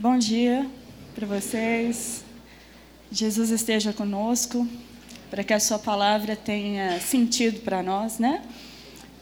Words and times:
Bom 0.00 0.16
dia 0.16 0.64
para 1.12 1.26
vocês. 1.26 2.22
Jesus 3.10 3.50
esteja 3.50 3.92
conosco, 3.92 4.64
para 5.28 5.42
que 5.42 5.52
a 5.52 5.58
Sua 5.58 5.76
palavra 5.76 6.36
tenha 6.36 7.00
sentido 7.00 7.62
para 7.62 7.82
nós, 7.82 8.20
né? 8.20 8.44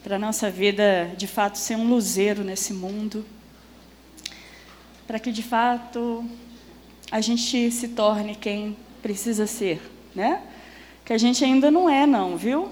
Para 0.03 0.17
a 0.17 0.19
nossa 0.19 0.51
vida, 0.51 1.11
de 1.17 1.25
fato, 1.25 1.57
ser 1.57 1.77
um 1.77 1.89
luzeiro 1.89 2.43
nesse 2.43 2.73
mundo. 2.75 3.25
Para 5.07 5.17
que, 5.17 5.31
de 5.31 5.41
fato, 5.41 6.23
a 7.09 7.21
gente 7.21 7.71
se 7.71 7.87
torne 7.87 8.35
quem 8.35 8.77
precisa 9.01 9.47
ser, 9.47 9.81
né? 10.13 10.43
Que 11.03 11.11
a 11.11 11.17
gente 11.17 11.43
ainda 11.43 11.71
não 11.71 11.89
é, 11.89 12.05
não, 12.05 12.37
viu? 12.37 12.69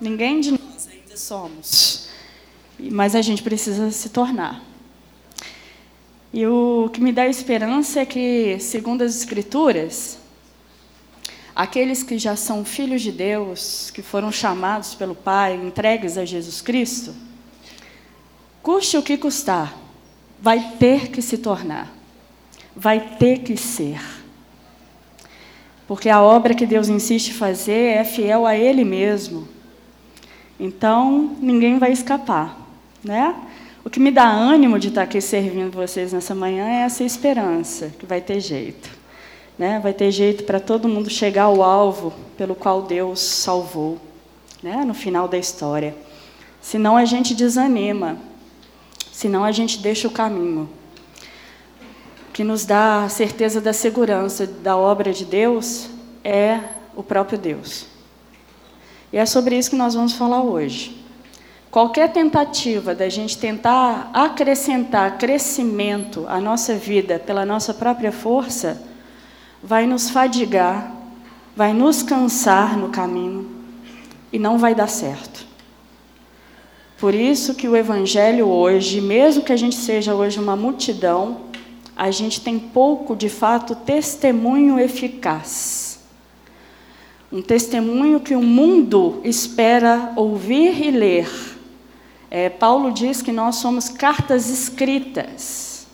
Ninguém 0.00 0.40
de 0.40 0.52
nós 0.52 0.88
ainda 0.88 1.16
somos. 1.16 2.08
Mas 2.78 3.16
a 3.16 3.22
gente 3.22 3.42
precisa 3.42 3.90
se 3.90 4.08
tornar. 4.08 4.69
E 6.32 6.46
o 6.46 6.88
que 6.92 7.00
me 7.00 7.12
dá 7.12 7.26
esperança 7.26 8.00
é 8.00 8.06
que, 8.06 8.56
segundo 8.60 9.02
as 9.02 9.16
Escrituras, 9.16 10.18
aqueles 11.54 12.04
que 12.04 12.18
já 12.18 12.36
são 12.36 12.64
filhos 12.64 13.02
de 13.02 13.10
Deus, 13.10 13.90
que 13.90 14.00
foram 14.00 14.30
chamados 14.30 14.94
pelo 14.94 15.14
Pai, 15.14 15.54
entregues 15.56 16.16
a 16.16 16.24
Jesus 16.24 16.60
Cristo, 16.60 17.14
custe 18.62 18.96
o 18.96 19.02
que 19.02 19.18
custar, 19.18 19.76
vai 20.40 20.76
ter 20.78 21.08
que 21.08 21.20
se 21.20 21.36
tornar, 21.36 21.92
vai 22.76 23.00
ter 23.18 23.40
que 23.40 23.56
ser. 23.56 24.00
Porque 25.88 26.08
a 26.08 26.22
obra 26.22 26.54
que 26.54 26.64
Deus 26.64 26.88
insiste 26.88 27.30
em 27.30 27.34
fazer 27.34 27.96
é 27.96 28.04
fiel 28.04 28.46
a 28.46 28.56
Ele 28.56 28.84
mesmo. 28.84 29.48
Então, 30.60 31.36
ninguém 31.40 31.80
vai 31.80 31.90
escapar, 31.90 32.56
né? 33.02 33.34
O 33.90 33.92
que 33.92 33.98
me 33.98 34.12
dá 34.12 34.30
ânimo 34.30 34.78
de 34.78 34.86
estar 34.86 35.02
aqui 35.02 35.20
servindo 35.20 35.74
vocês 35.74 36.12
nessa 36.12 36.32
manhã 36.32 36.64
é 36.64 36.82
essa 36.82 37.02
esperança, 37.02 37.92
que 37.98 38.06
vai 38.06 38.20
ter 38.20 38.38
jeito. 38.38 38.88
Né? 39.58 39.80
Vai 39.80 39.92
ter 39.92 40.12
jeito 40.12 40.44
para 40.44 40.60
todo 40.60 40.88
mundo 40.88 41.10
chegar 41.10 41.42
ao 41.42 41.60
alvo 41.60 42.12
pelo 42.38 42.54
qual 42.54 42.82
Deus 42.82 43.18
salvou, 43.18 43.98
né? 44.62 44.84
no 44.84 44.94
final 44.94 45.26
da 45.26 45.36
história. 45.36 45.92
Senão 46.60 46.96
a 46.96 47.04
gente 47.04 47.34
desanima, 47.34 48.16
senão 49.10 49.42
a 49.42 49.50
gente 49.50 49.78
deixa 49.78 50.06
o 50.06 50.12
caminho. 50.12 50.70
O 52.28 52.32
que 52.32 52.44
nos 52.44 52.64
dá 52.64 53.02
a 53.02 53.08
certeza 53.08 53.60
da 53.60 53.72
segurança 53.72 54.46
da 54.46 54.76
obra 54.76 55.12
de 55.12 55.24
Deus 55.24 55.90
é 56.22 56.60
o 56.94 57.02
próprio 57.02 57.36
Deus. 57.36 57.86
E 59.12 59.16
é 59.16 59.26
sobre 59.26 59.58
isso 59.58 59.70
que 59.70 59.76
nós 59.76 59.94
vamos 59.94 60.12
falar 60.12 60.42
hoje. 60.42 61.09
Qualquer 61.70 62.12
tentativa 62.12 62.96
da 62.96 63.08
gente 63.08 63.38
tentar 63.38 64.10
acrescentar 64.12 65.18
crescimento 65.18 66.24
à 66.28 66.40
nossa 66.40 66.74
vida 66.74 67.16
pela 67.20 67.46
nossa 67.46 67.72
própria 67.72 68.10
força 68.10 68.82
vai 69.62 69.86
nos 69.86 70.10
fadigar, 70.10 70.92
vai 71.54 71.72
nos 71.72 72.02
cansar 72.02 72.76
no 72.76 72.88
caminho 72.88 73.48
e 74.32 74.38
não 74.38 74.58
vai 74.58 74.74
dar 74.74 74.88
certo. 74.88 75.46
Por 76.98 77.14
isso 77.14 77.54
que 77.54 77.68
o 77.68 77.76
evangelho 77.76 78.48
hoje, 78.48 79.00
mesmo 79.00 79.44
que 79.44 79.52
a 79.52 79.56
gente 79.56 79.76
seja 79.76 80.12
hoje 80.12 80.40
uma 80.40 80.56
multidão, 80.56 81.42
a 81.96 82.10
gente 82.10 82.40
tem 82.40 82.58
pouco, 82.58 83.14
de 83.14 83.28
fato, 83.28 83.76
testemunho 83.76 84.78
eficaz. 84.78 86.00
Um 87.30 87.40
testemunho 87.40 88.18
que 88.18 88.34
o 88.34 88.42
mundo 88.42 89.20
espera 89.22 90.12
ouvir 90.16 90.84
e 90.84 90.90
ler 90.90 91.49
é, 92.30 92.48
Paulo 92.48 92.92
diz 92.92 93.20
que 93.20 93.32
nós 93.32 93.56
somos 93.56 93.88
cartas 93.88 94.48
escritas 94.48 95.86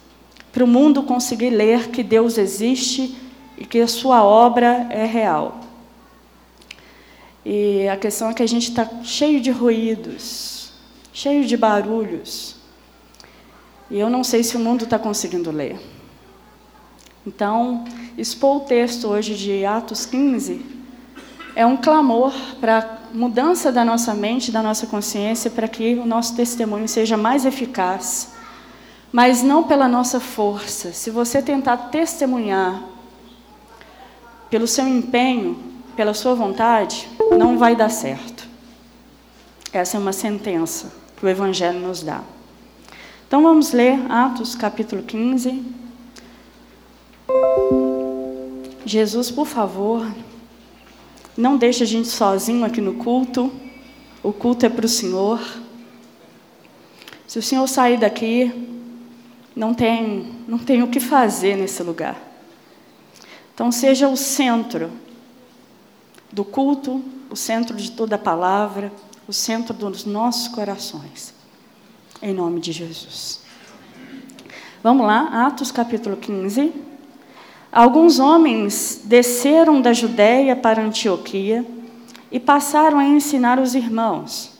para 0.52 0.62
o 0.62 0.66
mundo 0.66 1.02
conseguir 1.02 1.50
ler 1.50 1.88
que 1.88 2.02
Deus 2.02 2.36
existe 2.36 3.16
e 3.56 3.64
que 3.64 3.80
a 3.80 3.88
sua 3.88 4.22
obra 4.22 4.86
é 4.90 5.06
real. 5.06 5.60
E 7.42 7.88
a 7.88 7.96
questão 7.96 8.28
é 8.28 8.34
que 8.34 8.42
a 8.42 8.46
gente 8.46 8.68
está 8.68 8.86
cheio 9.02 9.40
de 9.40 9.50
ruídos, 9.50 10.72
cheio 11.12 11.46
de 11.46 11.56
barulhos. 11.56 12.56
E 13.90 13.98
eu 13.98 14.10
não 14.10 14.22
sei 14.22 14.42
se 14.42 14.56
o 14.56 14.60
mundo 14.60 14.84
está 14.84 14.98
conseguindo 14.98 15.50
ler. 15.50 15.80
Então, 17.26 17.84
expor 18.18 18.56
o 18.56 18.60
texto 18.60 19.08
hoje 19.08 19.34
de 19.34 19.64
Atos 19.64 20.04
15 20.04 20.75
é 21.56 21.64
um 21.64 21.78
clamor 21.78 22.34
para 22.60 22.98
mudança 23.14 23.72
da 23.72 23.82
nossa 23.82 24.12
mente, 24.12 24.52
da 24.52 24.62
nossa 24.62 24.86
consciência, 24.86 25.50
para 25.50 25.66
que 25.66 25.94
o 25.94 26.04
nosso 26.04 26.36
testemunho 26.36 26.86
seja 26.86 27.16
mais 27.16 27.46
eficaz, 27.46 28.34
mas 29.10 29.42
não 29.42 29.62
pela 29.64 29.88
nossa 29.88 30.20
força. 30.20 30.92
Se 30.92 31.10
você 31.10 31.40
tentar 31.40 31.88
testemunhar 31.88 32.82
pelo 34.50 34.66
seu 34.66 34.86
empenho, 34.86 35.58
pela 35.96 36.12
sua 36.12 36.34
vontade, 36.34 37.08
não 37.38 37.56
vai 37.56 37.74
dar 37.74 37.88
certo. 37.88 38.46
Essa 39.72 39.96
é 39.96 40.00
uma 40.00 40.12
sentença 40.12 40.92
que 41.16 41.24
o 41.24 41.28
Evangelho 41.28 41.80
nos 41.80 42.02
dá. 42.02 42.20
Então 43.26 43.42
vamos 43.42 43.72
ler 43.72 43.98
Atos 44.10 44.54
capítulo 44.54 45.02
15. 45.02 45.64
Jesus, 48.84 49.30
por 49.30 49.46
favor, 49.46 50.06
não 51.36 51.56
deixe 51.56 51.82
a 51.82 51.86
gente 51.86 52.08
sozinho 52.08 52.64
aqui 52.64 52.80
no 52.80 52.94
culto. 52.94 53.52
O 54.22 54.32
culto 54.32 54.64
é 54.64 54.68
para 54.68 54.86
o 54.86 54.88
Senhor. 54.88 55.40
Se 57.26 57.38
o 57.38 57.42
Senhor 57.42 57.66
sair 57.66 57.98
daqui, 57.98 58.50
não 59.54 59.74
tem, 59.74 60.34
não 60.48 60.58
tem 60.58 60.82
o 60.82 60.88
que 60.88 61.00
fazer 61.00 61.56
nesse 61.56 61.82
lugar. 61.82 62.20
Então, 63.54 63.70
seja 63.72 64.08
o 64.08 64.16
centro 64.16 64.90
do 66.32 66.44
culto, 66.44 67.02
o 67.30 67.36
centro 67.36 67.76
de 67.76 67.90
toda 67.90 68.16
a 68.16 68.18
palavra, 68.18 68.92
o 69.26 69.32
centro 69.32 69.74
dos 69.74 70.04
nossos 70.04 70.48
corações. 70.48 71.34
Em 72.22 72.32
nome 72.32 72.60
de 72.60 72.72
Jesus. 72.72 73.40
Vamos 74.82 75.06
lá, 75.06 75.46
Atos 75.46 75.72
capítulo 75.72 76.16
15. 76.16 76.72
Alguns 77.76 78.18
homens 78.18 79.02
desceram 79.04 79.82
da 79.82 79.92
Judéia 79.92 80.56
para 80.56 80.82
Antioquia 80.82 81.62
e 82.32 82.40
passaram 82.40 82.98
a 82.98 83.04
ensinar 83.04 83.58
os 83.60 83.74
irmãos: 83.74 84.58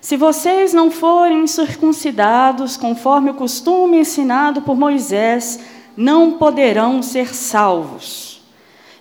Se 0.00 0.16
vocês 0.16 0.72
não 0.72 0.88
forem 0.88 1.48
circuncidados 1.48 2.76
conforme 2.76 3.32
o 3.32 3.34
costume 3.34 3.98
ensinado 3.98 4.62
por 4.62 4.76
Moisés, 4.76 5.58
não 5.96 6.30
poderão 6.30 7.02
ser 7.02 7.34
salvos. 7.34 8.40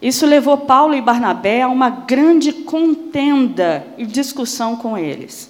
Isso 0.01 0.25
levou 0.25 0.57
Paulo 0.57 0.95
e 0.95 1.01
Barnabé 1.01 1.61
a 1.61 1.67
uma 1.67 1.91
grande 1.91 2.51
contenda 2.51 3.85
e 3.99 4.05
discussão 4.07 4.75
com 4.75 4.97
eles. 4.97 5.47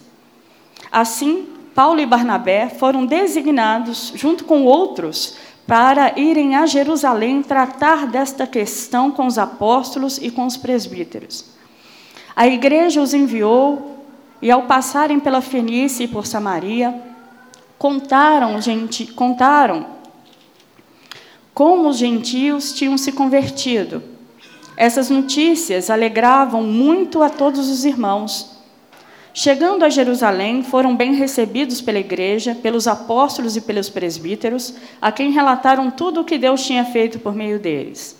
Assim, 0.92 1.48
Paulo 1.74 2.02
e 2.02 2.06
Barnabé 2.06 2.68
foram 2.68 3.06
designados, 3.06 4.12
junto 4.14 4.44
com 4.44 4.66
outros, 4.66 5.38
para 5.68 6.18
irem 6.18 6.56
a 6.56 6.66
Jerusalém 6.66 7.44
tratar 7.44 8.08
desta 8.08 8.48
questão 8.48 9.12
com 9.12 9.28
os 9.28 9.38
apóstolos 9.38 10.18
e 10.18 10.32
com 10.32 10.46
os 10.46 10.56
presbíteros. 10.56 11.46
A 12.34 12.48
igreja 12.48 13.02
os 13.02 13.14
enviou 13.14 14.06
e, 14.42 14.50
ao 14.50 14.64
passarem 14.64 15.20
pela 15.20 15.42
Fenícia 15.42 16.06
e 16.06 16.08
por 16.08 16.26
Samaria, 16.26 16.96
contaram, 17.78 18.62
gente, 18.62 19.08
contaram 19.08 19.98
como 21.54 21.90
os 21.90 21.98
gentios 21.98 22.72
tinham 22.72 22.98
se 22.98 23.12
convertido. 23.12 24.02
Essas 24.78 25.10
notícias 25.10 25.90
alegravam 25.90 26.64
muito 26.64 27.22
a 27.24 27.30
todos 27.30 27.68
os 27.70 27.84
irmãos. 27.84 28.57
Chegando 29.40 29.86
a 29.86 29.90
Jerusalém, 29.90 30.64
foram 30.64 30.96
bem 30.96 31.14
recebidos 31.14 31.80
pela 31.80 32.00
igreja, 32.00 32.56
pelos 32.56 32.88
apóstolos 32.88 33.56
e 33.56 33.62
pelos 33.62 33.88
presbíteros, 33.88 34.74
a 35.00 35.12
quem 35.12 35.30
relataram 35.30 35.92
tudo 35.92 36.22
o 36.22 36.24
que 36.24 36.40
Deus 36.40 36.66
tinha 36.66 36.84
feito 36.84 37.20
por 37.20 37.36
meio 37.36 37.60
deles. 37.60 38.18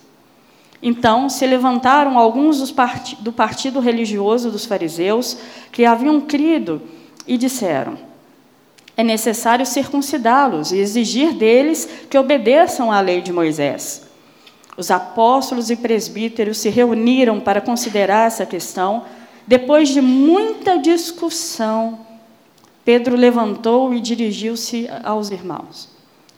Então 0.80 1.28
se 1.28 1.44
levantaram 1.48 2.20
alguns 2.20 2.70
part... 2.70 3.16
do 3.20 3.34
partido 3.34 3.80
religioso 3.80 4.52
dos 4.52 4.68
fariseus, 4.68 5.40
que 5.72 5.86
haviam 5.86 6.22
crido, 6.22 6.84
e 7.26 7.36
disseram: 7.36 7.98
É 8.96 9.04
necessário 9.04 9.66
circuncidá-los 9.66 10.72
e 10.72 10.78
exigir 10.78 11.34
deles 11.34 11.90
que 12.12 12.20
obedeçam 12.20 12.92
à 12.92 13.02
lei 13.02 13.22
de 13.22 13.34
Moisés. 13.34 14.04
Os 14.78 14.92
apóstolos 14.92 15.72
e 15.72 15.78
presbíteros 15.78 16.60
se 16.60 16.70
reuniram 16.70 17.40
para 17.40 17.60
considerar 17.60 18.28
essa 18.28 18.46
questão 18.46 19.04
depois 19.48 19.90
de 19.90 20.02
muita 20.02 20.78
discussão, 20.78 22.00
Pedro 22.84 23.16
levantou 23.16 23.94
e 23.94 24.02
dirigiu-se 24.02 24.90
aos 25.04 25.32
irmãos. 25.32 25.90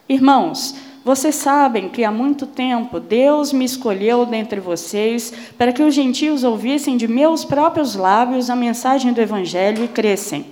Irmãos, 0.08 0.76
vocês 1.04 1.36
sabem 1.36 1.90
que 1.90 2.04
há 2.04 2.12
muito 2.12 2.46
tempo 2.46 3.00
Deus 3.00 3.52
me 3.52 3.66
escolheu 3.66 4.26
dentre 4.26 4.60
vocês 4.60 5.34
para 5.58 5.74
que 5.74 5.82
os 5.82 5.94
gentios 5.94 6.44
ouvissem 6.44 6.98
de 6.98 7.08
meus 7.08 7.44
próprios 7.44 7.96
lábios 7.96 8.50
a 8.50 8.56
mensagem 8.56 9.12
do 9.12 9.22
Evangelho 9.22 9.84
e 9.84 9.88
crescem. 9.88 10.46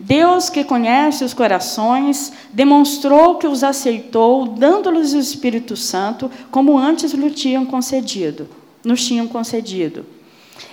Deus, 0.00 0.50
que 0.50 0.64
conhece 0.64 1.22
os 1.22 1.32
corações, 1.32 2.32
demonstrou 2.52 3.36
que 3.36 3.46
os 3.46 3.62
aceitou, 3.62 4.46
dando-lhes 4.46 5.12
o 5.12 5.18
Espírito 5.18 5.76
Santo, 5.76 6.28
como 6.50 6.76
antes 6.76 7.12
lhe 7.12 7.30
tinham 7.30 7.64
concedido, 7.64 8.48
nos 8.84 9.06
tinham 9.06 9.28
concedido. 9.28 10.04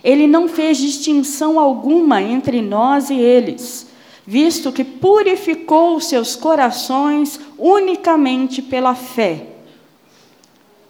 Ele 0.04 0.28
não 0.28 0.48
fez 0.48 0.78
distinção 0.78 1.60
alguma 1.60 2.22
entre 2.22 2.62
nós 2.62 3.10
e 3.10 3.16
eles, 3.16 3.88
visto 4.26 4.72
que 4.72 4.84
purificou 4.84 6.00
seus 6.00 6.36
corações 6.36 7.40
unicamente 7.58 8.62
pela 8.62 8.96
fé. 8.96 9.48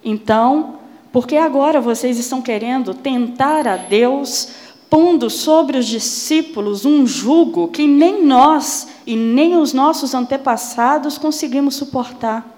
Então, 0.03 0.75
por 1.11 1.27
que 1.27 1.35
agora 1.35 1.81
vocês 1.81 2.19
estão 2.19 2.41
querendo 2.41 2.93
tentar 2.93 3.67
a 3.67 3.77
Deus 3.77 4.49
pondo 4.89 5.29
sobre 5.29 5.77
os 5.77 5.85
discípulos 5.85 6.83
um 6.83 7.05
jugo 7.05 7.67
que 7.67 7.85
nem 7.85 8.25
nós 8.25 8.87
e 9.05 9.15
nem 9.15 9.55
os 9.55 9.71
nossos 9.71 10.13
antepassados 10.13 11.17
conseguimos 11.17 11.75
suportar. 11.75 12.57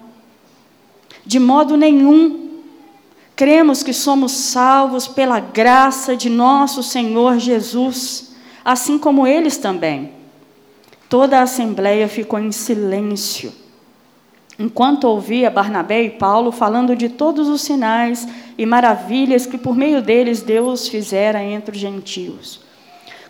De 1.24 1.38
modo 1.38 1.76
nenhum. 1.76 2.41
Cremos 3.34 3.82
que 3.82 3.92
somos 3.92 4.32
salvos 4.32 5.08
pela 5.08 5.40
graça 5.40 6.16
de 6.16 6.28
nosso 6.28 6.82
Senhor 6.82 7.38
Jesus, 7.38 8.34
assim 8.64 8.98
como 8.98 9.26
eles 9.26 9.56
também. 9.56 10.12
Toda 11.08 11.38
a 11.38 11.42
assembleia 11.42 12.08
ficou 12.08 12.38
em 12.38 12.52
silêncio 12.52 13.62
enquanto 14.58 15.04
ouvia 15.04 15.50
Barnabé 15.50 16.04
e 16.04 16.10
Paulo 16.10 16.52
falando 16.52 16.94
de 16.94 17.08
todos 17.08 17.48
os 17.48 17.62
sinais 17.62 18.28
e 18.56 18.64
maravilhas 18.64 19.46
que 19.46 19.58
por 19.58 19.74
meio 19.74 20.00
deles 20.00 20.40
Deus 20.40 20.88
fizera 20.88 21.42
entre 21.42 21.74
os 21.74 21.80
gentios. 21.80 22.60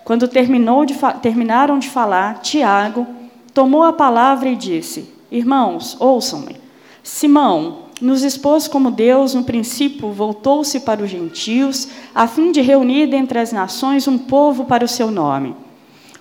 Quando 0.05 0.29
de 0.29 0.95
terminaram 1.23 1.79
de 1.79 1.89
falar, 1.89 2.41
Tiago 2.41 3.07
tomou 3.55 3.85
a 3.85 3.93
palavra 3.93 4.49
e 4.49 4.57
disse: 4.57 5.15
Irmãos, 5.31 5.97
ouçam-me. 5.99 6.61
Simão 7.03 7.82
nos 8.03 8.25
expôs 8.25 8.67
como 8.67 8.91
Deus, 8.91 9.33
no 9.33 9.45
princípio, 9.45 10.11
voltou-se 10.11 10.81
para 10.81 11.03
os 11.03 11.09
gentios, 11.09 11.89
a 12.13 12.27
fim 12.27 12.51
de 12.51 12.61
reunir 12.61 13.07
dentre 13.07 13.39
as 13.39 13.53
nações 13.53 14.09
um 14.09 14.19
povo 14.19 14.65
para 14.65 14.85
o 14.85 14.89
seu 14.89 15.11
nome. 15.11 15.55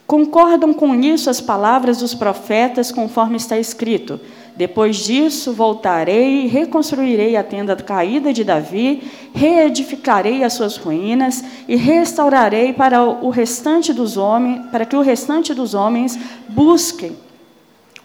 Concordam 0.05 0.73
com 0.73 0.93
isso 0.93 1.29
as 1.29 1.41
palavras 1.41 1.97
dos 1.97 2.13
profetas, 2.13 2.91
conforme 2.91 3.37
está 3.37 3.57
escrito: 3.57 4.19
depois 4.55 4.97
disso, 4.97 5.53
voltarei 5.53 6.43
e 6.43 6.47
reconstruirei 6.47 7.35
a 7.35 7.43
tenda 7.43 7.75
caída 7.77 8.33
de 8.33 8.43
Davi, 8.43 9.01
reedificarei 9.33 10.43
as 10.43 10.53
suas 10.53 10.75
ruínas 10.77 11.43
e 11.67 11.75
restaurarei 11.75 12.73
para 12.73 13.03
o 13.03 13.29
restante 13.29 13.93
dos 13.93 14.17
homens, 14.17 14.67
para 14.69 14.85
que 14.85 14.95
o 14.95 15.01
restante 15.01 15.53
dos 15.53 15.73
homens 15.73 16.19
busquem 16.49 17.15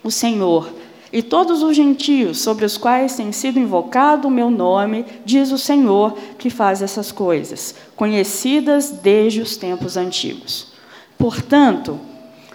o 0.03 0.09
Senhor. 0.09 0.76
E 1.11 1.21
todos 1.21 1.63
os 1.63 1.75
gentios 1.75 2.39
sobre 2.39 2.65
os 2.65 2.77
quais 2.77 3.15
tem 3.15 3.31
sido 3.31 3.59
invocado 3.59 4.27
o 4.27 4.31
meu 4.31 4.49
nome, 4.49 5.05
diz 5.25 5.51
o 5.51 5.57
Senhor 5.57 6.17
que 6.37 6.49
faz 6.49 6.81
essas 6.81 7.11
coisas, 7.11 7.75
conhecidas 7.95 8.89
desde 8.89 9.41
os 9.41 9.55
tempos 9.57 9.95
antigos. 9.97 10.73
Portanto, 11.17 11.99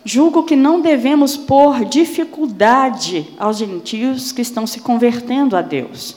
Julgo 0.04 0.42
que 0.42 0.56
não 0.56 0.80
devemos 0.80 1.36
pôr 1.36 1.84
dificuldade 1.84 3.28
aos 3.38 3.58
gentios 3.58 4.32
que 4.32 4.42
estão 4.42 4.66
se 4.66 4.80
convertendo 4.80 5.56
a 5.56 5.62
Deus. 5.62 6.16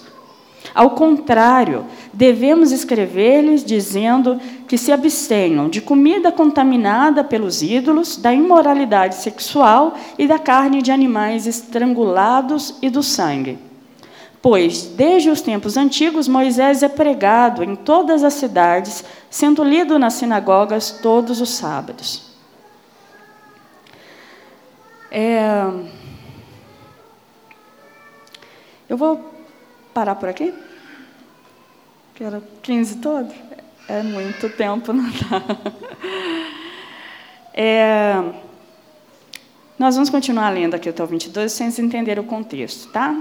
Ao 0.75 0.89
contrário, 0.89 1.85
devemos 2.11 2.73
escrever-lhes 2.73 3.63
dizendo 3.63 4.37
que 4.67 4.77
se 4.77 4.91
abstenham 4.91 5.69
de 5.69 5.79
comida 5.79 6.33
contaminada 6.33 7.23
pelos 7.23 7.61
ídolos, 7.61 8.17
da 8.17 8.33
imoralidade 8.33 9.15
sexual 9.15 9.95
e 10.19 10.27
da 10.27 10.37
carne 10.37 10.81
de 10.81 10.91
animais 10.91 11.47
estrangulados 11.47 12.75
e 12.81 12.89
do 12.89 13.01
sangue. 13.01 13.57
Pois, 14.41 14.83
desde 14.83 15.29
os 15.29 15.41
tempos 15.41 15.77
antigos, 15.77 16.27
Moisés 16.27 16.83
é 16.83 16.89
pregado 16.89 17.63
em 17.63 17.73
todas 17.73 18.21
as 18.21 18.33
cidades, 18.33 19.01
sendo 19.29 19.63
lido 19.63 19.97
nas 19.97 20.15
sinagogas 20.15 20.91
todos 20.91 21.39
os 21.39 21.51
sábados. 21.51 22.33
É... 25.09 25.63
Eu 28.89 28.97
vou 28.97 29.33
parar 29.93 30.15
por 30.15 30.27
aqui? 30.27 30.53
Que 32.15 32.23
era 32.23 32.41
15 32.61 32.95
todo? 32.97 33.33
É 33.87 34.01
muito 34.01 34.49
tempo, 34.49 34.91
não 34.93 35.09
dá. 35.09 35.41
É... 37.57 38.21
Nós 39.79 39.95
vamos 39.95 40.09
continuar 40.09 40.49
lendo 40.49 40.73
aqui 40.73 40.89
até 40.89 41.01
o 41.01 41.07
22, 41.07 41.49
sem 41.49 41.67
entender 41.67 42.19
o 42.19 42.23
contexto, 42.25 42.91
tá? 42.91 43.15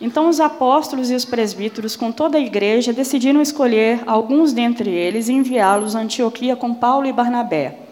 Então, 0.00 0.28
os 0.28 0.40
apóstolos 0.40 1.08
e 1.08 1.14
os 1.14 1.24
presbíteros, 1.24 1.94
com 1.94 2.10
toda 2.10 2.36
a 2.36 2.40
igreja, 2.40 2.92
decidiram 2.92 3.40
escolher 3.40 4.02
alguns 4.08 4.52
dentre 4.52 4.90
eles 4.90 5.28
e 5.28 5.34
enviá-los 5.34 5.94
a 5.94 6.00
Antioquia 6.00 6.56
com 6.56 6.74
Paulo 6.74 7.06
e 7.06 7.12
Barnabé 7.12 7.84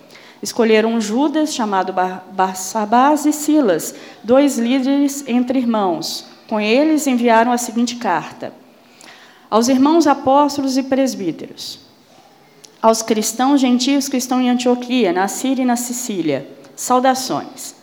Escolheram 0.43 1.01
Judas, 1.01 1.55
chamado 1.55 1.95
Barsabás, 2.33 3.25
e 3.25 3.33
Silas, 3.33 3.95
dois 4.25 4.59
líderes 4.59 5.25
entre 5.29 5.61
irmãos. 5.61 6.27
Com 6.49 6.61
eles 6.61 7.07
enviaram 7.07 7.53
a 7.53 7.57
seguinte 7.57 7.95
carta: 7.95 8.53
Aos 9.53 9.69
irmãos 9.69 10.07
apóstolos 10.07 10.79
e 10.79 10.83
presbíteros, 10.83 11.79
aos 12.81 13.03
cristãos 13.03 13.61
gentios 13.61 14.09
que 14.09 14.17
estão 14.17 14.41
em 14.41 14.49
Antioquia, 14.49 15.13
na 15.13 15.29
Síria 15.29 15.63
e 15.63 15.67
na 15.67 15.77
Sicília, 15.77 16.49
saudações. 16.75 17.75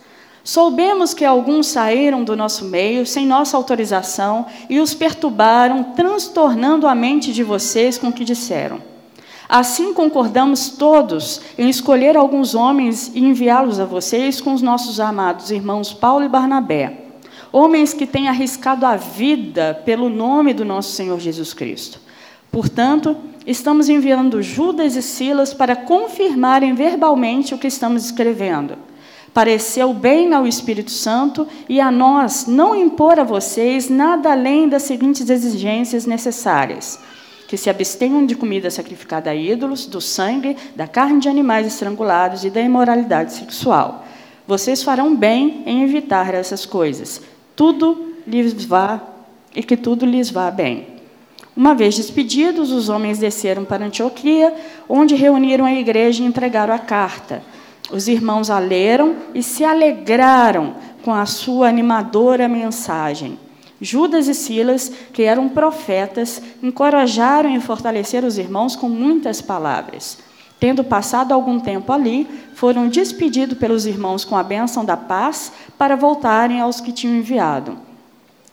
Soubemos 0.42 1.14
que 1.14 1.24
alguns 1.24 1.68
saíram 1.68 2.24
do 2.24 2.34
nosso 2.34 2.64
meio 2.64 3.06
sem 3.06 3.24
nossa 3.24 3.56
autorização 3.56 4.46
e 4.68 4.80
os 4.80 4.94
perturbaram, 4.94 5.92
transtornando 5.94 6.88
a 6.88 6.94
mente 6.96 7.32
de 7.32 7.44
vocês 7.44 7.96
com 7.96 8.08
o 8.08 8.12
que 8.12 8.24
disseram. 8.24 8.82
Assim 9.48 9.94
concordamos 9.94 10.70
todos 10.70 11.40
em 11.56 11.70
escolher 11.70 12.16
alguns 12.16 12.52
homens 12.52 13.12
e 13.14 13.20
enviá-los 13.20 13.78
a 13.78 13.84
vocês 13.84 14.40
com 14.40 14.54
os 14.54 14.60
nossos 14.60 14.98
amados 14.98 15.52
irmãos 15.52 15.92
Paulo 15.92 16.24
e 16.24 16.28
Barnabé, 16.28 16.99
homens 17.52 17.92
que 17.92 18.06
têm 18.06 18.28
arriscado 18.28 18.86
a 18.86 18.96
vida 18.96 19.80
pelo 19.84 20.08
nome 20.08 20.52
do 20.54 20.64
nosso 20.64 20.92
Senhor 20.92 21.18
Jesus 21.18 21.52
Cristo. 21.52 22.00
Portanto, 22.50 23.16
estamos 23.46 23.88
enviando 23.88 24.42
Judas 24.42 24.96
e 24.96 25.02
Silas 25.02 25.54
para 25.54 25.76
confirmarem 25.76 26.74
verbalmente 26.74 27.54
o 27.54 27.58
que 27.58 27.68
estamos 27.68 28.04
escrevendo. 28.04 28.76
Pareceu 29.32 29.94
bem 29.94 30.34
ao 30.34 30.46
Espírito 30.46 30.90
Santo 30.90 31.46
e 31.68 31.80
a 31.80 31.90
nós 31.90 32.46
não 32.46 32.74
impor 32.74 33.20
a 33.20 33.24
vocês 33.24 33.88
nada 33.88 34.32
além 34.32 34.68
das 34.68 34.82
seguintes 34.82 35.30
exigências 35.30 36.04
necessárias 36.04 36.98
que 37.50 37.56
se 37.56 37.68
abstenham 37.68 38.24
de 38.24 38.36
comida 38.36 38.70
sacrificada 38.70 39.28
a 39.28 39.34
ídolos, 39.34 39.84
do 39.84 40.00
sangue, 40.00 40.56
da 40.76 40.86
carne 40.86 41.18
de 41.18 41.28
animais 41.28 41.66
estrangulados 41.66 42.44
e 42.44 42.50
da 42.50 42.60
imoralidade 42.60 43.32
sexual. 43.32 44.04
Vocês 44.46 44.84
farão 44.84 45.16
bem 45.16 45.64
em 45.66 45.82
evitar 45.82 46.32
essas 46.32 46.64
coisas. 46.64 47.20
Tudo 47.56 48.14
lhes 48.26 48.64
vá 48.64 49.00
e 49.54 49.62
que 49.62 49.76
tudo 49.76 50.06
lhes 50.06 50.30
vá 50.30 50.50
bem. 50.50 50.86
Uma 51.56 51.74
vez 51.74 51.96
despedidos, 51.96 52.70
os 52.70 52.88
homens 52.88 53.18
desceram 53.18 53.64
para 53.64 53.84
Antioquia, 53.84 54.54
onde 54.88 55.14
reuniram 55.14 55.64
a 55.64 55.74
igreja 55.74 56.22
e 56.22 56.26
entregaram 56.26 56.72
a 56.72 56.78
carta. 56.78 57.42
Os 57.90 58.06
irmãos 58.06 58.50
a 58.50 58.58
leram 58.58 59.16
e 59.34 59.42
se 59.42 59.64
alegraram 59.64 60.76
com 61.02 61.12
a 61.12 61.26
sua 61.26 61.68
animadora 61.68 62.48
mensagem. 62.48 63.38
Judas 63.80 64.28
e 64.28 64.34
Silas, 64.34 64.92
que 65.12 65.22
eram 65.22 65.48
profetas, 65.48 66.40
encorajaram 66.62 67.54
e 67.54 67.60
fortaleceram 67.60 68.28
os 68.28 68.38
irmãos 68.38 68.76
com 68.76 68.88
muitas 68.88 69.40
palavras. 69.40 70.18
Tendo 70.60 70.84
passado 70.84 71.32
algum 71.32 71.58
tempo 71.58 71.90
ali, 71.90 72.28
foram 72.54 72.86
despedidos 72.86 73.56
pelos 73.56 73.86
irmãos 73.86 74.26
com 74.26 74.36
a 74.36 74.42
bênção 74.42 74.84
da 74.84 74.94
paz 74.94 75.50
para 75.78 75.96
voltarem 75.96 76.60
aos 76.60 76.82
que 76.82 76.92
tinham 76.92 77.16
enviado. 77.16 77.78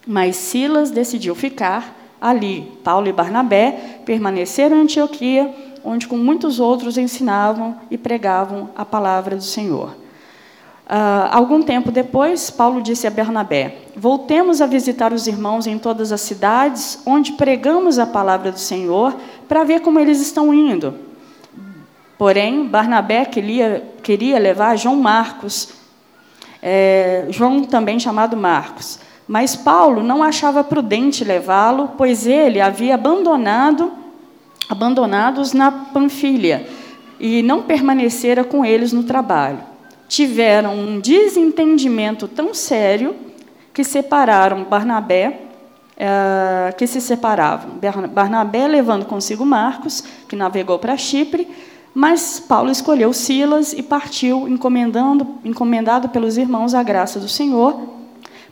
Mas 0.08 0.38
Silas 0.38 0.90
decidiu 0.90 1.36
ficar 1.36 1.94
ali. 2.22 2.72
Paulo 2.82 3.10
e 3.10 3.12
Barnabé 3.12 4.00
permaneceram 4.06 4.78
em 4.78 4.82
Antioquia, 4.84 5.54
onde 5.84 6.08
com 6.08 6.18
muitos 6.18 6.62
outros 6.62 6.98
ensinavam 6.98 7.76
e 7.92 7.98
pregavam 7.98 8.70
a 8.74 8.86
palavra 8.86 9.36
do 9.36 9.44
Senhor. 9.44 9.90
Uh, 10.90 11.28
algum 11.32 11.62
tempo 11.62 11.92
depois, 11.92 12.50
Paulo 12.50 12.82
disse 12.82 13.06
a 13.06 13.10
Bernabé: 13.10 13.80
Voltemos 13.94 14.62
a 14.62 14.66
visitar 14.66 15.12
os 15.12 15.28
irmãos 15.28 15.68
em 15.68 15.78
todas 15.78 16.14
as 16.14 16.22
cidades 16.22 17.02
onde 17.06 17.34
pregamos 17.34 18.00
a 18.00 18.06
palavra 18.06 18.54
do 18.54 18.60
Senhor, 18.60 19.14
para 19.50 19.66
ver 19.66 19.82
como 19.82 20.00
eles 20.00 20.22
estão 20.22 20.54
indo. 20.54 21.07
Porém, 22.18 22.66
Barnabé 22.66 23.26
queria, 23.26 23.84
queria 24.02 24.40
levar 24.40 24.76
João 24.76 24.96
Marcos, 24.96 25.70
é, 26.62 27.28
João 27.30 27.64
também 27.64 28.00
chamado 28.00 28.36
Marcos. 28.36 29.00
Mas 29.28 29.56
Paulo 29.56 30.02
não 30.02 30.24
achava 30.24 30.64
prudente 30.64 31.24
levá-lo, 31.24 31.92
pois 31.98 32.26
ele 32.26 32.62
havia 32.62 32.96
abandonado, 32.96 33.92
abandonados 34.70 35.54
na 35.54 35.72
Panfilha 35.72 36.66
e 37.20 37.44
não 37.44 37.64
permanecera 37.64 38.44
com 38.44 38.66
eles 38.66 38.94
no 38.94 39.04
trabalho. 39.04 39.60
tiveram 40.08 40.74
um 40.74 41.02
desentendimento 41.02 42.30
tão 42.30 42.54
sério 42.54 43.14
que 43.74 43.84
separaram 43.84 44.64
Barnabé, 44.64 45.42
uh, 45.98 46.76
que 46.78 46.88
se 46.88 47.02
separavam. 47.02 47.72
Barnabé 48.10 48.68
levando 48.68 49.06
consigo 49.06 49.46
Marcos, 49.46 50.02
que 50.30 50.36
navegou 50.36 50.80
para 50.80 50.96
Chipre, 50.96 51.46
mas 51.98 52.40
Paulo 52.40 52.70
escolheu 52.70 53.12
Silas 53.12 53.74
e 53.74 53.82
partiu, 53.82 54.48
encomendando, 54.48 55.40
encomendado 55.44 56.10
pelos 56.10 56.38
irmãos 56.38 56.76
a 56.76 56.84
graça 56.84 57.20
do 57.20 57.28
Senhor. 57.28 57.76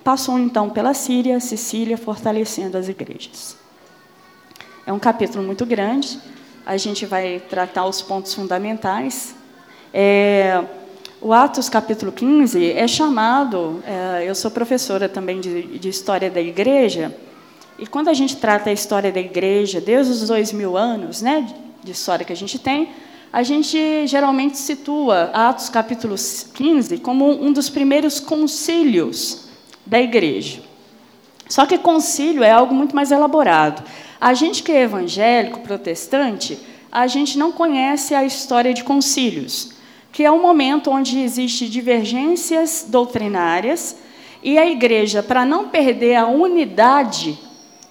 Passou 0.04 0.40
então 0.40 0.68
pela 0.68 0.96
Síria, 0.96 1.40
Sicília, 1.40 1.96
fortalecendo 1.96 2.76
as 2.76 2.90
igrejas. 2.90 3.56
É 4.84 4.92
um 4.92 4.98
capítulo 4.98 5.44
muito 5.44 5.64
grande, 5.64 6.20
a 6.66 6.76
gente 6.76 7.06
vai 7.06 7.40
tratar 7.40 7.86
os 7.86 8.02
pontos 8.02 8.34
fundamentais. 8.34 9.36
É, 9.94 10.64
o 11.22 11.32
Atos 11.32 11.70
capítulo 11.70 12.12
15 12.12 12.72
é 12.72 12.88
chamado, 12.88 13.80
é, 13.86 14.28
eu 14.28 14.34
sou 14.34 14.50
professora 14.50 15.08
também 15.08 15.40
de, 15.40 15.78
de, 15.78 15.88
História 15.88 16.32
da 16.32 16.42
Igreja, 16.42 17.16
e 17.78 17.86
quando 17.86 18.08
a 18.08 18.14
gente 18.16 18.38
trata 18.38 18.72
a 18.72 18.74
história 18.74 19.12
da 19.12 19.20
Igreja, 19.20 19.80
desde 19.80 20.14
os 20.14 20.28
dois 20.28 20.52
mil 20.52 20.76
anos 20.76 21.22
né, 21.22 21.48
de 21.84 21.92
história 21.92 22.26
que 22.26 22.34
a 22.34 22.36
gente 22.36 22.58
tem, 22.58 22.90
a 23.32 23.44
gente 23.44 24.08
geralmente 24.08 24.58
situa 24.58 25.32
Atos 25.34 25.70
capítulo 25.70 26.16
15 26.16 27.00
como 27.00 27.30
um 27.30 27.52
dos 27.52 27.70
primeiros 27.70 28.20
concílios 28.20 29.48
da 29.86 30.02
Igreja. 30.02 30.62
Só 31.48 31.66
que 31.66 31.78
concílio 31.78 32.44
é 32.44 32.52
algo 32.52 32.74
muito 32.74 32.96
mais 32.96 33.12
elaborado. 33.12 33.84
A 34.20 34.34
gente 34.34 34.64
que 34.64 34.72
é 34.72 34.84
evangélico, 34.84 35.60
protestante, 35.60 36.58
a 36.92 37.08
gente 37.08 37.38
não 37.38 37.52
conhece 37.52 38.16
a 38.16 38.24
história 38.24 38.74
de 38.74 38.84
concílios, 38.84 39.74
que 40.12 40.24
é 40.24 40.32
um 40.32 40.42
momento 40.42 40.90
onde 40.90 41.20
existe 41.20 41.68
divergências 41.68 42.86
doutrinárias 42.88 43.98
e 44.42 44.58
a 44.58 44.66
igreja, 44.66 45.22
para 45.22 45.46
não 45.46 45.70
perder 45.70 46.16
a 46.16 46.28
unidade 46.28 47.38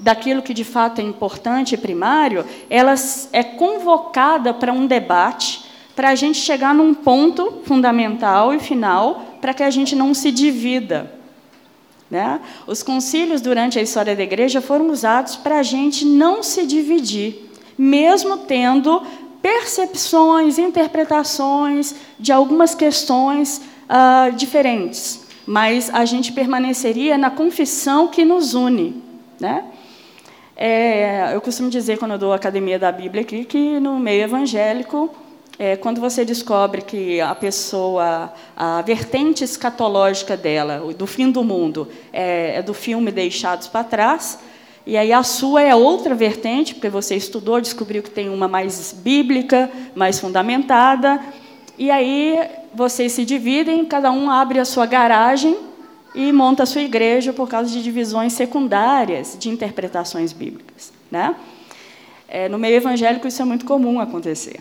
daquilo 0.04 0.42
que 0.42 0.52
de 0.52 0.64
fato 0.64 1.00
é 1.00 1.04
importante 1.04 1.74
e 1.74 1.78
primário, 1.78 2.44
ela 2.68 2.94
é 3.32 3.42
convocada 3.42 4.52
para 4.52 4.70
um 4.70 4.86
debate, 4.86 5.64
para 5.96 6.10
a 6.10 6.14
gente 6.14 6.36
chegar 6.36 6.74
num 6.74 6.92
ponto 6.92 7.62
fundamental 7.64 8.52
e 8.52 8.60
final, 8.60 9.38
para 9.40 9.54
que 9.54 9.62
a 9.62 9.70
gente 9.70 9.96
não 9.96 10.12
se 10.12 10.30
divida. 10.30 11.10
Né? 12.10 12.38
Os 12.66 12.82
concílios 12.82 13.40
durante 13.40 13.78
a 13.78 13.82
história 13.82 14.14
da 14.14 14.22
igreja 14.22 14.60
foram 14.60 14.90
usados 14.90 15.36
para 15.36 15.58
a 15.58 15.62
gente 15.62 16.04
não 16.04 16.42
se 16.42 16.66
dividir, 16.66 17.50
mesmo 17.78 18.36
tendo 18.36 19.02
percepções, 19.40 20.58
interpretações 20.58 21.94
de 22.20 22.30
algumas 22.30 22.74
questões 22.74 23.62
uh, 23.88 24.30
diferentes, 24.36 25.22
mas 25.46 25.88
a 25.94 26.04
gente 26.04 26.30
permaneceria 26.30 27.16
na 27.16 27.30
confissão 27.30 28.08
que 28.08 28.22
nos 28.22 28.52
une. 28.52 29.02
Né? 29.40 29.64
É, 30.56 31.34
eu 31.34 31.40
costumo 31.40 31.68
dizer, 31.68 31.98
quando 31.98 32.12
eu 32.12 32.18
dou 32.18 32.32
academia 32.32 32.78
da 32.78 32.92
Bíblia 32.92 33.22
aqui, 33.22 33.44
que 33.44 33.80
no 33.80 33.98
meio 33.98 34.22
evangélico 34.22 35.10
é, 35.58 35.76
quando 35.76 36.00
você 36.00 36.24
descobre 36.24 36.82
que 36.82 37.20
a 37.20 37.34
pessoa, 37.34 38.32
a 38.56 38.82
vertente 38.82 39.44
escatológica 39.44 40.36
dela, 40.36 40.92
do 40.94 41.06
fim 41.06 41.30
do 41.30 41.44
mundo, 41.44 41.88
é, 42.12 42.56
é 42.56 42.62
do 42.62 42.74
filme 42.74 43.12
Deixados 43.12 43.68
para 43.68 43.84
Trás, 43.84 44.38
e 44.86 44.96
aí 44.96 45.12
a 45.12 45.22
sua 45.22 45.62
é 45.62 45.74
outra 45.74 46.14
vertente, 46.14 46.74
porque 46.74 46.88
você 46.88 47.14
estudou, 47.14 47.60
descobriu 47.60 48.02
que 48.02 48.10
tem 48.10 48.28
uma 48.28 48.48
mais 48.48 48.92
bíblica, 48.92 49.70
mais 49.94 50.18
fundamentada, 50.18 51.20
e 51.78 51.90
aí 51.90 52.38
vocês 52.74 53.12
se 53.12 53.24
dividem, 53.24 53.84
cada 53.84 54.10
um 54.10 54.30
abre 54.30 54.58
a 54.58 54.64
sua 54.64 54.86
garagem 54.86 55.56
e 56.14 56.32
monta 56.32 56.62
a 56.62 56.66
sua 56.66 56.82
igreja 56.82 57.32
por 57.32 57.48
causa 57.48 57.70
de 57.70 57.82
divisões 57.82 58.32
secundárias 58.32 59.36
de 59.38 59.48
interpretações 59.48 60.32
bíblicas. 60.32 60.92
Né? 61.10 61.34
É, 62.28 62.48
no 62.48 62.58
meio 62.58 62.76
evangélico 62.76 63.26
isso 63.26 63.42
é 63.42 63.44
muito 63.44 63.64
comum 63.64 63.98
acontecer. 63.98 64.60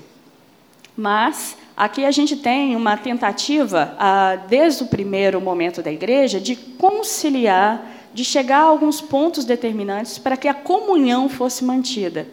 Mas 0.95 1.57
aqui 1.75 2.05
a 2.05 2.11
gente 2.11 2.35
tem 2.35 2.75
uma 2.75 2.97
tentativa, 2.97 3.95
ah, 3.99 4.35
desde 4.47 4.83
o 4.83 4.87
primeiro 4.87 5.39
momento 5.39 5.81
da 5.81 5.91
igreja, 5.91 6.39
de 6.39 6.55
conciliar, 6.55 7.83
de 8.13 8.23
chegar 8.23 8.59
a 8.59 8.63
alguns 8.63 9.01
pontos 9.01 9.45
determinantes 9.45 10.17
para 10.17 10.37
que 10.37 10.47
a 10.47 10.53
comunhão 10.53 11.27
fosse 11.29 11.63
mantida 11.63 12.27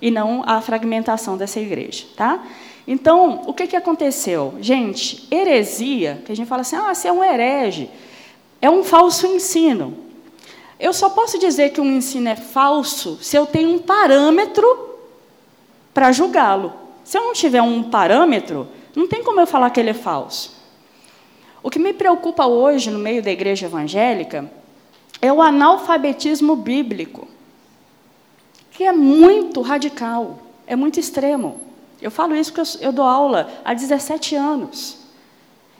e 0.00 0.10
não 0.10 0.42
a 0.46 0.60
fragmentação 0.60 1.36
dessa 1.36 1.58
igreja. 1.58 2.04
Tá? 2.16 2.44
Então, 2.86 3.42
o 3.46 3.52
que, 3.52 3.66
que 3.66 3.76
aconteceu? 3.76 4.54
Gente, 4.60 5.26
heresia, 5.30 6.22
que 6.24 6.30
a 6.30 6.36
gente 6.36 6.46
fala 6.46 6.60
assim, 6.60 6.76
ah, 6.76 6.94
você 6.94 7.08
é 7.08 7.12
um 7.12 7.24
herege, 7.24 7.90
é 8.64 8.70
um 8.70 8.82
falso 8.82 9.26
ensino. 9.26 9.94
Eu 10.80 10.94
só 10.94 11.10
posso 11.10 11.38
dizer 11.38 11.68
que 11.68 11.82
um 11.82 11.96
ensino 11.98 12.30
é 12.30 12.34
falso 12.34 13.18
se 13.20 13.36
eu 13.36 13.44
tenho 13.44 13.68
um 13.68 13.78
parâmetro 13.78 14.96
para 15.92 16.10
julgá-lo. 16.12 16.72
Se 17.04 17.18
eu 17.18 17.24
não 17.24 17.34
tiver 17.34 17.60
um 17.60 17.82
parâmetro, 17.82 18.66
não 18.96 19.06
tem 19.06 19.22
como 19.22 19.38
eu 19.38 19.46
falar 19.46 19.68
que 19.68 19.78
ele 19.78 19.90
é 19.90 19.94
falso. 19.94 20.56
O 21.62 21.68
que 21.68 21.78
me 21.78 21.92
preocupa 21.92 22.46
hoje 22.46 22.90
no 22.90 22.98
meio 22.98 23.22
da 23.22 23.30
igreja 23.30 23.66
evangélica 23.66 24.50
é 25.20 25.30
o 25.30 25.42
analfabetismo 25.42 26.56
bíblico, 26.56 27.28
que 28.70 28.84
é 28.84 28.92
muito 28.92 29.60
radical, 29.60 30.38
é 30.66 30.74
muito 30.74 30.98
extremo. 30.98 31.60
Eu 32.00 32.10
falo 32.10 32.34
isso 32.34 32.50
porque 32.50 32.82
eu, 32.82 32.92
dou 32.92 33.04
aula 33.04 33.60
há 33.62 33.74
17 33.74 34.34
anos. 34.34 35.03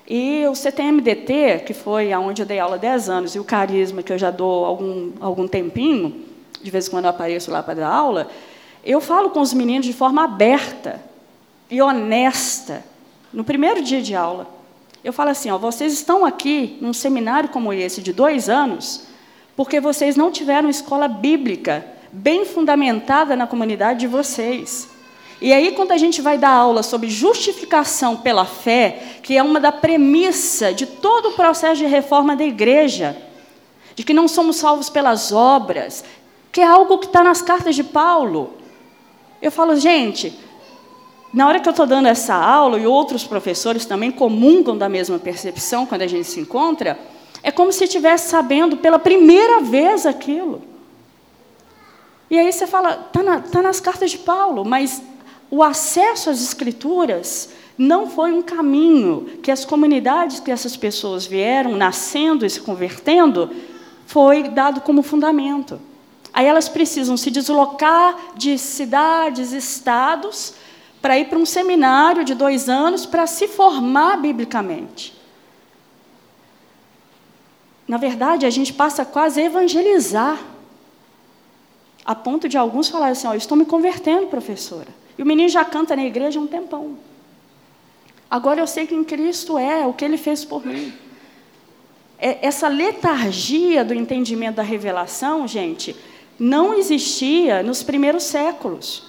E 0.06 0.46
o 0.46 0.54
CTMDT, 0.54 1.64
que 1.66 1.72
foi 1.72 2.12
aonde 2.12 2.42
eu 2.42 2.46
dei 2.46 2.58
aula 2.58 2.76
há 2.76 2.78
10 2.78 3.08
anos, 3.08 3.34
e 3.34 3.38
o 3.38 3.44
Carisma, 3.44 4.02
que 4.02 4.12
eu 4.12 4.18
já 4.18 4.30
dou 4.30 4.64
algum, 4.64 5.12
algum 5.20 5.48
tempinho, 5.48 6.24
de 6.62 6.70
vez 6.70 6.88
em 6.88 6.90
quando 6.90 7.04
eu 7.04 7.10
apareço 7.10 7.50
lá 7.50 7.62
para 7.62 7.74
dar 7.74 7.88
aula, 7.88 8.28
eu 8.84 9.00
falo 9.00 9.30
com 9.30 9.40
os 9.40 9.54
meninos 9.54 9.86
de 9.86 9.92
forma 9.92 10.24
aberta 10.24 11.00
e 11.70 11.80
honesta 11.80 12.84
no 13.32 13.44
primeiro 13.44 13.82
dia 13.82 14.02
de 14.02 14.14
aula. 14.14 14.46
Eu 15.02 15.12
falo 15.12 15.30
assim: 15.30 15.50
ó, 15.50 15.58
vocês 15.58 15.92
estão 15.92 16.24
aqui 16.24 16.78
num 16.80 16.92
seminário 16.92 17.48
como 17.48 17.72
esse 17.72 18.02
de 18.02 18.12
dois 18.12 18.48
anos 18.48 19.06
porque 19.56 19.80
vocês 19.80 20.16
não 20.16 20.30
tiveram 20.30 20.68
escola 20.68 21.06
bíblica 21.06 21.86
bem 22.12 22.44
fundamentada 22.44 23.36
na 23.36 23.46
comunidade 23.46 24.00
de 24.00 24.06
vocês. 24.06 24.88
E 25.40 25.52
aí, 25.52 25.72
quando 25.72 25.92
a 25.92 25.96
gente 25.96 26.22
vai 26.22 26.38
dar 26.38 26.50
aula 26.50 26.82
sobre 26.82 27.10
justificação 27.10 28.16
pela 28.16 28.44
fé, 28.44 29.18
que 29.22 29.36
é 29.36 29.42
uma 29.42 29.60
da 29.60 29.72
premissa 29.72 30.72
de 30.72 30.86
todo 30.86 31.30
o 31.30 31.32
processo 31.32 31.76
de 31.76 31.86
reforma 31.86 32.36
da 32.36 32.44
igreja, 32.44 33.16
de 33.94 34.04
que 34.04 34.14
não 34.14 34.28
somos 34.28 34.56
salvos 34.56 34.88
pelas 34.88 35.32
obras, 35.32 36.04
que 36.50 36.60
é 36.60 36.66
algo 36.66 36.98
que 36.98 37.06
está 37.06 37.22
nas 37.22 37.42
cartas 37.42 37.74
de 37.74 37.84
Paulo, 37.84 38.54
eu 39.42 39.50
falo, 39.50 39.76
gente, 39.76 40.38
na 41.32 41.48
hora 41.48 41.58
que 41.58 41.68
eu 41.68 41.72
estou 41.72 41.84
dando 41.84 42.06
essa 42.06 42.34
aula, 42.34 42.78
e 42.78 42.86
outros 42.86 43.24
professores 43.24 43.84
também 43.84 44.10
comungam 44.10 44.78
da 44.78 44.88
mesma 44.88 45.18
percepção 45.18 45.84
quando 45.84 46.02
a 46.02 46.06
gente 46.06 46.28
se 46.28 46.40
encontra, 46.40 46.98
é 47.42 47.50
como 47.50 47.72
se 47.72 47.84
estivesse 47.84 48.30
sabendo 48.30 48.76
pela 48.76 48.98
primeira 48.98 49.60
vez 49.60 50.06
aquilo. 50.06 50.62
E 52.30 52.38
aí 52.38 52.50
você 52.50 52.66
fala, 52.66 53.04
está 53.06 53.22
na, 53.22 53.40
tá 53.40 53.60
nas 53.60 53.80
cartas 53.80 54.12
de 54.12 54.18
Paulo, 54.18 54.64
mas 54.64 55.02
o 55.54 55.62
acesso 55.62 56.30
às 56.30 56.42
escrituras 56.42 57.50
não 57.78 58.10
foi 58.10 58.32
um 58.32 58.42
caminho 58.42 59.38
que 59.40 59.52
as 59.52 59.64
comunidades 59.64 60.40
que 60.40 60.50
essas 60.50 60.76
pessoas 60.76 61.26
vieram 61.26 61.76
nascendo 61.76 62.44
e 62.44 62.50
se 62.50 62.60
convertendo 62.60 63.48
foi 64.04 64.48
dado 64.48 64.80
como 64.80 65.00
fundamento. 65.00 65.80
Aí 66.32 66.44
elas 66.44 66.68
precisam 66.68 67.16
se 67.16 67.30
deslocar 67.30 68.16
de 68.36 68.58
cidades, 68.58 69.52
estados, 69.52 70.54
para 71.00 71.20
ir 71.20 71.28
para 71.28 71.38
um 71.38 71.46
seminário 71.46 72.24
de 72.24 72.34
dois 72.34 72.68
anos 72.68 73.06
para 73.06 73.24
se 73.24 73.46
formar 73.46 74.16
biblicamente. 74.16 75.16
Na 77.86 77.96
verdade, 77.96 78.44
a 78.44 78.50
gente 78.50 78.72
passa 78.72 79.04
quase 79.04 79.40
a 79.40 79.44
evangelizar, 79.44 80.36
a 82.04 82.14
ponto 82.16 82.48
de 82.48 82.58
alguns 82.58 82.88
falarem 82.88 83.12
assim: 83.12 83.28
oh, 83.28 83.34
estou 83.34 83.56
me 83.56 83.64
convertendo, 83.64 84.26
professora. 84.26 85.03
E 85.16 85.22
o 85.22 85.26
menino 85.26 85.48
já 85.48 85.64
canta 85.64 85.94
na 85.94 86.04
igreja 86.04 86.40
um 86.40 86.46
tempão. 86.46 86.96
Agora 88.30 88.60
eu 88.60 88.66
sei 88.66 88.86
quem 88.86 89.04
Cristo 89.04 89.56
é, 89.56 89.86
o 89.86 89.92
que 89.92 90.04
ele 90.04 90.16
fez 90.16 90.44
por 90.44 90.66
mim. 90.66 90.92
É, 92.18 92.46
essa 92.46 92.68
letargia 92.68 93.84
do 93.84 93.94
entendimento 93.94 94.56
da 94.56 94.62
revelação, 94.62 95.46
gente, 95.46 95.94
não 96.38 96.74
existia 96.74 97.62
nos 97.62 97.82
primeiros 97.82 98.24
séculos. 98.24 99.04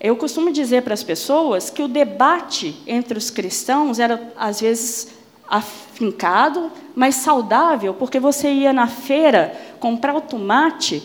Eu 0.00 0.16
costumo 0.16 0.52
dizer 0.52 0.82
para 0.82 0.94
as 0.94 1.02
pessoas 1.02 1.70
que 1.70 1.82
o 1.82 1.88
debate 1.88 2.76
entre 2.86 3.16
os 3.16 3.30
cristãos 3.30 3.98
era, 3.98 4.32
às 4.36 4.60
vezes, 4.60 5.14
afincado, 5.48 6.70
mas 6.94 7.16
saudável, 7.16 7.94
porque 7.94 8.18
você 8.18 8.50
ia 8.50 8.72
na 8.72 8.86
feira 8.86 9.58
comprar 9.78 10.14
o 10.14 10.20
tomate 10.20 11.02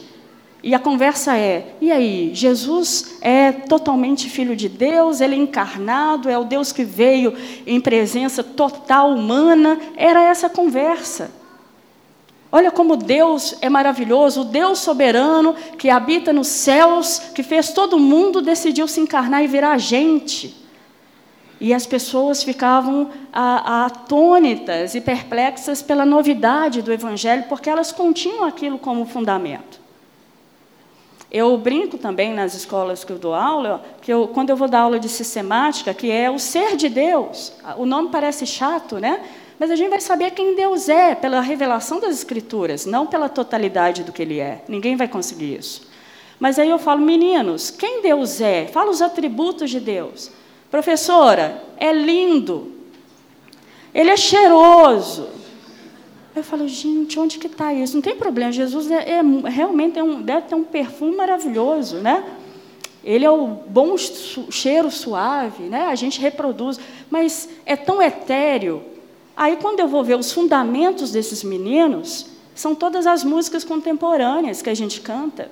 E 0.61 0.75
a 0.75 0.79
conversa 0.79 1.37
é: 1.37 1.75
e 1.79 1.91
aí, 1.91 2.31
Jesus 2.33 3.17
é 3.21 3.51
totalmente 3.51 4.29
filho 4.29 4.55
de 4.55 4.67
Deus, 4.67 5.21
ele 5.21 5.35
é 5.35 5.37
encarnado, 5.37 6.29
é 6.29 6.37
o 6.37 6.43
Deus 6.43 6.71
que 6.71 6.83
veio 6.83 7.33
em 7.65 7.79
presença 7.79 8.43
total 8.43 9.13
humana? 9.13 9.79
Era 9.95 10.23
essa 10.23 10.49
conversa. 10.49 11.31
Olha 12.51 12.71
como 12.71 12.97
Deus 12.97 13.55
é 13.61 13.69
maravilhoso, 13.69 14.41
o 14.41 14.45
Deus 14.45 14.79
soberano 14.79 15.55
que 15.77 15.89
habita 15.89 16.33
nos 16.33 16.47
céus, 16.47 17.19
que 17.33 17.43
fez 17.43 17.71
todo 17.71 17.99
mundo, 17.99 18.41
decidiu 18.41 18.87
se 18.87 18.99
encarnar 18.99 19.43
e 19.43 19.47
virar 19.47 19.77
gente. 19.77 20.57
E 21.61 21.73
as 21.73 21.85
pessoas 21.85 22.41
ficavam 22.41 23.11
atônitas 23.31 24.95
e 24.95 25.01
perplexas 25.01 25.81
pela 25.81 26.05
novidade 26.05 26.81
do 26.81 26.91
Evangelho, 26.91 27.45
porque 27.47 27.69
elas 27.69 27.91
continham 27.91 28.45
aquilo 28.45 28.79
como 28.79 29.05
fundamento. 29.05 29.78
Eu 31.31 31.55
brinco 31.57 31.97
também 31.97 32.33
nas 32.33 32.55
escolas 32.55 33.03
que 33.03 33.11
eu 33.11 33.19
dou 33.19 33.35
aula, 33.35 33.83
que 34.01 34.11
eu, 34.11 34.27
quando 34.27 34.49
eu 34.49 34.55
vou 34.55 34.67
dar 34.67 34.81
aula 34.81 34.99
de 34.99 35.07
sistemática, 35.07 35.93
que 35.93 36.09
é 36.09 36.29
o 36.29 36.39
ser 36.39 36.75
de 36.75 36.89
Deus. 36.89 37.53
O 37.77 37.85
nome 37.85 38.09
parece 38.09 38.47
chato, 38.47 38.97
né? 38.97 39.21
Mas 39.59 39.69
a 39.69 39.75
gente 39.75 39.89
vai 39.89 39.99
saber 39.99 40.31
quem 40.31 40.55
Deus 40.55 40.89
é 40.89 41.13
pela 41.13 41.41
revelação 41.41 41.99
das 41.99 42.15
Escrituras, 42.15 42.85
não 42.85 43.05
pela 43.05 43.29
totalidade 43.29 44.03
do 44.03 44.11
que 44.11 44.23
Ele 44.23 44.39
é. 44.39 44.63
Ninguém 44.67 44.95
vai 44.95 45.07
conseguir 45.07 45.55
isso. 45.55 45.87
Mas 46.39 46.57
aí 46.57 46.69
eu 46.69 46.79
falo, 46.79 47.01
meninos, 47.01 47.69
quem 47.69 48.01
Deus 48.01 48.39
é? 48.41 48.65
Fala 48.65 48.89
os 48.89 49.01
atributos 49.01 49.69
de 49.69 49.79
Deus. 49.79 50.31
Professora, 50.71 51.61
é 51.77 51.91
lindo. 51.91 52.71
Ele 53.93 54.09
é 54.09 54.17
cheiroso. 54.17 55.38
Eu 56.35 56.43
falo, 56.43 56.67
gente, 56.67 57.19
onde 57.19 57.37
que 57.37 57.47
está 57.47 57.73
isso? 57.73 57.95
Não 57.95 58.01
tem 58.01 58.15
problema, 58.15 58.51
Jesus 58.51 58.89
é, 58.89 59.09
é 59.09 59.21
realmente 59.49 59.97
é 59.97 60.03
um, 60.03 60.21
deve 60.21 60.47
ter 60.47 60.55
um 60.55 60.63
perfume 60.63 61.15
maravilhoso, 61.15 61.97
né? 61.97 62.23
Ele 63.03 63.25
é 63.25 63.31
o 63.31 63.47
bom 63.47 63.95
cheiro 63.97 64.91
suave, 64.91 65.63
né? 65.63 65.87
A 65.87 65.95
gente 65.95 66.19
reproduz, 66.19 66.79
mas 67.09 67.49
é 67.65 67.75
tão 67.75 68.01
etéreo 68.01 68.83
Aí, 69.39 69.55
quando 69.55 69.79
eu 69.79 69.87
vou 69.87 70.03
ver 70.03 70.19
os 70.19 70.33
fundamentos 70.33 71.13
desses 71.13 71.45
meninos, 71.45 72.25
são 72.53 72.75
todas 72.75 73.07
as 73.07 73.23
músicas 73.23 73.63
contemporâneas 73.63 74.61
que 74.61 74.69
a 74.69 74.73
gente 74.73 74.99
canta. 74.99 75.49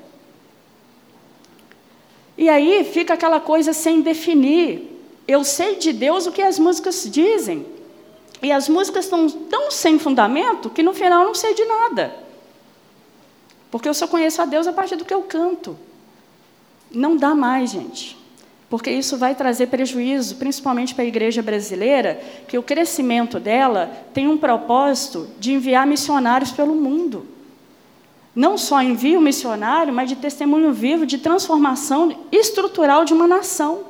E 2.38 2.50
aí 2.50 2.84
fica 2.84 3.14
aquela 3.14 3.40
coisa 3.40 3.72
sem 3.72 4.02
definir. 4.02 4.92
Eu 5.26 5.46
sei 5.46 5.78
de 5.78 5.94
Deus 5.94 6.28
o 6.28 6.34
que 6.34 6.42
as 6.42 6.60
músicas 6.60 7.08
dizem. 7.10 7.66
E 8.42 8.52
as 8.52 8.70
músicas 8.70 9.06
estão 9.06 9.30
tão 9.30 9.72
sem 9.72 9.98
fundamento 9.98 10.70
que 10.70 10.84
no 10.84 10.94
final 10.94 11.22
eu 11.22 11.28
não 11.28 11.36
sei 11.36 11.54
de 11.54 11.66
nada. 11.66 12.16
Porque 13.72 13.90
eu 13.90 13.94
só 13.94 14.08
conheço 14.08 14.42
a 14.42 14.46
Deus 14.46 14.68
a 14.68 14.74
partir 14.74 14.96
do 14.96 15.06
que 15.06 15.14
eu 15.14 15.24
canto. 15.24 15.78
Não 16.92 17.18
dá 17.18 17.36
mais, 17.36 17.72
gente 17.72 18.18
porque 18.70 18.92
isso 18.92 19.18
vai 19.18 19.34
trazer 19.34 19.68
prejuízo, 19.68 20.36
principalmente 20.36 20.94
para 20.94 21.04
a 21.04 21.08
igreja 21.08 21.42
brasileira, 21.42 22.20
que 22.48 22.58
o 22.58 22.64
crescimento 22.64 23.40
dela 23.40 23.90
tem 24.14 24.28
um 24.28 24.38
propósito 24.38 25.28
de 25.40 25.54
enviar 25.54 25.88
missionários 25.88 26.52
pelo 26.52 26.76
mundo. 26.76 27.26
Não 28.36 28.58
só 28.58 28.82
envio 28.82 29.22
missionário, 29.22 29.94
mas 29.94 30.10
de 30.10 30.18
testemunho 30.18 30.74
vivo 30.74 31.06
de 31.06 31.18
transformação 31.18 32.26
estrutural 32.32 33.06
de 33.06 33.14
uma 33.14 33.26
nação. 33.26 33.86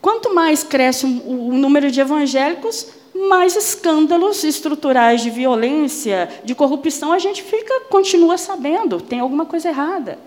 Quanto 0.00 0.34
mais 0.34 0.64
cresce 0.64 1.04
o 1.04 1.52
número 1.52 1.90
de 1.90 2.00
evangélicos, 2.00 2.86
mais 3.14 3.54
escândalos 3.54 4.44
estruturais 4.44 5.20
de 5.20 5.30
violência, 5.30 6.28
de 6.44 6.54
corrupção 6.54 7.12
a 7.12 7.18
gente 7.18 7.42
fica 7.42 7.80
continua 7.90 8.38
sabendo, 8.38 9.00
tem 9.00 9.20
alguma 9.20 9.44
coisa 9.44 9.68
errada. 9.68 10.18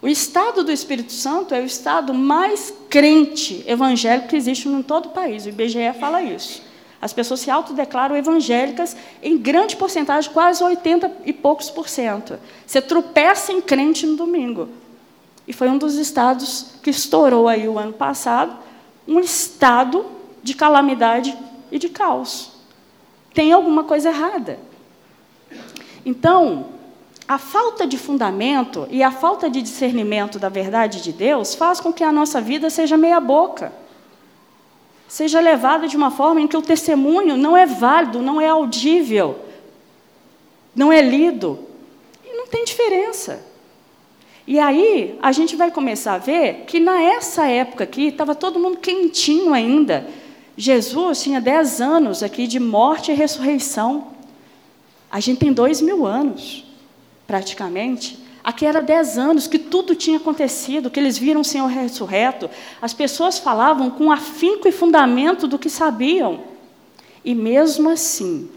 O 0.00 0.08
estado 0.08 0.64
do 0.64 0.72
Espírito 0.72 1.12
Santo 1.12 1.54
é 1.54 1.60
o 1.60 1.64
estado 1.64 2.12
mais 2.12 2.74
crente 2.90 3.62
evangélico 3.68 4.28
que 4.28 4.36
existe 4.36 4.68
em 4.68 4.82
todo 4.82 5.06
o 5.06 5.10
país. 5.10 5.46
O 5.46 5.50
IBGE 5.50 5.92
fala 6.00 6.20
isso. 6.20 6.60
As 7.00 7.12
pessoas 7.12 7.38
se 7.40 7.50
autodeclaram 7.50 8.16
evangélicas 8.16 8.96
em 9.22 9.38
grande 9.38 9.76
porcentagem, 9.76 10.32
quase 10.32 10.62
80 10.62 11.18
e 11.24 11.32
poucos 11.32 11.70
por 11.70 11.88
cento. 11.88 12.36
Você 12.66 12.80
tropeça 12.80 13.52
em 13.52 13.60
crente 13.60 14.04
no 14.04 14.16
domingo. 14.16 14.68
E 15.46 15.52
foi 15.52 15.68
um 15.68 15.78
dos 15.78 15.94
estados 15.94 16.66
que 16.82 16.90
estourou 16.90 17.46
aí 17.46 17.68
o 17.68 17.78
ano 17.78 17.92
passado, 17.92 18.56
um 19.06 19.20
estado 19.20 20.04
de 20.42 20.54
calamidade 20.54 21.36
e 21.70 21.78
de 21.78 21.88
caos. 21.88 22.52
Tem 23.32 23.52
alguma 23.52 23.84
coisa 23.84 24.10
errada. 24.10 24.58
Então, 26.04 26.66
a 27.26 27.38
falta 27.38 27.86
de 27.86 27.96
fundamento 27.96 28.86
e 28.90 29.02
a 29.02 29.10
falta 29.10 29.48
de 29.48 29.62
discernimento 29.62 30.38
da 30.38 30.48
verdade 30.48 31.02
de 31.02 31.12
Deus 31.12 31.54
faz 31.54 31.80
com 31.80 31.92
que 31.92 32.04
a 32.04 32.12
nossa 32.12 32.40
vida 32.40 32.68
seja 32.68 32.96
meia-boca. 32.96 33.72
Seja 35.08 35.40
levada 35.40 35.86
de 35.86 35.96
uma 35.96 36.10
forma 36.10 36.40
em 36.40 36.48
que 36.48 36.56
o 36.56 36.62
testemunho 36.62 37.36
não 37.36 37.56
é 37.56 37.66
válido, 37.66 38.20
não 38.20 38.40
é 38.40 38.48
audível, 38.48 39.38
não 40.74 40.92
é 40.92 41.00
lido. 41.00 41.58
E 42.24 42.34
não 42.34 42.46
tem 42.46 42.64
diferença. 42.64 43.44
E 44.46 44.58
aí, 44.58 45.18
a 45.22 45.30
gente 45.30 45.54
vai 45.54 45.70
começar 45.70 46.14
a 46.14 46.18
ver 46.18 46.64
que 46.66 46.80
nessa 46.80 47.46
época 47.46 47.84
aqui, 47.84 48.08
estava 48.08 48.34
todo 48.34 48.58
mundo 48.58 48.78
quentinho 48.78 49.54
ainda. 49.54 50.06
Jesus 50.56 51.22
tinha 51.22 51.40
dez 51.40 51.80
anos 51.80 52.22
aqui 52.22 52.46
de 52.46 52.58
morte 52.58 53.12
e 53.12 53.14
ressurreição. 53.14 54.08
A 55.10 55.20
gente 55.20 55.38
tem 55.38 55.52
dois 55.52 55.80
mil 55.80 56.06
anos 56.06 56.64
praticamente, 57.26 58.18
aqui 58.44 58.66
era 58.66 58.82
dez 58.82 59.16
anos 59.16 59.46
que 59.46 59.58
tudo 59.58 59.94
tinha 59.94 60.18
acontecido, 60.18 60.90
que 60.90 61.00
eles 61.00 61.16
viram 61.16 61.40
o 61.40 61.44
Senhor 61.44 61.66
ressurreto. 61.66 62.50
As 62.80 62.92
pessoas 62.92 63.38
falavam 63.38 63.88
com 63.90 64.10
afinco 64.10 64.68
e 64.68 64.72
fundamento 64.72 65.46
do 65.46 65.58
que 65.58 65.70
sabiam. 65.70 66.40
E 67.24 67.34
mesmo 67.34 67.88
assim, 67.88 68.50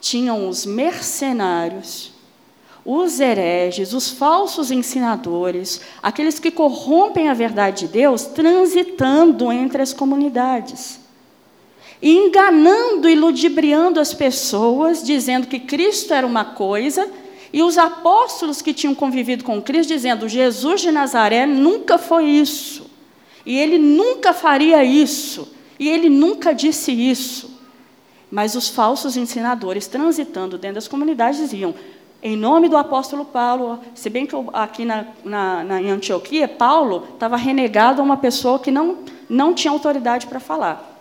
tinham 0.00 0.48
os 0.48 0.64
mercenários, 0.64 2.11
os 2.84 3.20
hereges, 3.20 3.92
os 3.92 4.10
falsos 4.10 4.70
ensinadores, 4.70 5.80
aqueles 6.02 6.38
que 6.38 6.50
corrompem 6.50 7.28
a 7.28 7.34
verdade 7.34 7.86
de 7.86 7.92
Deus, 7.92 8.24
transitando 8.24 9.52
entre 9.52 9.82
as 9.82 9.92
comunidades. 9.92 11.00
Enganando 12.02 13.08
e 13.08 13.14
ludibriando 13.14 14.00
as 14.00 14.12
pessoas, 14.12 15.04
dizendo 15.04 15.46
que 15.46 15.60
Cristo 15.60 16.12
era 16.12 16.26
uma 16.26 16.44
coisa 16.44 17.08
e 17.52 17.62
os 17.62 17.76
apóstolos 17.76 18.62
que 18.62 18.72
tinham 18.72 18.94
convivido 18.94 19.44
com 19.44 19.60
Cristo, 19.60 19.90
dizendo: 19.90 20.28
Jesus 20.28 20.80
de 20.80 20.90
Nazaré 20.90 21.46
nunca 21.46 21.98
foi 21.98 22.24
isso, 22.24 22.90
e 23.44 23.58
ele 23.58 23.78
nunca 23.78 24.32
faria 24.32 24.82
isso, 24.82 25.52
e 25.78 25.88
ele 25.88 26.08
nunca 26.08 26.52
disse 26.52 26.90
isso. 26.90 27.52
Mas 28.30 28.54
os 28.54 28.70
falsos 28.70 29.16
ensinadores, 29.16 29.86
transitando 29.86 30.56
dentro 30.56 30.76
das 30.76 30.88
comunidades, 30.88 31.38
diziam: 31.38 31.74
em 32.22 32.36
nome 32.36 32.68
do 32.68 32.76
apóstolo 32.76 33.24
Paulo, 33.24 33.80
se 33.94 34.08
bem 34.08 34.24
que 34.24 34.36
aqui 34.52 34.84
na, 34.84 35.06
na, 35.24 35.64
na 35.64 35.82
em 35.82 35.90
Antioquia, 35.90 36.46
Paulo 36.46 37.08
estava 37.14 37.36
renegado 37.36 38.00
a 38.00 38.04
uma 38.04 38.16
pessoa 38.16 38.60
que 38.60 38.70
não, 38.70 38.98
não 39.28 39.52
tinha 39.52 39.72
autoridade 39.72 40.28
para 40.28 40.38
falar. 40.38 41.00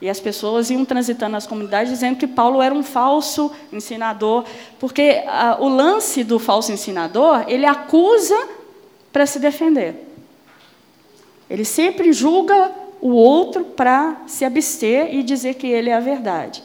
E 0.00 0.08
as 0.08 0.18
pessoas 0.18 0.70
iam 0.70 0.84
transitando 0.84 1.32
nas 1.32 1.46
comunidades 1.46 1.92
dizendo 1.92 2.16
que 2.16 2.26
Paulo 2.26 2.62
era 2.62 2.74
um 2.74 2.82
falso 2.82 3.52
ensinador, 3.70 4.44
porque 4.80 5.22
ah, 5.28 5.58
o 5.60 5.68
lance 5.68 6.24
do 6.24 6.38
falso 6.38 6.72
ensinador, 6.72 7.44
ele 7.46 7.66
acusa 7.66 8.48
para 9.12 9.26
se 9.26 9.38
defender. 9.38 10.08
Ele 11.50 11.66
sempre 11.66 12.14
julga 12.14 12.72
o 12.98 13.10
outro 13.10 13.62
para 13.62 14.22
se 14.26 14.44
abster 14.44 15.14
e 15.14 15.22
dizer 15.22 15.54
que 15.54 15.66
ele 15.66 15.90
é 15.90 15.94
a 15.94 16.00
verdade. 16.00 16.62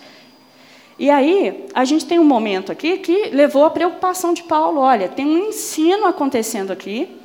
E 0.99 1.11
aí, 1.11 1.67
a 1.75 1.85
gente 1.85 2.05
tem 2.05 2.17
um 2.17 2.23
momento 2.23 2.71
aqui 2.71 2.97
que 2.97 3.29
levou 3.29 3.65
a 3.65 3.69
preocupação 3.69 4.33
de 4.33 4.43
Paulo. 4.43 4.79
Olha, 4.79 5.07
tem 5.07 5.27
um 5.27 5.49
ensino 5.49 6.07
acontecendo 6.07 6.71
aqui, 6.71 7.15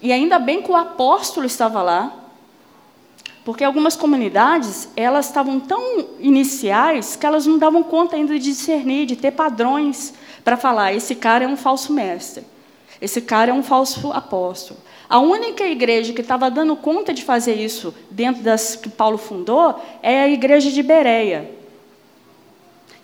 e 0.00 0.10
ainda 0.12 0.38
bem 0.38 0.62
que 0.62 0.70
o 0.70 0.76
apóstolo 0.76 1.46
estava 1.46 1.82
lá, 1.82 2.12
porque 3.44 3.64
algumas 3.64 3.96
comunidades, 3.96 4.88
elas 4.96 5.26
estavam 5.26 5.60
tão 5.60 6.06
iniciais 6.20 7.14
que 7.14 7.26
elas 7.26 7.44
não 7.44 7.58
davam 7.58 7.82
conta 7.82 8.16
ainda 8.16 8.32
de 8.34 8.40
discernir, 8.40 9.04
de 9.04 9.16
ter 9.16 9.32
padrões 9.32 10.14
para 10.42 10.56
falar, 10.56 10.94
esse 10.94 11.14
cara 11.14 11.44
é 11.44 11.48
um 11.48 11.56
falso 11.56 11.92
mestre, 11.92 12.44
esse 13.00 13.20
cara 13.20 13.50
é 13.50 13.54
um 13.54 13.62
falso 13.62 14.12
apóstolo. 14.12 14.80
A 15.08 15.18
única 15.18 15.64
igreja 15.64 16.12
que 16.12 16.20
estava 16.20 16.50
dando 16.50 16.74
conta 16.76 17.12
de 17.12 17.22
fazer 17.22 17.54
isso 17.54 17.94
dentro 18.10 18.42
das 18.42 18.74
que 18.74 18.88
Paulo 18.88 19.18
fundou 19.18 19.78
é 20.02 20.22
a 20.22 20.28
igreja 20.28 20.70
de 20.70 20.82
Bereia. 20.82 21.61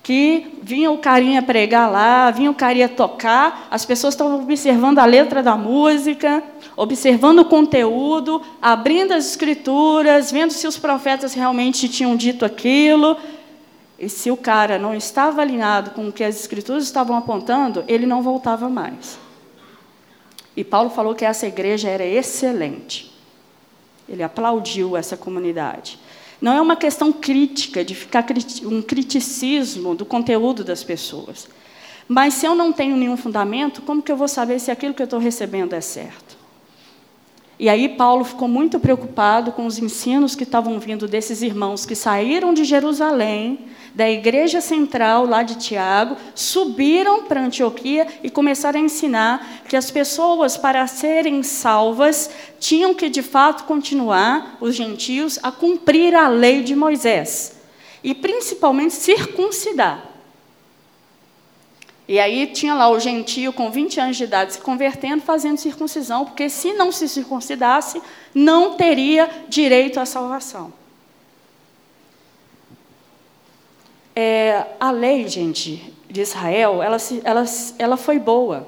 Que 0.09 0.59
vinha 0.63 0.91
o 0.91 0.97
carinha 0.97 1.43
pregar 1.43 1.93
lá, 1.93 2.31
vinha 2.31 2.51
o 2.51 2.55
carinha 2.55 2.89
tocar, 2.89 3.69
as 3.71 3.85
pessoas 3.85 4.15
estavam 4.15 4.41
observando 4.41 5.01
a 5.01 5.05
letra 5.05 5.43
da 5.43 5.55
música, 5.55 6.43
observando 6.75 7.41
o 7.41 7.45
conteúdo, 7.45 8.41
abrindo 8.63 9.13
as 9.13 9.27
escrituras, 9.27 10.33
vendo 10.33 10.51
se 10.51 10.67
os 10.67 10.79
profetas 10.79 11.35
realmente 11.35 11.91
tinham 11.91 12.17
dito 12.17 12.47
aquilo. 12.47 13.19
E 13.99 14.09
se 14.09 14.31
o 14.31 14.37
cara 14.39 14.79
não 14.79 14.95
estava 14.95 15.43
alinhado 15.43 15.91
com 15.91 16.09
o 16.09 16.13
que 16.13 16.25
as 16.25 16.41
escrituras 16.41 16.85
estavam 16.85 17.15
apontando, 17.15 17.85
ele 17.87 18.07
não 18.07 18.23
voltava 18.23 18.67
mais. 18.67 19.19
E 20.57 20.65
Paulo 20.65 20.89
falou 20.89 21.15
que 21.15 21.27
essa 21.27 21.47
igreja 21.47 21.91
era 21.91 22.07
excelente. 22.07 23.13
Ele 24.09 24.23
aplaudiu 24.23 24.97
essa 24.97 25.19
comunidade. 25.19 25.99
Não 26.41 26.53
é 26.53 26.61
uma 26.61 26.77
questão 26.77 27.13
crítica, 27.13 27.85
de 27.85 27.95
ficar 27.95 28.25
um 28.65 28.81
criticismo 28.81 29.95
do 29.95 30.05
conteúdo 30.05 30.63
das 30.63 30.85
pessoas. 30.85 31.49
Mas 32.07 32.35
se 32.35 32.47
eu 32.47 32.55
não 32.55 32.73
tenho 32.73 32.97
nenhum 32.97 33.17
fundamento, 33.17 33.83
como 33.83 34.03
que 34.03 34.11
eu 34.11 34.17
vou 34.17 34.29
saber 34.29 34.59
se 34.59 34.71
aquilo 34.71 34.95
que 34.95 35.03
eu 35.03 35.05
estou 35.05 35.19
recebendo 35.19 35.75
é 35.75 35.81
certo? 35.81 36.28
E 37.59 37.69
aí 37.69 37.89
Paulo 37.89 38.25
ficou 38.25 38.47
muito 38.47 38.79
preocupado 38.79 39.51
com 39.51 39.67
os 39.67 39.79
ensinos 39.79 40.37
que 40.37 40.45
estavam 40.45 40.79
vindo 40.79 41.09
desses 41.09 41.43
irmãos 41.43 41.85
que 41.85 41.97
saíram 41.97 42.55
de 42.55 42.63
Jerusalém, 42.63 43.67
da 43.93 44.09
igreja 44.09 44.61
central 44.61 45.27
lá 45.27 45.43
de 45.43 45.57
Tiago, 45.57 46.17
subiram 46.37 47.25
para 47.25 47.43
Antioquia 47.43 48.07
e 48.23 48.31
começaram 48.31 48.79
a 48.79 48.85
ensinar 48.85 49.63
que 49.69 49.75
as 49.75 49.91
pessoas, 49.91 50.57
para 50.57 50.87
serem 50.87 51.43
salvas, 51.43 52.31
tinham 52.61 52.95
que 52.95 53.09
de 53.09 53.23
fato 53.23 53.65
continuar, 53.65 54.57
os 54.61 54.77
gentios, 54.77 55.37
a 55.43 55.51
cumprir 55.51 56.15
a 56.15 56.29
lei 56.29 56.63
de 56.63 56.77
Moisés. 56.77 57.57
E 58.05 58.15
principalmente 58.15 58.95
circuncidar. 58.95 60.18
E 62.09 62.19
aí 62.19 62.47
tinha 62.47 62.75
lá 62.75 62.89
o 62.89 62.99
gentio 62.99 63.53
com 63.53 63.71
20 63.71 64.01
anos 64.01 64.17
de 64.17 64.25
idade 64.25 64.55
se 64.55 64.61
convertendo, 64.61 65.23
fazendo 65.23 65.59
circuncisão, 65.59 66.25
porque 66.25 66.49
se 66.49 66.73
não 66.73 66.91
se 66.91 67.07
circuncidasse, 67.07 68.01
não 68.35 68.75
teria 68.77 69.29
direito 69.47 70.01
à 70.01 70.07
salvação. 70.07 70.73
É, 74.17 74.65
a 74.81 74.91
lei, 74.91 75.29
gente, 75.29 75.93
de 76.09 76.23
Israel, 76.23 76.83
ela, 76.83 76.97
ela, 77.23 77.45
ela 77.79 77.97
foi 77.99 78.19
boa. 78.19 78.67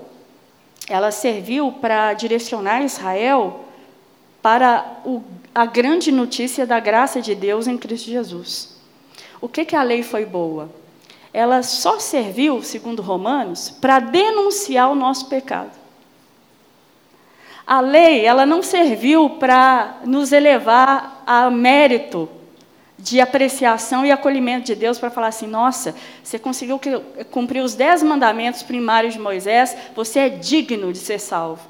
Ela 0.86 1.10
serviu 1.10 1.72
para 1.72 2.12
direcionar 2.12 2.84
Israel 2.84 3.64
para 4.42 5.00
o, 5.02 5.22
a 5.54 5.64
grande 5.64 6.12
notícia 6.12 6.66
da 6.66 6.78
graça 6.78 7.22
de 7.22 7.34
Deus 7.34 7.66
em 7.66 7.78
Cristo 7.78 8.10
Jesus. 8.10 8.76
O 9.40 9.48
que, 9.48 9.64
que 9.64 9.74
a 9.74 9.82
lei 9.82 10.02
foi 10.02 10.26
boa? 10.26 10.68
Ela 11.32 11.62
só 11.62 11.98
serviu, 11.98 12.62
segundo 12.62 13.02
Romanos, 13.02 13.70
para 13.70 14.00
denunciar 14.00 14.90
o 14.90 14.94
nosso 14.94 15.28
pecado. 15.28 15.78
A 17.66 17.80
lei, 17.80 18.24
ela 18.24 18.44
não 18.44 18.62
serviu 18.62 19.30
para 19.30 20.00
nos 20.04 20.32
elevar 20.32 21.22
a 21.24 21.48
mérito 21.48 22.28
de 22.98 23.20
apreciação 23.20 24.04
e 24.04 24.10
acolhimento 24.10 24.66
de 24.66 24.74
Deus 24.74 24.98
para 24.98 25.10
falar 25.10 25.28
assim: 25.28 25.46
nossa, 25.46 25.94
você 26.22 26.36
conseguiu 26.38 26.80
cumprir 27.30 27.62
os 27.62 27.74
dez 27.74 28.02
mandamentos 28.02 28.62
primários 28.64 29.14
de 29.14 29.20
Moisés, 29.20 29.76
você 29.94 30.18
é 30.20 30.28
digno 30.28 30.92
de 30.92 30.98
ser 30.98 31.20
salvo. 31.20 31.62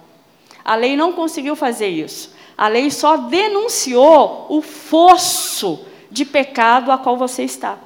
A 0.64 0.74
lei 0.74 0.96
não 0.96 1.12
conseguiu 1.12 1.54
fazer 1.54 1.88
isso. 1.88 2.34
A 2.56 2.66
lei 2.68 2.90
só 2.90 3.16
denunciou 3.16 4.46
o 4.48 4.60
fosso 4.62 5.84
de 6.10 6.24
pecado 6.24 6.90
a 6.90 6.98
qual 6.98 7.16
você 7.16 7.42
está. 7.42 7.78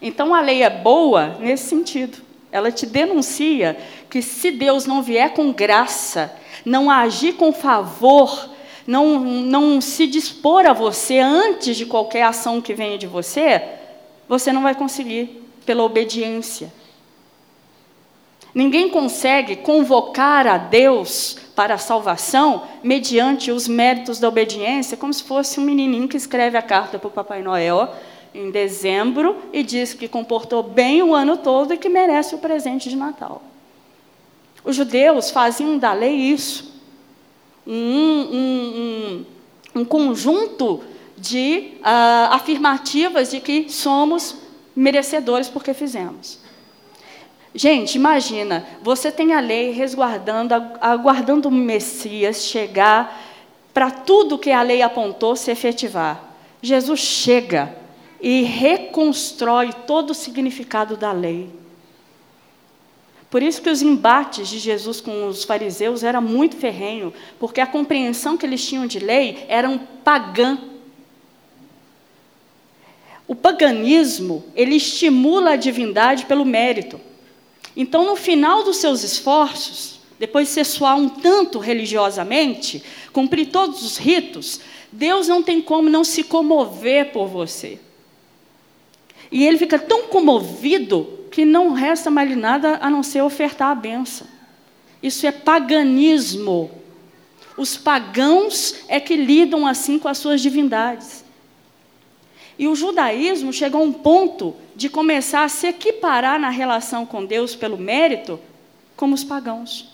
Então 0.00 0.34
a 0.34 0.40
lei 0.40 0.62
é 0.62 0.70
boa 0.70 1.36
nesse 1.40 1.68
sentido. 1.68 2.18
Ela 2.50 2.72
te 2.72 2.86
denuncia 2.86 3.76
que 4.08 4.22
se 4.22 4.50
Deus 4.50 4.86
não 4.86 5.02
vier 5.02 5.32
com 5.34 5.52
graça, 5.52 6.34
não 6.64 6.90
agir 6.90 7.34
com 7.34 7.52
favor, 7.52 8.50
não, 8.86 9.20
não 9.20 9.80
se 9.80 10.06
dispor 10.06 10.66
a 10.66 10.72
você 10.72 11.18
antes 11.18 11.76
de 11.76 11.86
qualquer 11.86 12.22
ação 12.22 12.60
que 12.60 12.74
venha 12.74 12.98
de 12.98 13.06
você, 13.06 13.62
você 14.28 14.52
não 14.52 14.62
vai 14.62 14.74
conseguir 14.74 15.44
pela 15.64 15.84
obediência. 15.84 16.72
Ninguém 18.52 18.88
consegue 18.88 19.56
convocar 19.56 20.44
a 20.46 20.58
Deus 20.58 21.36
para 21.54 21.74
a 21.74 21.78
salvação 21.78 22.64
mediante 22.82 23.52
os 23.52 23.68
méritos 23.68 24.18
da 24.18 24.28
obediência, 24.28 24.96
como 24.96 25.14
se 25.14 25.22
fosse 25.22 25.60
um 25.60 25.62
menininho 25.62 26.08
que 26.08 26.16
escreve 26.16 26.58
a 26.58 26.62
carta 26.62 26.98
para 26.98 27.06
o 27.06 27.12
Papai 27.12 27.42
Noel 27.42 27.94
em 28.34 28.50
dezembro 28.50 29.36
e 29.52 29.62
diz 29.62 29.94
que 29.94 30.08
comportou 30.08 30.62
bem 30.62 31.02
o 31.02 31.14
ano 31.14 31.36
todo 31.36 31.74
e 31.74 31.78
que 31.78 31.88
merece 31.88 32.34
o 32.34 32.38
presente 32.38 32.88
de 32.88 32.96
Natal. 32.96 33.42
Os 34.64 34.76
judeus 34.76 35.30
faziam 35.30 35.78
da 35.78 35.92
lei 35.92 36.14
isso, 36.14 36.72
um, 37.66 37.72
um, 37.72 39.24
um, 39.74 39.80
um 39.80 39.84
conjunto 39.84 40.82
de 41.16 41.74
uh, 41.80 42.32
afirmativas 42.32 43.30
de 43.30 43.40
que 43.40 43.70
somos 43.70 44.36
merecedores 44.74 45.48
porque 45.48 45.74
fizemos. 45.74 46.38
Gente, 47.54 47.96
imagina, 47.96 48.64
você 48.80 49.10
tem 49.10 49.32
a 49.32 49.40
lei 49.40 49.72
resguardando, 49.72 50.54
aguardando 50.80 51.48
o 51.48 51.52
Messias 51.52 52.44
chegar 52.44 53.20
para 53.74 53.90
tudo 53.90 54.38
que 54.38 54.50
a 54.50 54.62
lei 54.62 54.82
apontou 54.82 55.34
se 55.34 55.50
efetivar. 55.50 56.32
Jesus 56.62 57.00
chega 57.00 57.74
e 58.20 58.42
reconstrói 58.42 59.72
todo 59.86 60.10
o 60.10 60.14
significado 60.14 60.96
da 60.96 61.12
lei. 61.12 61.48
Por 63.30 63.42
isso 63.42 63.62
que 63.62 63.70
os 63.70 63.80
embates 63.80 64.48
de 64.48 64.58
Jesus 64.58 65.00
com 65.00 65.28
os 65.28 65.44
fariseus 65.44 66.02
era 66.02 66.20
muito 66.20 66.56
ferrenho, 66.56 67.14
porque 67.38 67.60
a 67.60 67.66
compreensão 67.66 68.36
que 68.36 68.44
eles 68.44 68.66
tinham 68.66 68.86
de 68.86 68.98
lei 68.98 69.46
era 69.48 69.68
um 69.68 69.78
pagã. 69.78 70.58
O 73.28 73.34
paganismo, 73.36 74.44
ele 74.56 74.74
estimula 74.74 75.52
a 75.52 75.56
divindade 75.56 76.26
pelo 76.26 76.44
mérito. 76.44 77.00
Então, 77.76 78.04
no 78.04 78.16
final 78.16 78.64
dos 78.64 78.78
seus 78.78 79.04
esforços, 79.04 80.00
depois 80.18 80.48
de 80.48 80.54
ser 80.54 80.64
suar 80.64 80.96
um 80.96 81.08
tanto 81.08 81.60
religiosamente, 81.60 82.82
cumprir 83.12 83.46
todos 83.46 83.84
os 83.84 83.96
ritos, 83.96 84.60
Deus 84.90 85.28
não 85.28 85.40
tem 85.40 85.62
como 85.62 85.88
não 85.88 86.02
se 86.02 86.24
comover 86.24 87.12
por 87.12 87.28
você. 87.28 87.78
E 89.30 89.46
ele 89.46 89.58
fica 89.58 89.78
tão 89.78 90.04
comovido 90.04 91.20
que 91.30 91.44
não 91.44 91.72
resta 91.72 92.10
mais 92.10 92.36
nada 92.36 92.78
a 92.80 92.90
não 92.90 93.02
ser 93.02 93.22
ofertar 93.22 93.70
a 93.70 93.74
benção. 93.74 94.26
Isso 95.02 95.26
é 95.26 95.32
paganismo. 95.32 96.70
Os 97.56 97.76
pagãos 97.76 98.74
é 98.88 98.98
que 98.98 99.16
lidam 99.16 99.66
assim 99.66 99.98
com 99.98 100.08
as 100.08 100.18
suas 100.18 100.40
divindades. 100.40 101.24
E 102.58 102.68
o 102.68 102.74
judaísmo 102.74 103.52
chegou 103.52 103.80
a 103.80 103.84
um 103.84 103.92
ponto 103.92 104.54
de 104.76 104.88
começar 104.88 105.44
a 105.44 105.48
se 105.48 105.68
equiparar 105.68 106.38
na 106.38 106.50
relação 106.50 107.06
com 107.06 107.24
Deus 107.24 107.56
pelo 107.56 107.78
mérito 107.78 108.38
como 108.96 109.14
os 109.14 109.24
pagãos. 109.24 109.88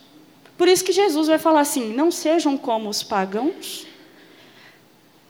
Por 0.59 0.67
isso 0.67 0.85
que 0.85 0.93
Jesus 0.93 1.29
vai 1.29 1.39
falar 1.39 1.61
assim: 1.61 1.93
não 1.93 2.11
sejam 2.11 2.57
como 2.57 2.89
os 2.89 3.03
pagãos, 3.03 3.86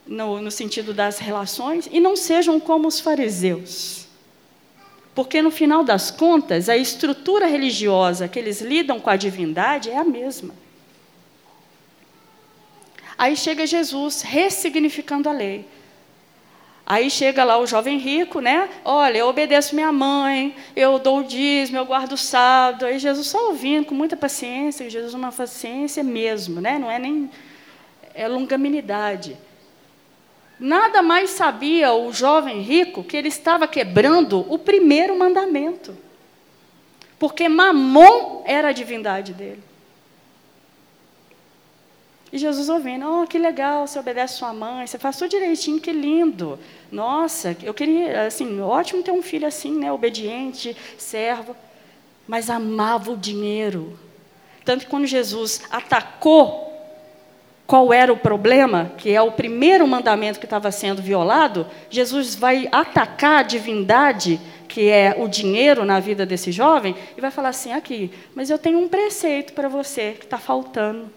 no, 0.07 0.40
no 0.40 0.51
sentido 0.51 0.95
das 0.95 1.19
relações, 1.19 1.88
e 1.90 2.01
não 2.01 2.16
sejam 2.16 2.61
como 2.61 2.87
os 2.87 3.01
fariseus. 3.01 4.07
Porque, 5.14 5.40
no 5.40 5.51
final 5.51 5.83
das 5.83 6.11
contas, 6.11 6.69
a 6.69 6.77
estrutura 6.77 7.47
religiosa 7.47 8.29
que 8.29 8.38
eles 8.38 8.61
lidam 8.61 9.01
com 9.01 9.09
a 9.09 9.16
divindade 9.16 9.90
é 9.90 9.97
a 9.97 10.05
mesma. 10.05 10.55
Aí 13.19 13.35
chega 13.35 13.66
Jesus 13.66 14.21
ressignificando 14.21 15.29
a 15.29 15.33
lei. 15.33 15.66
Aí 16.85 17.11
chega 17.11 17.42
lá 17.42 17.59
o 17.59 17.66
jovem 17.66 17.99
rico, 17.99 18.40
né? 18.40 18.69
Olha, 18.85 19.19
eu 19.19 19.27
obedeço 19.27 19.75
minha 19.75 19.90
mãe, 19.90 20.55
eu 20.77 20.99
dou 20.99 21.21
o 21.21 21.25
dízimo, 21.25 21.79
eu 21.79 21.87
guardo 21.87 22.12
o 22.12 22.16
sábado. 22.16 22.87
Aí 22.87 22.99
Jesus 22.99 23.27
só 23.27 23.49
ouvindo, 23.49 23.87
com 23.87 23.95
muita 23.95 24.16
paciência, 24.16 24.88
Jesus 24.88 25.14
uma 25.14 25.33
paciência 25.33 26.05
mesmo, 26.05 26.61
né? 26.61 26.79
Não 26.79 26.90
é 26.90 26.99
nem 26.99 27.29
é 28.14 28.29
longanimidade. 28.29 29.37
Nada 30.59 31.03
mais 31.03 31.31
sabia 31.31 31.92
o 31.92 32.12
jovem 32.12 32.61
rico 32.61 33.05
que 33.05 33.16
ele 33.16 33.29
estava 33.29 33.69
quebrando 33.69 34.47
o 34.53 34.59
primeiro 34.59 35.19
mandamento. 35.19 35.97
Porque 37.19 37.49
Mamon 37.49 38.42
era 38.47 38.69
a 38.69 38.73
divindade 38.73 39.33
dele. 39.33 39.62
E 42.33 42.38
Jesus 42.38 42.69
ouvindo, 42.69 43.07
oh, 43.07 43.27
que 43.27 43.38
legal, 43.38 43.87
você 43.87 43.99
obedece 43.99 44.35
sua 44.38 44.53
mãe, 44.53 44.87
você 44.87 44.99
faz 44.99 45.16
tudo 45.16 45.31
direitinho, 45.31 45.81
que 45.81 45.92
lindo. 45.92 46.59
Nossa, 46.90 47.57
eu 47.62 47.73
queria, 47.73 48.27
assim, 48.27 48.61
ótimo 48.61 49.03
ter 49.03 49.12
um 49.12 49.23
filho 49.23 49.47
assim, 49.47 49.73
né, 49.79 49.92
obediente, 49.92 50.77
servo. 50.99 51.57
Mas 52.27 52.51
amava 52.51 53.12
o 53.12 53.16
dinheiro. 53.16 53.99
Tanto 54.64 54.85
que 54.85 54.90
quando 54.90 55.07
Jesus 55.07 55.62
atacou 55.71 56.65
qual 57.66 57.92
era 57.92 58.12
o 58.12 58.16
problema, 58.16 58.92
que 58.96 59.11
é 59.11 59.20
o 59.20 59.33
primeiro 59.33 59.87
mandamento 59.88 60.38
que 60.38 60.46
estava 60.46 60.70
sendo 60.70 61.02
violado, 61.02 61.66
Jesus 61.90 62.37
vai 62.37 62.68
atacar 62.70 63.40
a 63.40 63.42
divindade, 63.42 64.40
que 64.68 64.88
é 64.88 65.16
o 65.18 65.26
dinheiro 65.26 65.85
na 65.85 65.98
vida 65.98 66.24
desse 66.24 66.52
jovem, 66.52 66.94
e 67.16 67.20
vai 67.20 67.31
falar 67.31 67.48
assim: 67.48 67.72
aqui, 67.72 68.12
mas 68.35 68.50
eu 68.50 68.59
tenho 68.59 68.79
um 68.79 68.88
preceito 68.88 69.52
para 69.52 69.68
você 69.68 70.12
que 70.12 70.24
está 70.24 70.38
faltando. 70.38 71.11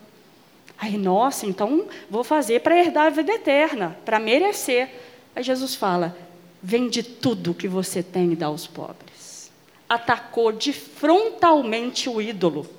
Aí, 0.78 0.98
nossa, 0.98 1.46
então 1.46 1.86
vou 2.10 2.24
fazer 2.24 2.62
para 2.62 2.78
herdar 2.78 3.08
a 3.08 3.12
vida 3.12 3.34
eterna, 3.34 3.96
para 4.04 4.18
merecer. 4.18 4.90
Aí 5.36 5.44
Jesus 5.44 5.76
fala: 5.76 6.18
vende 6.64 7.04
tudo 7.04 7.54
que 7.54 7.68
você 7.68 8.02
tem 8.02 8.32
e 8.32 8.36
dá 8.36 8.48
aos 8.48 8.66
pobres. 8.66 9.52
Atacou 9.88 10.52
de 10.52 10.74
frontalmente 10.74 12.10
o 12.10 12.20
ídolo 12.20 12.79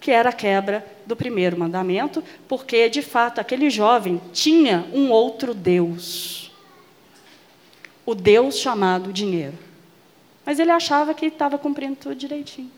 que 0.00 0.10
era 0.10 0.30
a 0.30 0.32
quebra 0.32 0.86
do 1.04 1.16
primeiro 1.16 1.58
mandamento, 1.58 2.22
porque, 2.48 2.88
de 2.88 3.02
fato, 3.02 3.40
aquele 3.40 3.70
jovem 3.70 4.20
tinha 4.32 4.86
um 4.92 5.10
outro 5.10 5.54
Deus. 5.54 6.52
O 8.04 8.14
Deus 8.14 8.58
chamado 8.58 9.12
dinheiro. 9.12 9.58
Mas 10.44 10.58
ele 10.58 10.70
achava 10.70 11.12
que 11.12 11.26
estava 11.26 11.58
cumprindo 11.58 11.96
tudo 11.96 12.14
direitinho. 12.14 12.70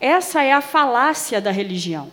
Essa 0.00 0.42
é 0.42 0.52
a 0.52 0.60
falácia 0.60 1.40
da 1.40 1.52
religião. 1.52 2.10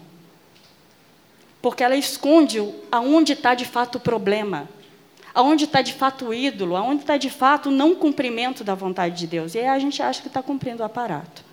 Porque 1.59 1.83
ela 1.83 1.95
esconde 1.95 2.59
aonde 2.91 3.33
está 3.33 3.55
de 3.55 3.65
fato 3.65 3.95
o 3.95 3.99
problema, 3.99 4.69
aonde 5.33 5.65
está 5.65 5.81
de 5.81 5.93
fato 5.93 6.27
o 6.27 6.33
ídolo, 6.33 6.75
aonde 6.75 7.01
está 7.01 7.17
de 7.17 7.31
fato 7.31 7.69
o 7.69 7.71
não 7.71 7.95
cumprimento 7.95 8.63
da 8.63 8.75
vontade 8.75 9.17
de 9.17 9.25
Deus. 9.25 9.55
E 9.55 9.59
aí 9.59 9.67
a 9.67 9.79
gente 9.79 10.03
acha 10.03 10.21
que 10.21 10.27
está 10.27 10.43
cumprindo 10.43 10.83
o 10.83 10.85
aparato. 10.85 11.48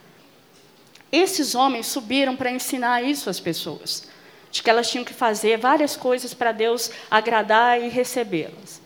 Esses 1.11 1.55
homens 1.55 1.87
subiram 1.87 2.35
para 2.37 2.51
ensinar 2.51 3.03
isso 3.03 3.31
às 3.31 3.39
pessoas, 3.39 4.09
de 4.51 4.63
que 4.63 4.71
elas 4.71 4.91
tinham 4.91 5.05
que 5.05 5.15
fazer 5.15 5.59
várias 5.59 5.97
coisas 5.97 6.35
para 6.35 6.53
Deus 6.53 6.91
agradar 7.11 7.81
e 7.81 7.89
recebê-las. 7.89 8.81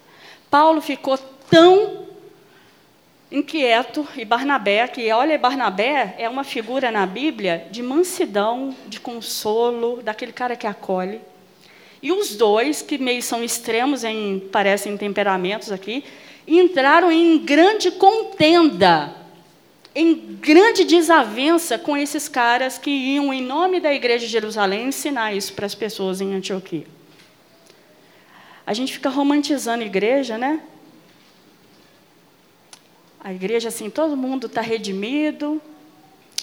Paulo 0.51 0.81
ficou 0.81 1.17
tão 1.49 2.07
inquieto 3.31 4.07
e 4.17 4.25
Barnabé, 4.25 4.89
que 4.89 5.11
olha, 5.13 5.39
Barnabé 5.39 6.17
é 6.19 6.29
uma 6.29 6.43
figura 6.43 6.91
na 6.91 7.07
Bíblia 7.07 7.69
de 7.71 7.83
mansidão, 7.83 8.75
de 8.89 8.99
consolo, 8.99 10.03
daquele 10.03 10.33
cara 10.33 10.57
que 10.57 10.67
acolhe. 10.67 11.21
E 12.03 12.11
os 12.13 12.35
dois, 12.35 12.83
que 12.83 12.99
meio 12.99 13.23
são 13.23 13.45
extremos 13.45 14.05
em 14.05 14.41
parecem 14.41 14.97
temperamentos 14.97 15.71
aqui, 15.71 16.03
entraram 16.47 17.13
em 17.13 17.39
grande 17.39 17.91
contenda 17.93 19.20
em 19.95 20.37
grande 20.37 20.85
desavença 20.85 21.79
com 21.79 21.97
esses 21.97 22.29
caras 22.29 22.79
que 22.79 22.91
iam, 22.91 23.33
em 23.33 23.43
nome 23.43 23.81
da 23.81 23.93
igreja 23.93 24.25
de 24.25 24.33
Jerusalém, 24.33 24.89
ensinar 24.89 25.35
isso 25.35 25.53
para 25.53 25.67
as 25.67 25.75
pessoas 25.75 26.21
em 26.21 26.33
Antioquia. 26.35 26.87
A 28.65 28.73
gente 28.73 28.93
fica 28.93 29.09
romantizando 29.09 29.83
a 29.83 29.87
igreja, 29.87 30.39
né? 30.39 30.61
A 33.19 33.33
igreja, 33.33 33.69
assim, 33.69 33.91
todo 33.91 34.17
mundo 34.17 34.47
está 34.47 34.61
redimido, 34.61 35.61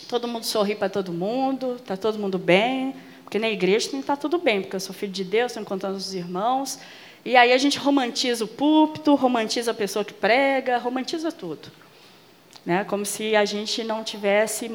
todo 0.10 0.28
mundo 0.28 0.44
sorri 0.44 0.76
para 0.76 0.90
todo 0.90 1.14
mundo, 1.14 1.78
está 1.78 1.96
todo 1.96 2.20
mundo 2.20 2.38
bem, 2.38 2.94
porque 3.24 3.40
na 3.40 3.50
igreja 3.50 3.90
tem 3.90 4.00
que 4.00 4.04
estar 4.04 4.18
tá 4.18 4.22
tudo 4.22 4.38
bem, 4.38 4.62
porque 4.62 4.76
eu 4.76 4.80
sou 4.80 4.94
filho 4.94 5.12
de 5.12 5.24
Deus, 5.24 5.52
estou 5.52 5.62
encontrando 5.62 5.96
os 5.96 6.14
irmãos. 6.14 6.80
E 7.24 7.36
aí 7.36 7.52
a 7.54 7.58
gente 7.58 7.80
romantiza 7.80 8.44
o 8.44 8.48
púlpito, 8.48 9.16
romantiza 9.16 9.72
a 9.72 9.74
pessoa 9.74 10.04
que 10.04 10.14
prega, 10.14 10.78
romantiza 10.78 11.32
tudo. 11.32 11.72
Né? 12.68 12.84
Como 12.84 13.06
se 13.06 13.34
a 13.34 13.46
gente 13.46 13.82
não 13.82 14.04
tivesse 14.04 14.70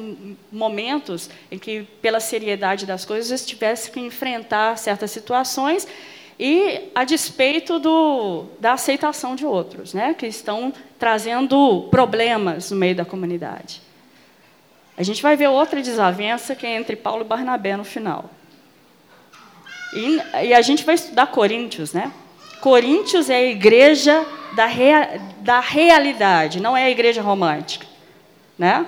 momentos 0.51 1.29
em 1.51 1.59
que, 1.59 1.83
pela 2.01 2.19
seriedade 2.19 2.87
das 2.87 3.05
coisas, 3.05 3.45
tivesse 3.45 3.91
que 3.91 3.99
enfrentar 3.99 4.79
certas 4.79 5.11
situações 5.11 5.87
e 6.39 6.89
a 6.95 7.03
despeito 7.03 7.77
do, 7.77 8.45
da 8.59 8.73
aceitação 8.73 9.35
de 9.35 9.45
outros, 9.45 9.93
né? 9.93 10.15
que 10.15 10.25
estão 10.25 10.73
trazendo 10.97 11.87
problemas 11.91 12.71
no 12.71 12.77
meio 12.77 12.95
da 12.95 13.05
comunidade. 13.05 13.79
A 14.97 15.03
gente 15.03 15.21
vai 15.21 15.37
ver 15.37 15.49
outra 15.49 15.79
desavença 15.79 16.55
que 16.55 16.65
é 16.65 16.75
entre 16.75 16.95
Paulo 16.95 17.21
e 17.21 17.27
Barnabé 17.27 17.77
no 17.77 17.83
final. 17.83 18.27
E, 19.93 20.47
e 20.47 20.53
a 20.55 20.61
gente 20.63 20.83
vai 20.83 20.95
estudar 20.95 21.27
Coríntios, 21.27 21.93
né? 21.93 22.11
Coríntios 22.63 23.29
é 23.29 23.35
a 23.35 23.43
igreja 23.43 24.25
da, 24.53 24.65
rea, 24.65 25.19
da 25.41 25.59
realidade, 25.59 26.61
não 26.61 26.77
é 26.77 26.85
a 26.85 26.89
igreja 26.89 27.21
romântica. 27.21 27.85
Né? 28.57 28.85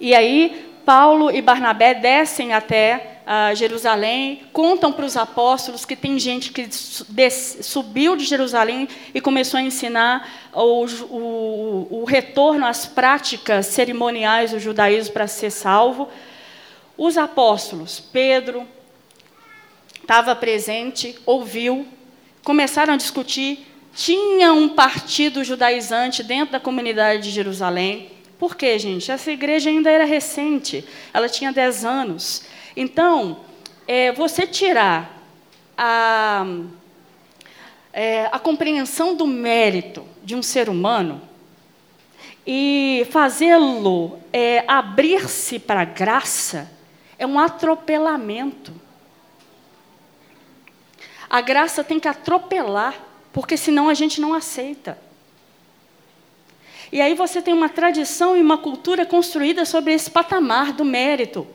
E 0.00 0.12
aí, 0.12 0.68
Paulo 0.84 1.30
e 1.30 1.40
Barnabé 1.40 1.94
descem 1.94 2.52
até 2.52 3.20
uh, 3.24 3.54
Jerusalém, 3.54 4.42
contam 4.52 4.92
para 4.92 5.04
os 5.04 5.16
apóstolos 5.16 5.84
que 5.84 5.94
tem 5.94 6.18
gente 6.18 6.50
que 6.50 6.68
subiu 6.72 8.16
de 8.16 8.24
Jerusalém 8.24 8.88
e 9.14 9.20
começou 9.20 9.58
a 9.58 9.62
ensinar 9.62 10.50
o, 10.52 10.84
o, 10.84 11.88
o 12.02 12.04
retorno 12.04 12.66
às 12.66 12.84
práticas 12.84 13.66
cerimoniais 13.66 14.50
do 14.50 14.58
judaísmo 14.58 15.12
para 15.12 15.28
ser 15.28 15.50
salvo. 15.50 16.08
Os 16.98 17.16
apóstolos, 17.16 18.00
Pedro, 18.00 18.66
estava 20.02 20.34
presente, 20.34 21.16
ouviu, 21.24 21.86
começaram 22.44 22.94
a 22.94 22.96
discutir. 22.96 23.66
Tinha 23.94 24.52
um 24.52 24.70
partido 24.70 25.44
judaizante 25.44 26.22
dentro 26.22 26.52
da 26.52 26.60
comunidade 26.60 27.22
de 27.24 27.30
Jerusalém. 27.30 28.10
Por 28.38 28.56
quê, 28.56 28.78
gente? 28.78 29.10
Essa 29.10 29.30
igreja 29.30 29.70
ainda 29.70 29.90
era 29.90 30.04
recente, 30.04 30.84
ela 31.12 31.28
tinha 31.28 31.52
10 31.52 31.84
anos. 31.84 32.44
Então, 32.76 33.40
é, 33.86 34.10
você 34.12 34.46
tirar 34.46 35.22
a, 35.76 36.46
é, 37.92 38.26
a 38.32 38.38
compreensão 38.38 39.14
do 39.14 39.26
mérito 39.26 40.04
de 40.24 40.34
um 40.34 40.42
ser 40.42 40.68
humano 40.68 41.20
e 42.46 43.06
fazê-lo 43.10 44.18
é, 44.32 44.64
abrir-se 44.66 45.58
para 45.58 45.82
a 45.82 45.84
graça 45.84 46.70
é 47.18 47.26
um 47.26 47.38
atropelamento. 47.38 48.72
A 51.32 51.40
graça 51.40 51.82
tem 51.82 51.98
que 51.98 52.06
atropelar, 52.06 52.94
porque 53.32 53.56
senão 53.56 53.88
a 53.88 53.94
gente 53.94 54.20
não 54.20 54.34
aceita. 54.34 54.98
E 56.92 57.00
aí 57.00 57.14
você 57.14 57.40
tem 57.40 57.54
uma 57.54 57.70
tradição 57.70 58.36
e 58.36 58.42
uma 58.42 58.58
cultura 58.58 59.06
construída 59.06 59.64
sobre 59.64 59.94
esse 59.94 60.10
patamar 60.10 60.74
do 60.74 60.84
mérito. 60.84 61.46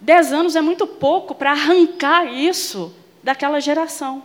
Dez 0.00 0.32
anos 0.32 0.56
é 0.56 0.62
muito 0.62 0.86
pouco 0.86 1.34
para 1.34 1.50
arrancar 1.50 2.32
isso 2.32 2.94
daquela 3.22 3.60
geração. 3.60 4.22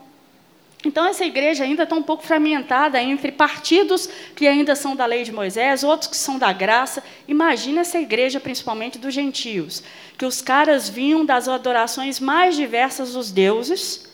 Então, 0.85 1.05
essa 1.05 1.25
igreja 1.25 1.65
ainda 1.65 1.83
está 1.83 1.97
um 1.97 2.01
pouco 2.01 2.23
fragmentada 2.23 3.01
entre 3.01 3.33
partidos 3.33 4.07
que 4.33 4.47
ainda 4.47 4.77
são 4.77 4.95
da 4.95 5.05
lei 5.05 5.25
de 5.25 5.31
Moisés, 5.33 5.83
outros 5.83 6.09
que 6.09 6.15
são 6.15 6.39
da 6.39 6.53
graça. 6.53 7.03
Imagina 7.27 7.81
essa 7.81 7.99
igreja, 7.99 8.39
principalmente 8.39 8.97
dos 8.97 9.13
gentios, 9.13 9.83
que 10.17 10.25
os 10.25 10.41
caras 10.41 10.87
vinham 10.87 11.25
das 11.25 11.49
adorações 11.49 12.21
mais 12.21 12.55
diversas 12.55 13.11
dos 13.11 13.29
deuses, 13.29 14.06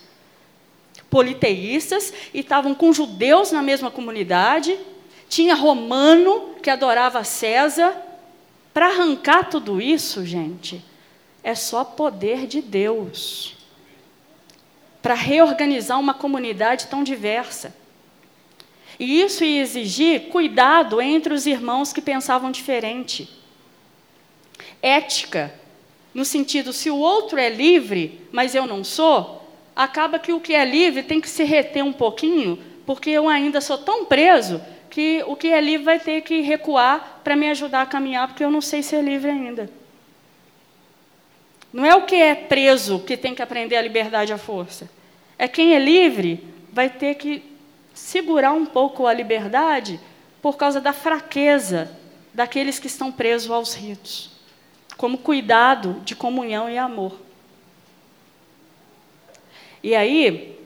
politeístas 1.14 2.12
e 2.34 2.40
estavam 2.40 2.74
com 2.74 2.92
judeus 2.92 3.52
na 3.52 3.62
mesma 3.62 3.88
comunidade, 3.88 4.76
tinha 5.28 5.54
romano 5.54 6.56
que 6.60 6.68
adorava 6.68 7.22
César. 7.22 7.96
Para 8.72 8.88
arrancar 8.88 9.48
tudo 9.48 9.80
isso, 9.80 10.26
gente, 10.26 10.84
é 11.44 11.54
só 11.54 11.84
poder 11.84 12.48
de 12.48 12.60
Deus. 12.60 13.54
Para 15.00 15.14
reorganizar 15.14 16.00
uma 16.00 16.14
comunidade 16.14 16.88
tão 16.88 17.04
diversa. 17.04 17.72
E 18.98 19.22
isso 19.22 19.44
ia 19.44 19.62
exigir 19.62 20.30
cuidado 20.30 21.00
entre 21.00 21.32
os 21.32 21.46
irmãos 21.46 21.92
que 21.92 22.00
pensavam 22.00 22.50
diferente. 22.50 23.30
Ética, 24.82 25.54
no 26.12 26.24
sentido, 26.24 26.72
se 26.72 26.90
o 26.90 26.96
outro 26.96 27.38
é 27.38 27.48
livre, 27.48 28.20
mas 28.32 28.56
eu 28.56 28.66
não 28.66 28.82
sou, 28.82 29.43
acaba 29.74 30.18
que 30.18 30.32
o 30.32 30.40
que 30.40 30.54
é 30.54 30.64
livre 30.64 31.02
tem 31.02 31.20
que 31.20 31.28
se 31.28 31.44
reter 31.44 31.84
um 31.84 31.92
pouquinho, 31.92 32.62
porque 32.86 33.10
eu 33.10 33.28
ainda 33.28 33.60
sou 33.60 33.78
tão 33.78 34.04
preso 34.04 34.60
que 34.90 35.24
o 35.26 35.34
que 35.34 35.48
é 35.48 35.60
livre 35.60 35.84
vai 35.84 35.98
ter 35.98 36.20
que 36.20 36.40
recuar 36.40 37.20
para 37.24 37.34
me 37.34 37.50
ajudar 37.50 37.82
a 37.82 37.86
caminhar, 37.86 38.28
porque 38.28 38.44
eu 38.44 38.50
não 38.50 38.60
sei 38.60 38.82
ser 38.82 39.02
livre 39.02 39.30
ainda. 39.30 39.68
Não 41.72 41.84
é 41.84 41.94
o 41.96 42.02
que 42.02 42.14
é 42.14 42.36
preso 42.36 43.00
que 43.00 43.16
tem 43.16 43.34
que 43.34 43.42
aprender 43.42 43.74
a 43.74 43.82
liberdade 43.82 44.32
à 44.32 44.38
força. 44.38 44.88
É 45.36 45.48
quem 45.48 45.74
é 45.74 45.78
livre 45.80 46.46
vai 46.72 46.88
ter 46.88 47.16
que 47.16 47.42
segurar 47.92 48.52
um 48.52 48.64
pouco 48.64 49.06
a 49.08 49.12
liberdade 49.12 49.98
por 50.40 50.56
causa 50.56 50.80
da 50.80 50.92
fraqueza 50.92 51.90
daqueles 52.32 52.78
que 52.78 52.86
estão 52.86 53.10
presos 53.10 53.50
aos 53.50 53.74
ritos, 53.74 54.30
como 54.96 55.18
cuidado 55.18 56.00
de 56.04 56.14
comunhão 56.14 56.70
e 56.70 56.78
amor. 56.78 57.18
E 59.84 59.94
aí, 59.94 60.56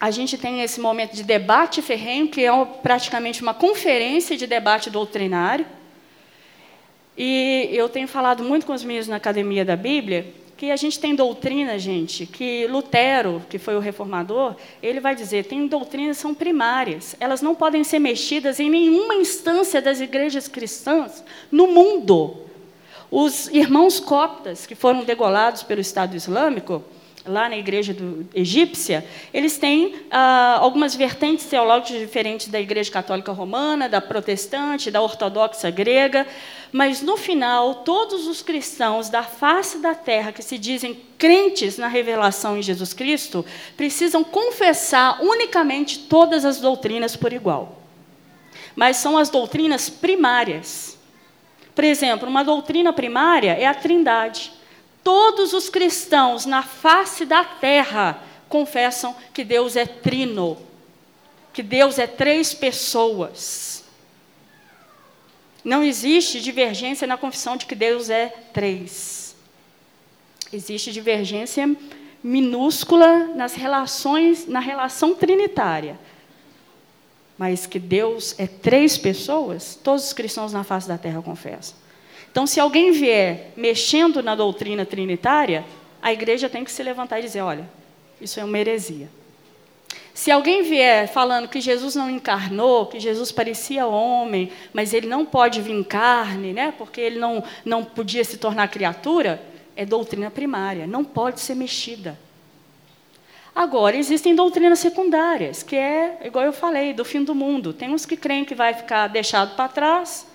a 0.00 0.10
gente 0.10 0.38
tem 0.38 0.62
esse 0.62 0.80
momento 0.80 1.14
de 1.14 1.22
debate 1.22 1.82
ferrenho, 1.82 2.28
que 2.28 2.46
é 2.46 2.64
praticamente 2.82 3.42
uma 3.42 3.52
conferência 3.52 4.38
de 4.38 4.46
debate 4.46 4.88
doutrinário. 4.88 5.66
E 7.14 7.68
eu 7.72 7.90
tenho 7.90 8.08
falado 8.08 8.42
muito 8.42 8.64
com 8.64 8.72
os 8.72 8.82
meninos 8.82 9.06
na 9.06 9.16
Academia 9.16 9.66
da 9.66 9.76
Bíblia 9.76 10.32
que 10.56 10.70
a 10.70 10.76
gente 10.76 10.98
tem 10.98 11.14
doutrina, 11.14 11.78
gente, 11.78 12.24
que 12.24 12.66
Lutero, 12.68 13.42
que 13.50 13.58
foi 13.58 13.76
o 13.76 13.80
reformador, 13.80 14.56
ele 14.82 14.98
vai 14.98 15.14
dizer, 15.14 15.44
tem 15.44 15.66
doutrinas 15.66 16.16
que 16.16 16.22
são 16.22 16.32
primárias, 16.32 17.14
elas 17.20 17.42
não 17.42 17.54
podem 17.54 17.84
ser 17.84 17.98
mexidas 17.98 18.58
em 18.60 18.70
nenhuma 18.70 19.16
instância 19.16 19.82
das 19.82 20.00
igrejas 20.00 20.48
cristãs 20.48 21.22
no 21.52 21.66
mundo. 21.66 22.38
Os 23.10 23.48
irmãos 23.48 24.00
coptas, 24.00 24.64
que 24.64 24.74
foram 24.74 25.04
degolados 25.04 25.62
pelo 25.62 25.82
Estado 25.82 26.16
Islâmico, 26.16 26.82
lá 27.26 27.48
na 27.48 27.56
igreja 27.56 27.94
do, 27.94 28.26
egípcia, 28.34 29.04
eles 29.32 29.56
têm 29.56 29.94
ah, 30.10 30.58
algumas 30.60 30.94
vertentes 30.94 31.46
teológicas 31.46 31.98
diferentes 32.00 32.48
da 32.48 32.60
igreja 32.60 32.90
católica 32.90 33.32
romana, 33.32 33.88
da 33.88 34.00
protestante, 34.00 34.90
da 34.90 35.00
ortodoxa 35.00 35.70
grega, 35.70 36.26
mas 36.70 37.00
no 37.00 37.16
final, 37.16 37.76
todos 37.76 38.26
os 38.26 38.42
cristãos 38.42 39.08
da 39.08 39.22
face 39.22 39.78
da 39.78 39.94
terra 39.94 40.32
que 40.32 40.42
se 40.42 40.58
dizem 40.58 41.00
crentes 41.16 41.78
na 41.78 41.86
revelação 41.86 42.58
em 42.58 42.62
Jesus 42.62 42.92
Cristo 42.92 43.44
precisam 43.76 44.22
confessar 44.22 45.22
unicamente 45.22 46.00
todas 46.00 46.44
as 46.44 46.60
doutrinas 46.60 47.16
por 47.16 47.32
igual. 47.32 47.80
Mas 48.76 48.96
são 48.96 49.16
as 49.16 49.30
doutrinas 49.30 49.88
primárias. 49.88 50.98
Por 51.74 51.84
exemplo, 51.84 52.28
uma 52.28 52.44
doutrina 52.44 52.92
primária 52.92 53.52
é 53.52 53.66
a 53.66 53.74
Trindade. 53.74 54.52
Todos 55.04 55.52
os 55.52 55.68
cristãos 55.68 56.46
na 56.46 56.62
face 56.62 57.26
da 57.26 57.44
terra 57.44 58.20
confessam 58.48 59.14
que 59.34 59.44
Deus 59.44 59.76
é 59.76 59.84
trino, 59.84 60.56
que 61.52 61.62
Deus 61.62 61.98
é 61.98 62.06
três 62.06 62.54
pessoas. 62.54 63.84
Não 65.62 65.82
existe 65.82 66.40
divergência 66.40 67.06
na 67.06 67.18
confissão 67.18 67.56
de 67.56 67.66
que 67.66 67.74
Deus 67.74 68.08
é 68.08 68.28
três. 68.52 69.36
Existe 70.50 70.90
divergência 70.90 71.76
minúscula 72.22 73.26
nas 73.34 73.54
relações, 73.54 74.46
na 74.46 74.60
relação 74.60 75.14
trinitária. 75.14 75.98
Mas 77.36 77.66
que 77.66 77.78
Deus 77.78 78.34
é 78.38 78.46
três 78.46 78.96
pessoas, 78.96 79.78
todos 79.82 80.06
os 80.06 80.12
cristãos 80.14 80.52
na 80.52 80.64
face 80.64 80.88
da 80.88 80.96
terra 80.96 81.20
confessam. 81.20 81.83
Então, 82.34 82.48
se 82.48 82.58
alguém 82.58 82.90
vier 82.90 83.52
mexendo 83.56 84.20
na 84.20 84.34
doutrina 84.34 84.84
trinitária, 84.84 85.64
a 86.02 86.12
igreja 86.12 86.48
tem 86.48 86.64
que 86.64 86.72
se 86.72 86.82
levantar 86.82 87.20
e 87.20 87.22
dizer: 87.22 87.42
olha, 87.42 87.70
isso 88.20 88.40
é 88.40 88.44
uma 88.44 88.58
heresia. 88.58 89.08
Se 90.12 90.32
alguém 90.32 90.64
vier 90.64 91.06
falando 91.06 91.46
que 91.46 91.60
Jesus 91.60 91.94
não 91.94 92.10
encarnou, 92.10 92.86
que 92.86 92.98
Jesus 92.98 93.30
parecia 93.30 93.86
homem, 93.86 94.50
mas 94.72 94.92
ele 94.92 95.06
não 95.06 95.24
pode 95.24 95.60
vir 95.60 95.74
em 95.74 95.84
carne, 95.84 96.52
né, 96.52 96.74
porque 96.76 97.00
ele 97.00 97.20
não, 97.20 97.44
não 97.64 97.84
podia 97.84 98.24
se 98.24 98.36
tornar 98.36 98.66
criatura, 98.66 99.40
é 99.76 99.86
doutrina 99.86 100.28
primária, 100.28 100.88
não 100.88 101.04
pode 101.04 101.38
ser 101.38 101.54
mexida. 101.54 102.18
Agora, 103.54 103.96
existem 103.96 104.34
doutrinas 104.34 104.80
secundárias, 104.80 105.62
que 105.62 105.76
é, 105.76 106.18
igual 106.24 106.44
eu 106.44 106.52
falei, 106.52 106.92
do 106.92 107.04
fim 107.04 107.22
do 107.22 107.32
mundo. 107.32 107.72
Tem 107.72 107.90
uns 107.90 108.04
que 108.04 108.16
creem 108.16 108.44
que 108.44 108.56
vai 108.56 108.74
ficar 108.74 109.06
deixado 109.06 109.54
para 109.54 109.68
trás, 109.68 110.26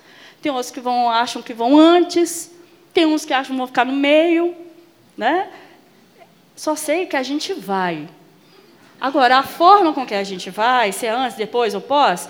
tem 0.41 0.52
outros 0.52 0.71
que 0.71 0.80
vão, 0.80 1.10
acham 1.10 1.41
que 1.41 1.54
vão 1.54 1.78
antes, 1.78 2.52
tem 2.93 3.06
uns 3.06 3.25
que 3.25 3.34
acham 3.34 3.54
que 3.54 3.58
vão 3.58 3.67
ficar 3.67 3.86
no 3.86 3.93
meio. 3.93 4.56
Né? 5.17 5.49
Só 6.56 6.75
sei 6.75 7.06
que 7.06 7.15
a 7.15 7.23
gente 7.23 7.54
vai. 7.54 8.08
Agora, 8.99 9.38
a 9.38 9.43
forma 9.43 9.93
com 9.93 10.06
que 10.06 10.13
a 10.13 10.23
gente 10.23 10.49
vai, 10.49 10.91
se 10.91 11.06
é 11.06 11.10
antes, 11.10 11.38
depois 11.38 11.73
ou 11.73 11.82
pós, 11.82 12.28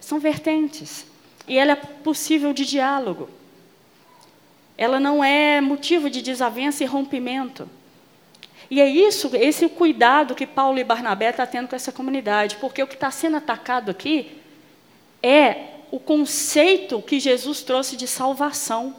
são 0.00 0.18
vertentes. 0.18 1.06
E 1.48 1.58
ela 1.58 1.72
é 1.72 1.76
possível 1.76 2.52
de 2.52 2.64
diálogo. 2.64 3.28
Ela 4.76 5.00
não 5.00 5.22
é 5.22 5.60
motivo 5.60 6.08
de 6.08 6.22
desavença 6.22 6.82
e 6.82 6.86
rompimento. 6.86 7.68
E 8.70 8.80
é 8.80 8.88
isso, 8.88 9.30
esse 9.34 9.68
cuidado 9.68 10.34
que 10.34 10.46
Paulo 10.46 10.78
e 10.78 10.84
Barnabé 10.84 11.30
estão 11.30 11.44
tá 11.44 11.50
tendo 11.50 11.68
com 11.68 11.74
essa 11.74 11.90
comunidade, 11.90 12.56
porque 12.56 12.82
o 12.82 12.86
que 12.86 12.94
está 12.94 13.10
sendo 13.10 13.36
atacado 13.36 13.90
aqui 13.90 14.38
é 15.22 15.69
o 15.90 15.98
conceito 15.98 17.02
que 17.02 17.18
Jesus 17.18 17.62
trouxe 17.62 17.96
de 17.96 18.06
salvação, 18.06 18.94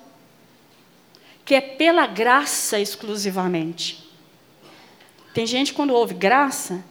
que 1.46 1.56
é 1.56 1.62
pela 1.62 2.06
graça 2.06 2.80
exclusivamente. 2.80 4.10
Tem 5.34 5.46
gente 5.46 5.74
quando 5.74 5.94
ouve 5.94 6.14
graça, 6.14 6.84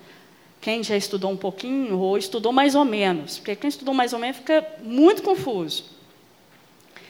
quem 0.60 0.82
já 0.82 0.96
estudou 0.96 1.30
um 1.30 1.36
pouquinho 1.36 1.98
ou 1.98 2.16
estudou 2.16 2.52
mais 2.52 2.74
ou 2.74 2.84
menos, 2.84 3.38
porque 3.38 3.54
quem 3.56 3.68
estudou 3.68 3.94
mais 3.94 4.12
ou 4.12 4.18
menos 4.18 4.38
fica 4.38 4.66
muito 4.82 5.22
confuso. 5.22 5.84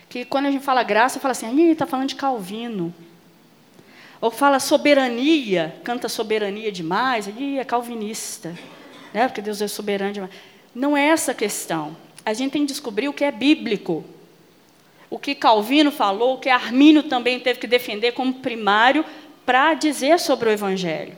Que 0.09 0.25
quando 0.25 0.47
a 0.47 0.51
gente 0.51 0.65
fala 0.65 0.83
graça, 0.83 1.21
fala 1.21 1.33
assim, 1.33 1.71
está 1.71 1.87
falando 1.87 2.09
de 2.09 2.17
Calvino. 2.17 2.93
Ou 4.21 4.31
fala 4.31 4.59
soberania, 4.59 5.81
canta 5.83 6.09
soberania 6.09 6.71
demais, 6.71 7.27
aí 7.27 7.59
é 7.59 7.65
calvinista, 7.65 8.55
né? 9.15 9.27
porque 9.29 9.41
Deus 9.41 9.63
é 9.63 9.69
soberano 9.69 10.13
demais. 10.13 10.33
Não 10.75 10.97
é 10.97 11.07
essa 11.07 11.33
a 11.33 11.35
questão 11.35 11.97
a 12.25 12.33
gente 12.33 12.53
tem 12.53 12.63
que 12.63 12.73
descobrir 12.73 13.09
o 13.09 13.13
que 13.13 13.25
é 13.25 13.33
bíblico. 13.33 14.05
O 15.09 15.19
que 15.19 15.35
Calvino 15.35 15.91
falou, 15.91 16.35
o 16.35 16.39
que 16.39 16.49
Armínio 16.49 17.03
também 17.03 17.41
teve 17.41 17.59
que 17.59 17.67
defender 17.67 18.13
como 18.13 18.35
primário 18.35 19.05
para 19.45 19.75
dizer 19.75 20.21
sobre 20.21 20.49
o 20.49 20.53
Evangelho. 20.53 21.15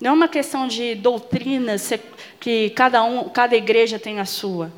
Não 0.00 0.10
é 0.10 0.14
uma 0.14 0.28
questão 0.28 0.66
de 0.66 0.94
doutrinas 0.94 1.92
que 2.40 2.70
cada, 2.70 3.02
um, 3.04 3.28
cada 3.28 3.56
igreja 3.56 3.98
tem 3.98 4.18
a 4.18 4.24
sua. 4.24 4.72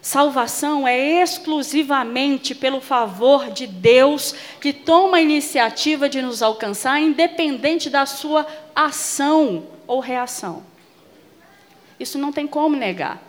Salvação 0.00 0.86
é 0.86 1.22
exclusivamente 1.22 2.54
pelo 2.54 2.80
favor 2.80 3.50
de 3.50 3.66
Deus 3.66 4.34
que 4.60 4.72
toma 4.72 5.16
a 5.16 5.22
iniciativa 5.22 6.08
de 6.08 6.22
nos 6.22 6.42
alcançar, 6.42 7.00
independente 7.00 7.90
da 7.90 8.06
sua 8.06 8.46
ação 8.74 9.64
ou 9.86 9.98
reação. 9.98 10.62
Isso 11.98 12.16
não 12.16 12.30
tem 12.30 12.46
como 12.46 12.76
negar. 12.76 13.27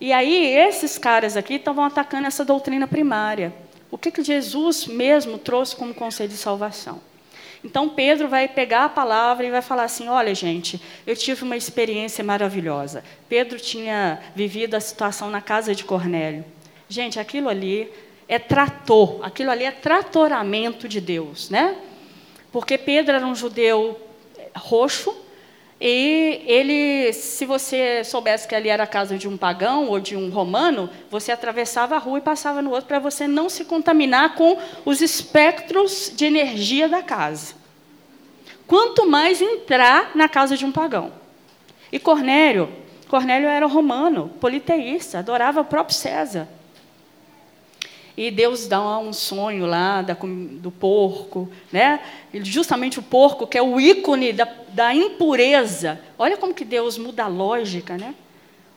E 0.00 0.12
aí, 0.12 0.46
esses 0.46 0.96
caras 0.96 1.36
aqui 1.36 1.54
estavam 1.54 1.84
atacando 1.84 2.26
essa 2.26 2.42
doutrina 2.42 2.86
primária. 2.86 3.52
O 3.90 3.98
que, 3.98 4.10
que 4.10 4.22
Jesus 4.22 4.86
mesmo 4.86 5.36
trouxe 5.36 5.76
como 5.76 5.92
conselho 5.92 6.30
de 6.30 6.36
salvação? 6.36 7.00
Então, 7.62 7.90
Pedro 7.90 8.26
vai 8.26 8.48
pegar 8.48 8.86
a 8.86 8.88
palavra 8.88 9.44
e 9.44 9.50
vai 9.50 9.60
falar 9.60 9.84
assim: 9.84 10.08
olha, 10.08 10.34
gente, 10.34 10.80
eu 11.06 11.14
tive 11.14 11.42
uma 11.42 11.56
experiência 11.56 12.24
maravilhosa. 12.24 13.04
Pedro 13.28 13.58
tinha 13.58 14.20
vivido 14.34 14.74
a 14.74 14.80
situação 14.80 15.28
na 15.28 15.42
casa 15.42 15.74
de 15.74 15.84
Cornélio. 15.84 16.44
Gente, 16.88 17.20
aquilo 17.20 17.50
ali 17.50 17.92
é 18.26 18.38
trator, 18.38 19.18
aquilo 19.22 19.50
ali 19.50 19.64
é 19.64 19.70
tratoramento 19.70 20.88
de 20.88 21.00
Deus, 21.00 21.50
né? 21.50 21.76
Porque 22.50 22.78
Pedro 22.78 23.16
era 23.16 23.26
um 23.26 23.34
judeu 23.34 24.00
roxo, 24.56 25.14
e 25.80 26.42
ele, 26.44 27.10
se 27.14 27.46
você 27.46 28.04
soubesse 28.04 28.46
que 28.46 28.54
ali 28.54 28.68
era 28.68 28.82
a 28.82 28.86
casa 28.86 29.16
de 29.16 29.26
um 29.26 29.36
pagão 29.38 29.88
ou 29.88 29.98
de 29.98 30.14
um 30.14 30.28
romano, 30.28 30.90
você 31.10 31.32
atravessava 31.32 31.94
a 31.94 31.98
rua 31.98 32.18
e 32.18 32.22
passava 32.22 32.60
no 32.60 32.70
outro 32.70 32.86
para 32.86 32.98
você 32.98 33.26
não 33.26 33.48
se 33.48 33.64
contaminar 33.64 34.34
com 34.34 34.58
os 34.84 35.00
espectros 35.00 36.12
de 36.14 36.26
energia 36.26 36.86
da 36.86 37.02
casa. 37.02 37.54
Quanto 38.66 39.08
mais 39.08 39.40
entrar 39.40 40.10
na 40.14 40.28
casa 40.28 40.54
de 40.54 40.66
um 40.66 40.70
pagão. 40.70 41.12
E 41.90 41.98
Cornélio, 41.98 42.68
Cornélio 43.08 43.48
era 43.48 43.66
romano, 43.66 44.28
politeísta, 44.38 45.18
adorava 45.20 45.62
o 45.62 45.64
próprio 45.64 45.96
César. 45.96 46.46
E 48.20 48.30
Deus 48.30 48.66
dá 48.66 48.98
um 48.98 49.14
sonho 49.14 49.64
lá 49.64 50.02
da, 50.02 50.14
do 50.14 50.70
porco, 50.70 51.50
né? 51.72 52.00
justamente 52.34 52.98
o 52.98 53.02
porco, 53.02 53.46
que 53.46 53.56
é 53.56 53.62
o 53.62 53.80
ícone 53.80 54.30
da, 54.34 54.46
da 54.74 54.94
impureza. 54.94 55.98
Olha 56.18 56.36
como 56.36 56.52
que 56.52 56.62
Deus 56.62 56.98
muda 56.98 57.24
a 57.24 57.28
lógica, 57.28 57.96
né? 57.96 58.14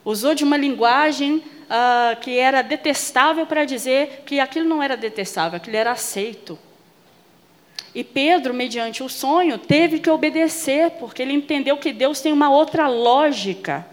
Usou 0.06 0.34
de 0.34 0.46
uma 0.46 0.56
linguagem 0.56 1.44
ah, 1.70 2.16
que 2.22 2.40
era 2.40 2.62
detestável 2.62 3.46
para 3.46 3.66
dizer 3.66 4.24
que 4.26 4.40
aquilo 4.40 4.66
não 4.66 4.82
era 4.82 4.96
detestável, 4.96 5.58
aquilo 5.58 5.76
era 5.76 5.92
aceito. 5.92 6.58
E 7.94 8.02
Pedro, 8.02 8.54
mediante 8.54 9.04
o 9.04 9.10
sonho, 9.10 9.58
teve 9.58 10.00
que 10.00 10.10
obedecer, 10.10 10.92
porque 10.92 11.22
ele 11.22 11.34
entendeu 11.34 11.76
que 11.76 11.92
Deus 11.92 12.22
tem 12.22 12.32
uma 12.32 12.50
outra 12.50 12.88
lógica. 12.88 13.86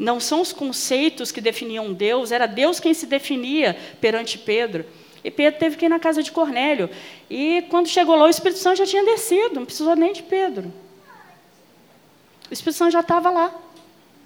Não 0.00 0.18
são 0.18 0.40
os 0.40 0.50
conceitos 0.50 1.30
que 1.30 1.42
definiam 1.42 1.92
Deus, 1.92 2.32
era 2.32 2.46
Deus 2.46 2.80
quem 2.80 2.94
se 2.94 3.04
definia 3.04 3.76
perante 4.00 4.38
Pedro. 4.38 4.86
E 5.22 5.30
Pedro 5.30 5.60
teve 5.60 5.76
que 5.76 5.84
ir 5.84 5.90
na 5.90 5.98
casa 5.98 6.22
de 6.22 6.32
Cornélio. 6.32 6.88
E 7.28 7.66
quando 7.68 7.86
chegou 7.86 8.16
lá, 8.16 8.24
o 8.24 8.30
Espírito 8.30 8.58
Santo 8.60 8.78
já 8.78 8.86
tinha 8.86 9.04
descido, 9.04 9.56
não 9.56 9.66
precisou 9.66 9.94
nem 9.94 10.14
de 10.14 10.22
Pedro. 10.22 10.72
O 12.50 12.54
Espírito 12.54 12.78
Santo 12.78 12.92
já 12.92 13.00
estava 13.00 13.28
lá. 13.28 13.54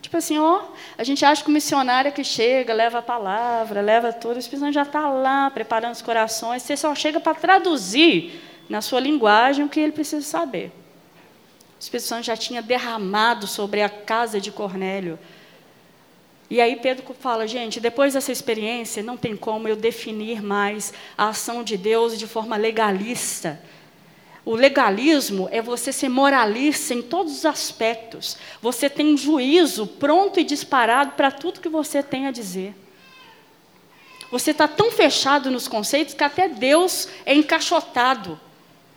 Tipo 0.01 0.17
assim, 0.17 0.39
ó, 0.39 0.63
a 0.97 1.03
gente 1.03 1.25
acha 1.25 1.43
que 1.43 1.51
o 1.51 1.53
missionário 1.53 2.13
que 2.13 2.23
chega, 2.23 2.73
leva 2.73 3.01
a 3.01 3.03
palavra, 3.03 3.81
leva 3.81 4.13
tudo, 4.13 4.37
o 4.37 4.39
Espírito 4.39 4.61
Santo 4.61 4.75
já 4.75 4.83
está 4.83 5.09
lá, 5.09 5.51
preparando 5.51 5.95
os 5.95 6.03
corações. 6.03 6.63
Você 6.63 6.77
só 6.77 6.95
chega 6.95 7.19
para 7.19 7.35
traduzir 7.35 8.41
na 8.69 8.81
sua 8.81 9.01
linguagem 9.01 9.65
o 9.65 9.69
que 9.69 9.81
ele 9.81 9.91
precisa 9.91 10.25
saber. 10.25 10.71
O 11.77 11.81
Espírito 11.81 12.07
Santo 12.07 12.27
já 12.27 12.37
tinha 12.37 12.63
derramado 12.63 13.49
sobre 13.49 13.83
a 13.83 13.89
casa 13.89 14.41
de 14.41 14.53
Cornélio 14.53 15.19
e 16.51 16.61
aí 16.61 16.77
Pedro 16.77 17.15
fala, 17.19 17.47
gente, 17.47 17.81
depois 17.81 18.15
dessa 18.15 18.31
experiência, 18.31 19.03
não 19.03 19.17
tem 19.17 19.37
como 19.37 19.67
eu 19.67 19.77
definir 19.77 20.43
mais 20.43 20.93
a 21.17 21.29
ação 21.29 21.65
de 21.65 21.77
Deus 21.77 22.19
de 22.19 22.27
forma 22.27 22.57
legalista. 22.57 23.61
O 24.45 24.55
legalismo 24.55 25.49
é 25.51 25.63
você 25.63 25.91
ser 25.91 26.11
moralista 26.11 26.93
em 26.93 27.01
todos 27.01 27.39
os 27.39 27.47
aspectos. 27.47 28.37
Você 28.61 28.91
tem 28.91 29.15
um 29.15 29.17
juízo 29.17 29.87
pronto 29.87 30.39
e 30.39 30.45
disparado 30.45 31.13
para 31.13 31.31
tudo 31.31 31.61
que 31.61 31.69
você 31.69 32.03
tem 32.03 32.27
a 32.27 32.31
dizer. 32.31 32.75
Você 34.31 34.51
está 34.51 34.69
tão 34.69 34.91
fechado 34.91 35.51
nos 35.51 35.67
conceitos 35.67 36.13
que 36.13 36.25
até 36.25 36.47
Deus 36.47 37.09
é 37.25 37.35
encaixotado. 37.35 38.39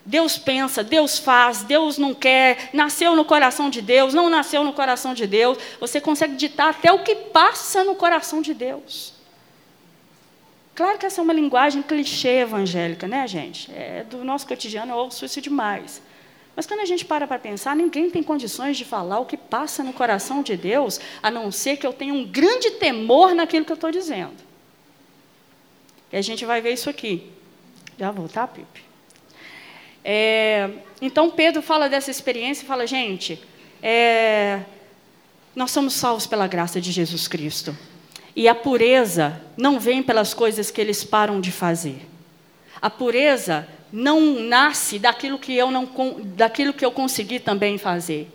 Deus 0.07 0.37
pensa, 0.37 0.85
Deus 0.85 1.19
faz, 1.19 1.63
Deus 1.63 1.97
não 1.97 2.13
quer, 2.13 2.69
nasceu 2.71 3.13
no 3.13 3.25
coração 3.25 3.69
de 3.69 3.81
Deus, 3.81 4.13
não 4.13 4.29
nasceu 4.29 4.63
no 4.63 4.71
coração 4.71 5.13
de 5.13 5.27
Deus. 5.27 5.57
Você 5.81 5.99
consegue 5.99 6.37
ditar 6.37 6.69
até 6.69 6.89
o 6.93 7.03
que 7.03 7.13
passa 7.13 7.83
no 7.83 7.93
coração 7.93 8.41
de 8.41 8.53
Deus. 8.53 9.13
Claro 10.73 10.97
que 10.97 11.05
essa 11.05 11.19
é 11.19 11.23
uma 11.23 11.33
linguagem 11.33 11.81
clichê 11.81 12.39
evangélica, 12.39 13.05
né, 13.05 13.27
gente? 13.27 13.69
É 13.73 14.05
do 14.09 14.23
nosso 14.23 14.47
cotidiano, 14.47 14.93
eu 14.93 14.97
ouço 14.97 15.25
isso 15.25 15.41
demais. 15.41 16.01
Mas 16.55 16.65
quando 16.65 16.79
a 16.79 16.85
gente 16.85 17.03
para 17.03 17.27
para 17.27 17.37
pensar, 17.37 17.75
ninguém 17.75 18.09
tem 18.09 18.23
condições 18.23 18.77
de 18.77 18.85
falar 18.85 19.19
o 19.19 19.25
que 19.25 19.35
passa 19.35 19.83
no 19.83 19.91
coração 19.91 20.41
de 20.41 20.55
Deus, 20.55 21.01
a 21.21 21.29
não 21.29 21.51
ser 21.51 21.75
que 21.75 21.85
eu 21.85 21.91
tenha 21.91 22.13
um 22.13 22.25
grande 22.25 22.71
temor 22.71 23.35
naquilo 23.35 23.65
que 23.65 23.73
eu 23.73 23.75
estou 23.75 23.91
dizendo. 23.91 24.37
E 26.13 26.15
a 26.15 26.21
gente 26.21 26.45
vai 26.45 26.61
ver 26.61 26.71
isso 26.71 26.89
aqui. 26.89 27.29
Já 27.99 28.09
vou, 28.09 28.29
tá, 28.29 28.47
Pipe? 28.47 28.86
É, 30.09 30.69
então 31.01 31.29
Pedro 31.29 31.61
fala 31.61 31.89
dessa 31.89 32.09
experiência 32.09 32.63
e 32.63 32.65
fala, 32.65 32.87
gente, 32.87 33.37
é, 33.83 34.61
nós 35.53 35.69
somos 35.69 35.95
salvos 35.95 36.25
pela 36.25 36.47
graça 36.47 36.79
de 36.79 36.93
Jesus 36.93 37.27
Cristo. 37.27 37.77
E 38.33 38.47
a 38.47 38.55
pureza 38.55 39.41
não 39.57 39.77
vem 39.77 40.01
pelas 40.01 40.33
coisas 40.33 40.71
que 40.71 40.79
eles 40.79 41.03
param 41.03 41.41
de 41.41 41.51
fazer. 41.51 42.07
A 42.81 42.89
pureza 42.89 43.67
não 43.91 44.39
nasce 44.39 44.97
daquilo 44.97 45.37
que 45.37 45.53
eu 45.53 45.69
não 45.71 45.89
daquilo 46.23 46.73
que 46.73 46.85
eu 46.85 46.91
consegui 46.91 47.39
também 47.39 47.77
fazer. 47.77 48.31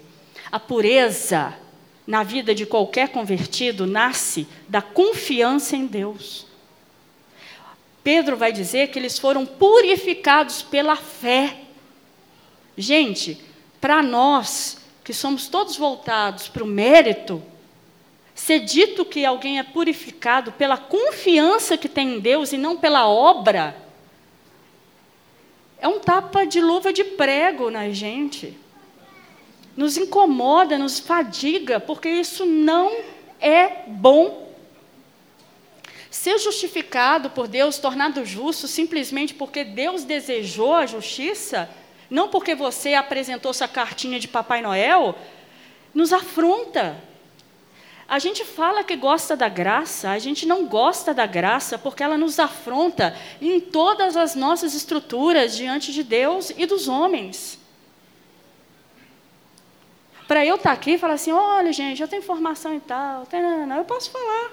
A 0.51 0.61
pureza 0.61 1.55
na 2.07 2.23
vida 2.23 2.55
de 2.55 2.67
qualquer 2.67 3.09
convertido 3.09 3.87
nasce 3.87 4.47
da 4.69 4.83
confiança 4.83 5.75
em 5.75 5.87
Deus. 5.87 6.47
Pedro 8.03 8.37
vai 8.37 8.53
dizer 8.53 8.89
que 8.89 8.99
eles 8.99 9.19
foram 9.19 9.47
purificados 9.47 10.61
pela 10.61 10.97
fé. 10.97 11.62
Gente, 12.77 13.39
para 13.81 14.03
nós, 14.03 14.79
que 15.05 15.13
somos 15.13 15.49
todos 15.49 15.77
voltados 15.77 16.49
para 16.49 16.63
o 16.63 16.67
mérito, 16.67 17.43
ser 18.35 18.61
dito 18.61 19.05
que 19.05 19.25
alguém 19.25 19.59
é 19.59 19.63
purificado 19.63 20.53
pela 20.53 20.77
confiança 20.77 21.77
que 21.77 21.89
tem 21.89 22.17
em 22.17 22.21
Deus 22.21 22.53
e 22.53 22.59
não 22.59 22.77
pela 22.77 23.07
obra, 23.09 23.77
é 25.79 25.89
um 25.89 25.99
tapa 25.99 26.47
de 26.47 26.61
luva 26.61 26.93
de 26.93 27.03
prego 27.03 27.69
na 27.69 27.91
gente. 27.91 28.57
Nos 29.77 29.97
incomoda, 29.97 30.79
nos 30.79 31.01
fadiga, 31.01 31.81
porque 31.81 32.09
isso 32.09 32.47
não 32.47 32.93
é 33.41 33.83
bom. 33.89 34.49
Ser 36.09 36.39
justificado 36.39 37.31
por 37.31 37.49
Deus, 37.49 37.79
tornado 37.79 38.25
justo, 38.25 38.69
simplesmente 38.69 39.35
porque 39.35 39.65
Deus 39.65 40.05
desejou 40.05 40.75
a 40.75 40.87
justiça, 40.87 41.69
não 42.13 42.29
porque 42.29 42.55
você 42.55 42.93
apresentou 42.93 43.55
sua 43.55 43.67
cartinha 43.67 44.21
de 44.21 44.29
Papai 44.29 44.61
Noel, 44.61 45.17
nos 45.95 46.13
afronta. 46.13 47.03
A 48.07 48.19
gente 48.19 48.45
fala 48.45 48.85
que 48.85 48.95
gosta 48.97 49.35
da 49.35 49.49
graça, 49.49 50.11
a 50.11 50.19
gente 50.19 50.45
não 50.45 50.67
gosta 50.67 51.15
da 51.15 51.25
graça 51.25 51.79
porque 51.79 52.03
ela 52.03 52.19
nos 52.19 52.39
afronta 52.39 53.17
em 53.41 53.59
todas 53.59 54.15
as 54.15 54.35
nossas 54.35 54.75
estruturas 54.75 55.57
diante 55.57 55.91
de 55.91 56.03
Deus 56.03 56.53
e 56.55 56.67
dos 56.67 56.87
homens. 56.87 57.59
Para 60.29 60.45
eu 60.45 60.57
estar 60.57 60.69
tá 60.69 60.75
aqui 60.75 60.93
e 60.93 60.99
falar 60.99 61.15
assim: 61.15 61.33
olha, 61.33 61.73
gente, 61.73 62.03
eu 62.03 62.09
tenho 62.09 62.23
formação 62.23 62.77
e 62.77 62.81
tal, 62.81 63.27
eu 63.33 63.85
posso 63.87 64.11
falar. 64.11 64.51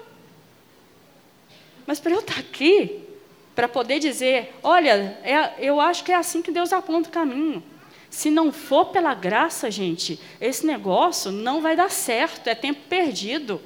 Mas 1.86 2.00
para 2.00 2.12
eu 2.12 2.20
estar 2.20 2.34
tá 2.36 2.40
aqui, 2.40 3.09
para 3.54 3.68
poder 3.68 3.98
dizer: 3.98 4.54
olha, 4.62 5.18
é, 5.22 5.54
eu 5.58 5.80
acho 5.80 6.04
que 6.04 6.12
é 6.12 6.16
assim 6.16 6.42
que 6.42 6.50
Deus 6.50 6.72
aponta 6.72 7.08
o 7.08 7.12
caminho. 7.12 7.62
Se 8.08 8.30
não 8.30 8.50
for 8.50 8.86
pela 8.86 9.14
graça, 9.14 9.70
gente, 9.70 10.18
esse 10.40 10.66
negócio 10.66 11.30
não 11.30 11.60
vai 11.62 11.76
dar 11.76 11.90
certo, 11.90 12.48
é 12.48 12.54
tempo 12.54 12.80
perdido. 12.88 13.60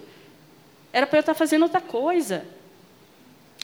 Era 0.93 1.07
para 1.07 1.18
eu 1.18 1.20
estar 1.20 1.35
fazendo 1.35 1.62
outra 1.62 1.80
coisa. 1.80 2.45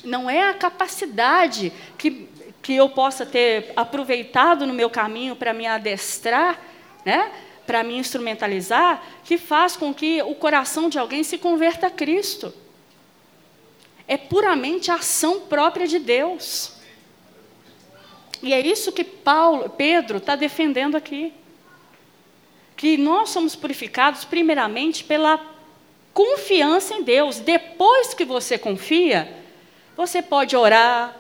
Não 0.03 0.31
é 0.31 0.49
a 0.49 0.55
capacidade 0.55 1.71
que, 1.99 2.27
que 2.63 2.75
eu 2.75 2.89
possa 2.89 3.27
ter 3.27 3.73
aproveitado 3.77 4.67
no 4.67 4.73
meu 4.73 4.89
caminho 4.89 5.37
para 5.37 5.53
me 5.53 5.67
adestrar, 5.67 6.59
né? 7.05 7.31
para 7.67 7.85
me 7.85 7.97
instrumentalizar, 7.97 9.01
que 9.23 9.39
faz 9.39 9.77
com 9.77 9.95
que 9.95 10.21
o 10.23 10.35
coração 10.35 10.89
de 10.89 10.99
alguém 10.99 11.23
se 11.23 11.39
converta 11.39 11.87
a 11.87 11.91
Cristo 11.91 12.53
é 14.11 14.17
puramente 14.17 14.91
a 14.91 14.97
ação 14.97 15.43
própria 15.43 15.87
de 15.87 16.01
Deus. 16.01 16.73
E 18.43 18.53
é 18.53 18.59
isso 18.59 18.91
que 18.91 19.05
Paulo, 19.05 19.71
Pedro 19.71 20.19
está 20.19 20.35
defendendo 20.35 20.97
aqui. 20.97 21.33
Que 22.77 22.97
nós 22.97 23.31
somos 23.31 23.55
purificados 23.55 24.25
primeiramente 24.25 25.05
pela 25.05 25.41
confiança 26.13 26.95
em 26.95 27.05
Deus. 27.05 27.39
Depois 27.39 28.13
que 28.13 28.25
você 28.25 28.59
confia, 28.59 29.33
você 29.97 30.21
pode 30.21 30.57
orar, 30.57 31.17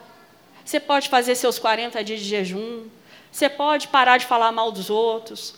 você 0.64 0.80
pode 0.80 1.08
fazer 1.08 1.36
seus 1.36 1.60
40 1.60 2.02
dias 2.02 2.18
de 2.18 2.26
jejum, 2.26 2.88
você 3.30 3.48
pode 3.48 3.86
parar 3.86 4.16
de 4.16 4.26
falar 4.26 4.50
mal 4.50 4.72
dos 4.72 4.90
outros, 4.90 5.54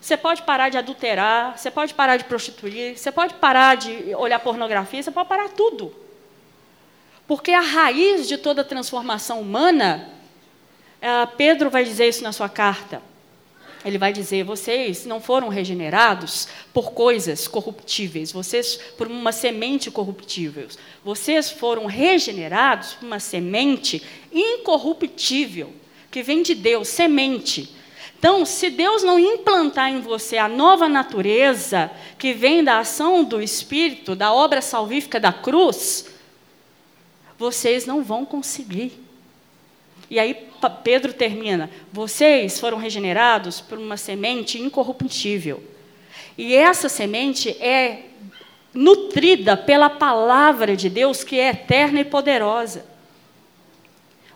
você 0.00 0.16
pode 0.16 0.42
parar 0.42 0.68
de 0.68 0.78
adulterar, 0.78 1.56
você 1.56 1.70
pode 1.70 1.94
parar 1.94 2.16
de 2.16 2.24
prostituir, 2.24 2.98
você 2.98 3.12
pode 3.12 3.34
parar 3.34 3.76
de 3.76 4.12
olhar 4.16 4.40
pornografia, 4.40 5.00
você 5.00 5.12
pode 5.12 5.28
parar 5.28 5.48
tudo. 5.50 6.01
Porque 7.26 7.52
a 7.52 7.60
raiz 7.60 8.28
de 8.28 8.36
toda 8.36 8.64
transformação 8.64 9.40
humana, 9.40 10.08
é, 11.00 11.26
Pedro 11.26 11.70
vai 11.70 11.84
dizer 11.84 12.08
isso 12.08 12.22
na 12.22 12.32
sua 12.32 12.48
carta. 12.48 13.02
Ele 13.84 13.98
vai 13.98 14.12
dizer: 14.12 14.44
vocês 14.44 15.04
não 15.04 15.20
foram 15.20 15.48
regenerados 15.48 16.46
por 16.72 16.92
coisas 16.92 17.48
corruptíveis, 17.48 18.32
vocês 18.32 18.76
por 18.96 19.06
uma 19.06 19.32
semente 19.32 19.90
corruptível. 19.90 20.68
Vocês 21.04 21.50
foram 21.50 21.86
regenerados 21.86 22.94
por 22.94 23.06
uma 23.06 23.20
semente 23.20 24.02
incorruptível, 24.32 25.72
que 26.10 26.22
vem 26.22 26.42
de 26.42 26.54
Deus, 26.54 26.88
semente. 26.88 27.74
Então, 28.18 28.44
se 28.44 28.70
Deus 28.70 29.02
não 29.02 29.18
implantar 29.18 29.90
em 29.90 30.00
você 30.00 30.38
a 30.38 30.46
nova 30.46 30.88
natureza 30.88 31.90
que 32.16 32.32
vem 32.32 32.62
da 32.62 32.78
ação 32.78 33.24
do 33.24 33.42
Espírito, 33.42 34.14
da 34.14 34.32
obra 34.32 34.62
salvífica 34.62 35.18
da 35.18 35.32
cruz, 35.32 36.06
vocês 37.42 37.84
não 37.84 38.04
vão 38.04 38.24
conseguir. 38.24 38.92
E 40.08 40.20
aí 40.20 40.48
Pedro 40.84 41.12
termina: 41.12 41.68
vocês 41.92 42.60
foram 42.60 42.78
regenerados 42.78 43.60
por 43.60 43.78
uma 43.78 43.96
semente 43.96 44.60
incorruptível. 44.60 45.62
E 46.38 46.54
essa 46.54 46.88
semente 46.88 47.50
é 47.60 48.04
nutrida 48.72 49.56
pela 49.56 49.90
palavra 49.90 50.76
de 50.76 50.88
Deus, 50.88 51.24
que 51.24 51.38
é 51.38 51.48
eterna 51.48 52.00
e 52.00 52.04
poderosa. 52.04 52.86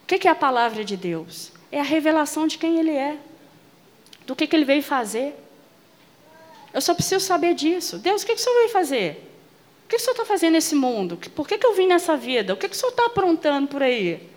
O 0.03 0.07
que 0.07 0.27
é 0.27 0.31
a 0.31 0.35
palavra 0.35 0.85
de 0.85 0.97
Deus? 0.97 1.53
É 1.71 1.79
a 1.79 1.85
revelação 1.85 2.47
de 2.47 2.59
quem 2.59 2.79
Ele 2.79 2.91
é, 2.91 3.17
do 4.27 4.35
que, 4.35 4.49
Ele 4.53 4.65
veio 4.65 4.83
fazer. 4.83 5.35
Eu 6.75 6.81
só 6.81 6.93
preciso 6.93 7.25
saber 7.25 7.55
disso. 7.55 7.99
Deus, 7.99 8.23
o 8.23 8.27
que, 8.27 8.35
que 8.35 8.41
o 8.41 8.45
Senhor 8.45 8.57
veio 8.57 8.71
fazer? 8.71 9.26
O 9.87 9.89
que 9.89 9.95
o 9.95 10.01
senhor 10.01 10.15
está 10.15 10.25
fazendo 10.25 10.55
nesse 10.55 10.75
mundo? 10.75 11.17
Por 11.17 11.47
que, 11.47 11.57
que 11.57 11.65
eu 11.65 11.73
vim 11.73 11.87
nessa 11.87 12.17
vida? 12.17 12.53
O 12.53 12.57
que, 12.57 12.69
que 12.69 12.75
o 12.75 12.77
senhor 12.77 12.91
está 12.91 13.07
aprontando 13.07 13.69
por 13.69 13.85
aí? 13.85 14.29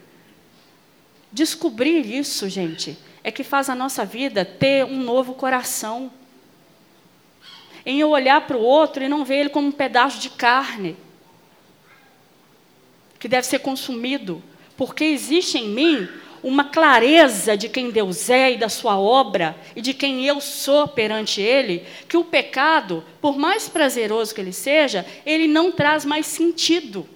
Descobrir 1.32 2.06
isso, 2.06 2.48
gente, 2.48 2.96
é 3.24 3.32
que 3.32 3.44
faz 3.44 3.68
a 3.68 3.74
nossa 3.74 4.06
vida 4.06 4.46
ter 4.46 4.86
um 4.86 5.02
novo 5.02 5.34
coração. 5.34 6.12
Em 7.84 8.00
eu 8.00 8.12
olhar 8.12 8.46
para 8.46 8.56
o 8.56 8.62
outro 8.62 9.04
e 9.04 9.10
não 9.10 9.26
ver 9.26 9.38
ele 9.38 9.50
como 9.50 9.68
um 9.68 9.72
pedaço 9.72 10.20
de 10.20 10.30
carne 10.30 10.96
que 13.20 13.28
deve 13.28 13.48
ser 13.48 13.58
consumido, 13.60 14.44
porque 14.78 15.04
existe 15.04 15.58
em 15.58 15.68
mim 15.68 16.08
uma 16.44 16.66
clareza 16.66 17.56
de 17.56 17.70
quem 17.70 17.92
Deus 17.92 18.30
é 18.30 18.54
e 18.54 18.58
da 18.58 18.70
sua 18.70 19.00
obra 19.00 19.56
e 19.76 19.82
de 19.82 19.94
quem 19.94 20.26
eu 20.26 20.40
sou 20.40 20.88
perante 20.88 21.42
Ele, 21.42 21.86
que 22.08 22.18
o 22.18 22.24
pecado, 22.24 23.04
por 23.22 23.38
mais 23.38 23.68
prazeroso 23.68 24.34
que 24.34 24.42
ele 24.42 24.54
seja, 24.54 25.06
ele 25.26 25.48
não 25.48 25.72
traz 25.72 26.06
mais 26.06 26.26
sentido. 26.26 27.08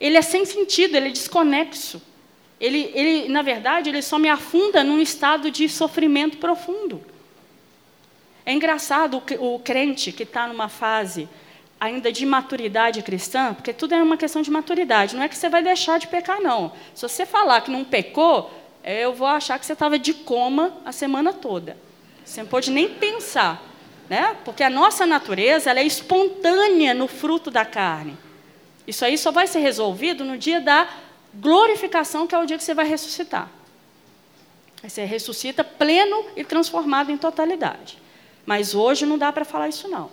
Ele 0.00 0.16
é 0.16 0.22
sem 0.22 0.44
sentido, 0.44 0.96
ele 0.96 1.08
é 1.08 1.12
desconexo. 1.12 2.00
Ele, 2.60 2.90
ele, 2.94 3.28
na 3.28 3.42
verdade, 3.42 3.88
ele 3.88 4.02
só 4.02 4.18
me 4.18 4.28
afunda 4.28 4.84
num 4.84 5.00
estado 5.00 5.50
de 5.50 5.68
sofrimento 5.68 6.36
profundo. 6.36 7.02
É 8.44 8.52
engraçado 8.52 9.22
o, 9.38 9.58
crente 9.58 10.12
que 10.12 10.24
está 10.24 10.48
numa 10.48 10.68
fase 10.68 11.28
ainda 11.80 12.12
de 12.12 12.26
maturidade 12.26 13.02
cristã, 13.02 13.54
porque 13.54 13.72
tudo 13.72 13.94
é 13.94 14.02
uma 14.02 14.18
questão 14.18 14.42
de 14.42 14.50
maturidade. 14.50 15.16
Não 15.16 15.22
é 15.22 15.28
que 15.28 15.36
você 15.36 15.48
vai 15.48 15.62
deixar 15.62 15.98
de 15.98 16.06
pecar, 16.06 16.40
não. 16.40 16.72
Se 16.94 17.02
você 17.02 17.24
falar 17.24 17.62
que 17.62 17.70
não 17.70 17.82
pecou, 17.82 18.50
eu 18.84 19.14
vou 19.14 19.26
achar 19.26 19.58
que 19.58 19.64
você 19.64 19.72
estava 19.72 19.98
de 19.98 20.12
coma 20.12 20.74
a 20.84 20.92
semana 20.92 21.32
toda. 21.32 21.76
Você 22.22 22.42
não 22.42 22.48
pode 22.48 22.70
nem 22.70 22.88
pensar. 22.88 23.62
Né? 24.10 24.36
Porque 24.44 24.62
a 24.62 24.68
nossa 24.68 25.06
natureza 25.06 25.70
ela 25.70 25.78
é 25.78 25.84
espontânea 25.84 26.92
no 26.92 27.06
fruto 27.06 27.50
da 27.50 27.64
carne. 27.64 28.18
Isso 28.86 29.04
aí 29.04 29.16
só 29.16 29.30
vai 29.30 29.46
ser 29.46 29.60
resolvido 29.60 30.24
no 30.24 30.36
dia 30.36 30.60
da 30.60 30.88
glorificação, 31.32 32.26
que 32.26 32.34
é 32.34 32.38
o 32.38 32.44
dia 32.44 32.58
que 32.58 32.64
você 32.64 32.74
vai 32.74 32.86
ressuscitar. 32.86 33.48
Você 34.82 35.04
ressuscita 35.04 35.62
pleno 35.62 36.24
e 36.36 36.42
transformado 36.42 37.12
em 37.12 37.16
totalidade. 37.16 37.98
Mas 38.44 38.74
hoje 38.74 39.06
não 39.06 39.16
dá 39.16 39.32
para 39.32 39.44
falar 39.44 39.68
isso 39.68 39.86
não. 39.86 40.10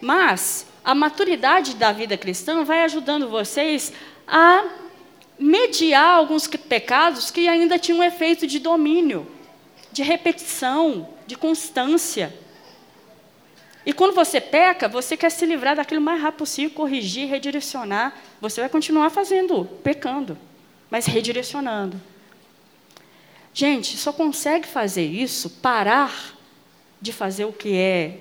Mas 0.00 0.66
a 0.86 0.94
maturidade 0.94 1.74
da 1.74 1.90
vida 1.90 2.16
cristã 2.16 2.62
vai 2.62 2.84
ajudando 2.84 3.28
vocês 3.28 3.92
a 4.24 4.64
mediar 5.36 6.10
alguns 6.10 6.46
pecados 6.46 7.28
que 7.28 7.48
ainda 7.48 7.76
tinham 7.76 8.04
efeito 8.04 8.46
de 8.46 8.60
domínio, 8.60 9.26
de 9.90 10.04
repetição, 10.04 11.08
de 11.26 11.34
constância. 11.34 12.32
E 13.84 13.92
quando 13.92 14.14
você 14.14 14.40
peca, 14.40 14.86
você 14.86 15.16
quer 15.16 15.30
se 15.30 15.44
livrar 15.44 15.74
daquilo 15.74 16.00
o 16.00 16.04
mais 16.04 16.22
rápido 16.22 16.38
possível, 16.38 16.70
corrigir, 16.70 17.28
redirecionar. 17.28 18.14
Você 18.40 18.60
vai 18.60 18.70
continuar 18.70 19.10
fazendo, 19.10 19.64
pecando, 19.82 20.38
mas 20.88 21.04
redirecionando. 21.04 22.00
Gente, 23.52 23.96
só 23.96 24.12
consegue 24.12 24.68
fazer 24.68 25.04
isso, 25.04 25.50
parar 25.50 26.36
de 27.00 27.12
fazer 27.12 27.44
o 27.44 27.52
que 27.52 27.74
é 27.74 28.20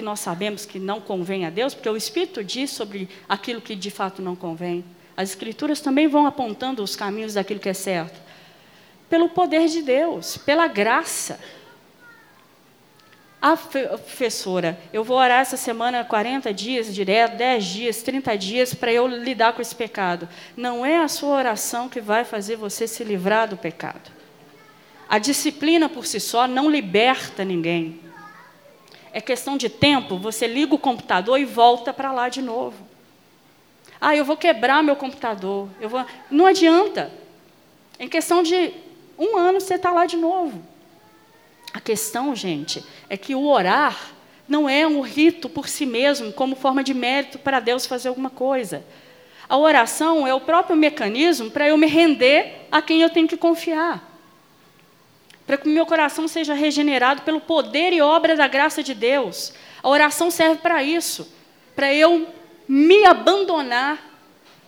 que 0.00 0.04
nós 0.04 0.20
sabemos 0.20 0.64
que 0.64 0.78
não 0.78 0.98
convém 0.98 1.44
a 1.44 1.50
Deus, 1.50 1.74
porque 1.74 1.88
o 1.88 1.96
Espírito 1.96 2.42
diz 2.42 2.70
sobre 2.70 3.06
aquilo 3.28 3.60
que 3.60 3.76
de 3.76 3.90
fato 3.90 4.22
não 4.22 4.34
convém. 4.34 4.82
As 5.14 5.28
Escrituras 5.28 5.78
também 5.82 6.08
vão 6.08 6.26
apontando 6.26 6.82
os 6.82 6.96
caminhos 6.96 7.34
daquilo 7.34 7.60
que 7.60 7.68
é 7.68 7.74
certo. 7.74 8.18
Pelo 9.10 9.28
poder 9.28 9.68
de 9.68 9.82
Deus, 9.82 10.38
pela 10.38 10.66
graça. 10.66 11.38
A 13.42 13.54
professora, 13.58 14.78
eu 14.90 15.04
vou 15.04 15.18
orar 15.18 15.40
essa 15.40 15.58
semana 15.58 16.02
40 16.02 16.52
dias 16.54 16.94
direto, 16.94 17.36
10 17.36 17.64
dias, 17.64 18.02
30 18.02 18.38
dias 18.38 18.72
para 18.72 18.90
eu 18.90 19.06
lidar 19.06 19.52
com 19.52 19.60
esse 19.60 19.74
pecado. 19.74 20.26
Não 20.56 20.84
é 20.84 20.98
a 20.98 21.08
sua 21.08 21.36
oração 21.36 21.90
que 21.90 22.00
vai 22.00 22.24
fazer 22.24 22.56
você 22.56 22.86
se 22.86 23.04
livrar 23.04 23.48
do 23.48 23.56
pecado. 23.58 24.10
A 25.06 25.18
disciplina 25.18 25.90
por 25.90 26.06
si 26.06 26.20
só 26.20 26.46
não 26.46 26.70
liberta 26.70 27.44
ninguém. 27.44 28.09
É 29.12 29.20
questão 29.20 29.56
de 29.56 29.68
tempo, 29.68 30.18
você 30.18 30.46
liga 30.46 30.74
o 30.74 30.78
computador 30.78 31.38
e 31.38 31.44
volta 31.44 31.92
para 31.92 32.12
lá 32.12 32.28
de 32.28 32.40
novo. 32.40 32.76
Ah, 34.00 34.16
eu 34.16 34.24
vou 34.24 34.36
quebrar 34.36 34.82
meu 34.82 34.96
computador. 34.96 35.68
Eu 35.80 35.88
vou... 35.88 36.04
Não 36.30 36.46
adianta. 36.46 37.12
Em 37.98 38.08
questão 38.08 38.42
de 38.42 38.72
um 39.18 39.36
ano 39.36 39.60
você 39.60 39.74
está 39.74 39.92
lá 39.92 40.06
de 40.06 40.16
novo. 40.16 40.62
A 41.72 41.80
questão, 41.80 42.34
gente, 42.34 42.84
é 43.08 43.16
que 43.16 43.34
o 43.34 43.46
orar 43.46 44.12
não 44.48 44.68
é 44.68 44.86
um 44.86 45.00
rito 45.00 45.48
por 45.48 45.68
si 45.68 45.86
mesmo, 45.86 46.32
como 46.32 46.56
forma 46.56 46.82
de 46.82 46.94
mérito 46.94 47.38
para 47.38 47.60
Deus 47.60 47.86
fazer 47.86 48.08
alguma 48.08 48.30
coisa. 48.30 48.84
A 49.48 49.56
oração 49.56 50.26
é 50.26 50.34
o 50.34 50.40
próprio 50.40 50.76
mecanismo 50.76 51.50
para 51.50 51.68
eu 51.68 51.76
me 51.76 51.86
render 51.86 52.66
a 52.72 52.80
quem 52.80 53.02
eu 53.02 53.10
tenho 53.10 53.28
que 53.28 53.36
confiar. 53.36 54.09
Para 55.46 55.56
que 55.56 55.68
o 55.68 55.72
meu 55.72 55.84
coração 55.84 56.28
seja 56.28 56.54
regenerado 56.54 57.22
pelo 57.22 57.40
poder 57.40 57.92
e 57.92 58.00
obra 58.00 58.36
da 58.36 58.46
graça 58.46 58.82
de 58.82 58.94
Deus. 58.94 59.52
A 59.82 59.88
oração 59.88 60.30
serve 60.30 60.60
para 60.60 60.82
isso, 60.82 61.32
para 61.74 61.92
eu 61.92 62.28
me 62.68 63.04
abandonar, 63.04 63.98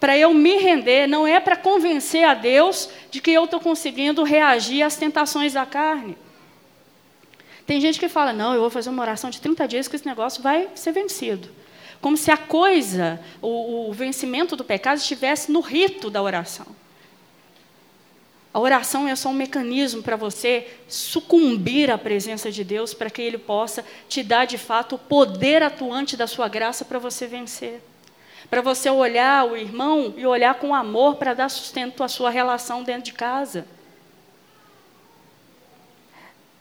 para 0.00 0.18
eu 0.18 0.34
me 0.34 0.56
render, 0.56 1.06
não 1.06 1.26
é 1.26 1.38
para 1.38 1.54
convencer 1.54 2.24
a 2.24 2.34
Deus 2.34 2.88
de 3.10 3.20
que 3.20 3.30
eu 3.30 3.44
estou 3.44 3.60
conseguindo 3.60 4.24
reagir 4.24 4.82
às 4.82 4.96
tentações 4.96 5.52
da 5.52 5.64
carne. 5.64 6.18
Tem 7.64 7.80
gente 7.80 8.00
que 8.00 8.08
fala, 8.08 8.32
não, 8.32 8.54
eu 8.54 8.60
vou 8.60 8.70
fazer 8.70 8.90
uma 8.90 9.02
oração 9.02 9.30
de 9.30 9.40
30 9.40 9.68
dias 9.68 9.86
que 9.86 9.94
esse 9.94 10.04
negócio 10.04 10.42
vai 10.42 10.68
ser 10.74 10.90
vencido. 10.90 11.48
Como 12.00 12.16
se 12.16 12.32
a 12.32 12.36
coisa, 12.36 13.20
o, 13.40 13.88
o 13.88 13.92
vencimento 13.92 14.56
do 14.56 14.64
pecado 14.64 14.98
estivesse 14.98 15.52
no 15.52 15.60
rito 15.60 16.10
da 16.10 16.20
oração. 16.20 16.66
A 18.54 18.60
oração 18.60 19.08
é 19.08 19.16
só 19.16 19.30
um 19.30 19.34
mecanismo 19.34 20.02
para 20.02 20.14
você 20.14 20.68
sucumbir 20.86 21.90
à 21.90 21.96
presença 21.96 22.50
de 22.50 22.62
Deus, 22.62 22.92
para 22.92 23.08
que 23.08 23.22
Ele 23.22 23.38
possa 23.38 23.84
te 24.08 24.22
dar 24.22 24.44
de 24.44 24.58
fato 24.58 24.96
o 24.96 24.98
poder 24.98 25.62
atuante 25.62 26.16
da 26.16 26.26
sua 26.26 26.48
graça 26.48 26.84
para 26.84 26.98
você 26.98 27.26
vencer. 27.26 27.80
Para 28.50 28.60
você 28.60 28.90
olhar 28.90 29.46
o 29.46 29.56
irmão 29.56 30.12
e 30.18 30.26
olhar 30.26 30.56
com 30.56 30.74
amor 30.74 31.16
para 31.16 31.32
dar 31.32 31.48
sustento 31.48 32.04
à 32.04 32.08
sua 32.08 32.28
relação 32.28 32.82
dentro 32.82 33.04
de 33.04 33.12
casa. 33.14 33.66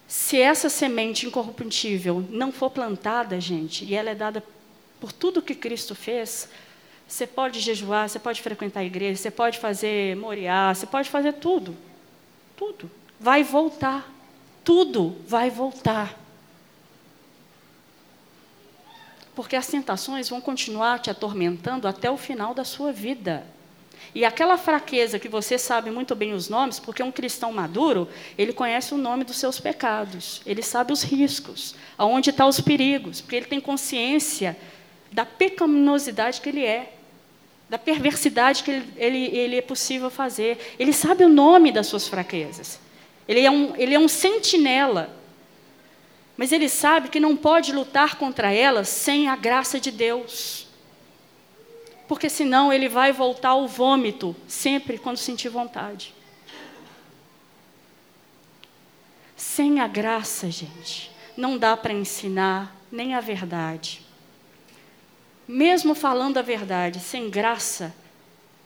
Se 0.07 0.39
essa 0.39 0.69
semente 0.69 1.25
incorruptível 1.25 2.25
não 2.29 2.53
for 2.53 2.69
plantada, 2.69 3.39
gente, 3.41 3.83
e 3.83 3.95
ela 3.95 4.11
é 4.11 4.15
dada 4.15 4.41
por 4.99 5.11
tudo 5.11 5.41
que 5.41 5.55
Cristo 5.55 5.95
fez, 5.95 6.47
você 7.11 7.27
pode 7.27 7.59
jejuar, 7.59 8.07
você 8.07 8.17
pode 8.17 8.41
frequentar 8.41 8.79
a 8.79 8.85
igreja, 8.85 9.21
você 9.21 9.29
pode 9.29 9.59
fazer 9.59 10.15
moriar, 10.15 10.73
você 10.73 10.87
pode 10.87 11.09
fazer 11.09 11.33
tudo. 11.33 11.75
Tudo. 12.55 12.89
Vai 13.19 13.43
voltar. 13.43 14.09
Tudo 14.63 15.17
vai 15.27 15.49
voltar. 15.49 16.17
Porque 19.35 19.57
as 19.57 19.67
tentações 19.67 20.29
vão 20.29 20.39
continuar 20.39 20.99
te 20.99 21.09
atormentando 21.09 21.85
até 21.85 22.09
o 22.09 22.15
final 22.15 22.53
da 22.53 22.63
sua 22.63 22.93
vida. 22.93 23.45
E 24.15 24.23
aquela 24.23 24.57
fraqueza 24.57 25.19
que 25.19 25.27
você 25.27 25.57
sabe 25.57 25.91
muito 25.91 26.15
bem 26.15 26.31
os 26.31 26.47
nomes, 26.47 26.79
porque 26.79 27.03
um 27.03 27.11
cristão 27.11 27.51
maduro, 27.51 28.07
ele 28.37 28.53
conhece 28.53 28.93
o 28.93 28.97
nome 28.97 29.25
dos 29.25 29.35
seus 29.35 29.59
pecados, 29.59 30.41
ele 30.45 30.63
sabe 30.63 30.93
os 30.93 31.03
riscos, 31.03 31.75
aonde 31.97 32.29
estão 32.29 32.47
os 32.47 32.61
perigos, 32.61 33.19
porque 33.19 33.35
ele 33.35 33.45
tem 33.47 33.59
consciência 33.59 34.57
da 35.11 35.25
pecaminosidade 35.25 36.39
que 36.39 36.49
ele 36.49 36.65
é, 36.65 36.93
da 37.71 37.79
perversidade 37.79 38.61
que 38.61 38.69
ele, 38.69 38.93
ele, 38.97 39.25
ele 39.35 39.55
é 39.55 39.61
possível 39.61 40.11
fazer. 40.11 40.75
Ele 40.77 40.91
sabe 40.91 41.23
o 41.23 41.29
nome 41.29 41.71
das 41.71 41.87
suas 41.87 42.07
fraquezas. 42.07 42.79
Ele 43.27 43.39
é 43.39 43.49
um, 43.49 43.73
ele 43.77 43.95
é 43.95 43.99
um 43.99 44.07
sentinela. 44.07 45.15
Mas 46.35 46.51
ele 46.51 46.67
sabe 46.67 47.07
que 47.07 47.19
não 47.19 47.35
pode 47.35 47.71
lutar 47.71 48.17
contra 48.17 48.53
elas 48.53 48.89
sem 48.89 49.27
a 49.27 49.35
graça 49.35 49.79
de 49.79 49.89
Deus 49.89 50.69
porque 52.11 52.29
senão 52.29 52.73
ele 52.73 52.89
vai 52.89 53.13
voltar 53.13 53.51
ao 53.51 53.65
vômito 53.69 54.35
sempre 54.45 54.97
quando 54.97 55.15
sentir 55.15 55.47
vontade. 55.47 56.13
Sem 59.33 59.79
a 59.79 59.87
graça, 59.87 60.51
gente, 60.51 61.09
não 61.37 61.57
dá 61.57 61.77
para 61.77 61.93
ensinar 61.93 62.75
nem 62.91 63.13
a 63.13 63.21
verdade. 63.21 64.05
Mesmo 65.47 65.95
falando 65.95 66.37
a 66.37 66.41
verdade, 66.41 66.99
sem 66.99 67.29
graça, 67.29 67.93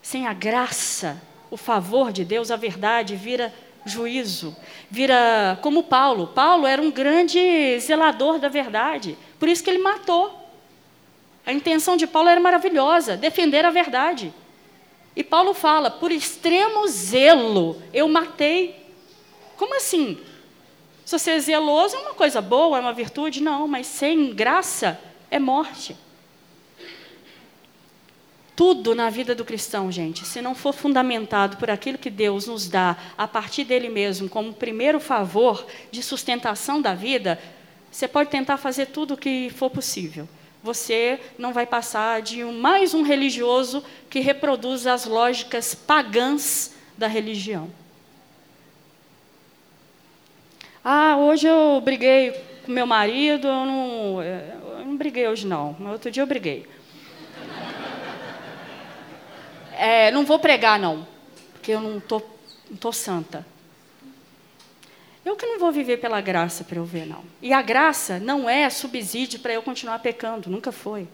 sem 0.01 0.27
a 0.27 0.33
graça, 0.33 1.21
o 1.49 1.57
favor 1.57 2.11
de 2.11 2.23
Deus, 2.23 2.51
a 2.51 2.55
verdade 2.55 3.15
vira 3.15 3.53
juízo, 3.85 4.55
vira 4.89 5.57
como 5.61 5.83
Paulo. 5.83 6.27
Paulo 6.27 6.65
era 6.67 6.81
um 6.81 6.91
grande 6.91 7.79
zelador 7.79 8.39
da 8.39 8.49
verdade, 8.49 9.17
por 9.39 9.47
isso 9.47 9.63
que 9.63 9.69
ele 9.69 9.81
matou. 9.81 10.41
A 11.45 11.53
intenção 11.53 11.95
de 11.95 12.07
Paulo 12.07 12.27
era 12.27 12.41
maravilhosa, 12.41 13.15
defender 13.15 13.63
a 13.63 13.69
verdade. 13.69 14.33
E 15.15 15.23
Paulo 15.23 15.53
fala: 15.53 15.91
por 15.91 16.11
extremo 16.11 16.87
zelo 16.87 17.81
eu 17.93 18.07
matei. 18.07 18.83
Como 19.55 19.75
assim? 19.75 20.19
Se 21.05 21.17
você 21.17 21.31
é 21.31 21.39
zeloso 21.39 21.95
é 21.95 21.99
uma 21.99 22.15
coisa 22.15 22.41
boa, 22.41 22.77
é 22.77 22.81
uma 22.81 22.91
virtude? 22.91 23.41
Não, 23.41 23.67
mas 23.67 23.85
sem 23.85 24.33
graça 24.33 24.99
é 25.29 25.37
morte. 25.37 25.95
Tudo 28.55 28.95
na 28.95 29.09
vida 29.09 29.35
do 29.35 29.43
cristão, 29.43 29.91
gente, 29.91 30.25
se 30.25 30.41
não 30.41 30.55
for 30.55 30.73
fundamentado 30.73 31.57
por 31.57 31.69
aquilo 31.69 31.97
que 31.97 32.09
Deus 32.09 32.47
nos 32.47 32.69
dá 32.69 32.95
a 33.17 33.27
partir 33.27 33.65
dele 33.65 33.89
mesmo, 33.89 34.29
como 34.29 34.53
primeiro 34.53 34.99
favor 34.99 35.65
de 35.91 36.01
sustentação 36.01 36.81
da 36.81 36.93
vida, 36.95 37.39
você 37.91 38.07
pode 38.07 38.29
tentar 38.29 38.57
fazer 38.57 38.87
tudo 38.87 39.15
o 39.15 39.17
que 39.17 39.49
for 39.49 39.69
possível 39.69 40.27
você 40.65 41.19
não 41.37 41.53
vai 41.53 41.67
passar 41.67 42.23
de 42.23 42.43
um, 42.43 42.51
mais 42.51 42.95
um 42.95 43.03
religioso 43.03 43.83
que 44.09 44.19
reproduz 44.19 44.87
as 44.87 45.05
lógicas 45.05 45.75
pagãs 45.75 46.73
da 46.97 47.05
religião. 47.05 47.69
Ah, 50.83 51.17
hoje 51.17 51.45
eu 51.45 51.79
briguei 51.81 52.31
com 52.65 52.71
meu 52.71 52.87
marido, 52.87 53.47
eu 53.47 53.65
não, 53.65 54.23
eu 54.23 54.85
não 54.85 54.97
briguei 54.97 55.27
hoje 55.27 55.45
não, 55.45 55.75
outro 55.91 56.09
dia 56.09 56.23
eu 56.23 56.27
briguei. 56.27 56.65
É, 59.77 60.11
não 60.11 60.25
vou 60.25 60.39
pregar 60.39 60.79
não, 60.79 61.07
porque 61.53 61.71
eu 61.71 61.81
não 61.81 61.99
tô, 61.99 62.21
não 62.69 62.77
tô 62.77 62.91
santa. 62.91 63.45
Eu 65.25 65.35
que 65.35 65.45
não 65.45 65.57
vou 65.57 65.71
viver 65.71 65.97
pela 65.97 66.21
graça 66.21 66.63
para 66.63 66.77
eu 66.77 66.85
ver, 66.85 67.07
não. 67.07 67.23
E 67.41 67.51
a 67.51 67.61
graça 67.61 68.19
não 68.19 68.47
é 68.47 68.69
subsídio 68.69 69.39
para 69.39 69.53
eu 69.53 69.63
continuar 69.63 69.97
pecando, 69.99 70.51
nunca 70.51 70.71
foi. 70.71 71.07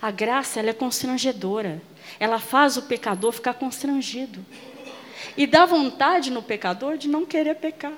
A 0.00 0.10
graça 0.10 0.60
ela 0.60 0.70
é 0.70 0.74
constrangedora. 0.74 1.80
Ela 2.20 2.38
faz 2.38 2.76
o 2.76 2.82
pecador 2.82 3.32
ficar 3.32 3.54
constrangido. 3.54 4.44
E 5.36 5.46
dá 5.46 5.64
vontade 5.64 6.30
no 6.30 6.42
pecador 6.42 6.98
de 6.98 7.08
não 7.08 7.24
querer 7.24 7.56
pecar. 7.56 7.96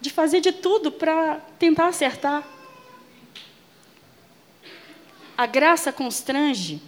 De 0.00 0.10
fazer 0.10 0.40
de 0.40 0.50
tudo 0.50 0.90
para 0.90 1.36
tentar 1.58 1.86
acertar. 1.86 2.42
A 5.38 5.46
graça 5.46 5.92
constrange 5.92 6.82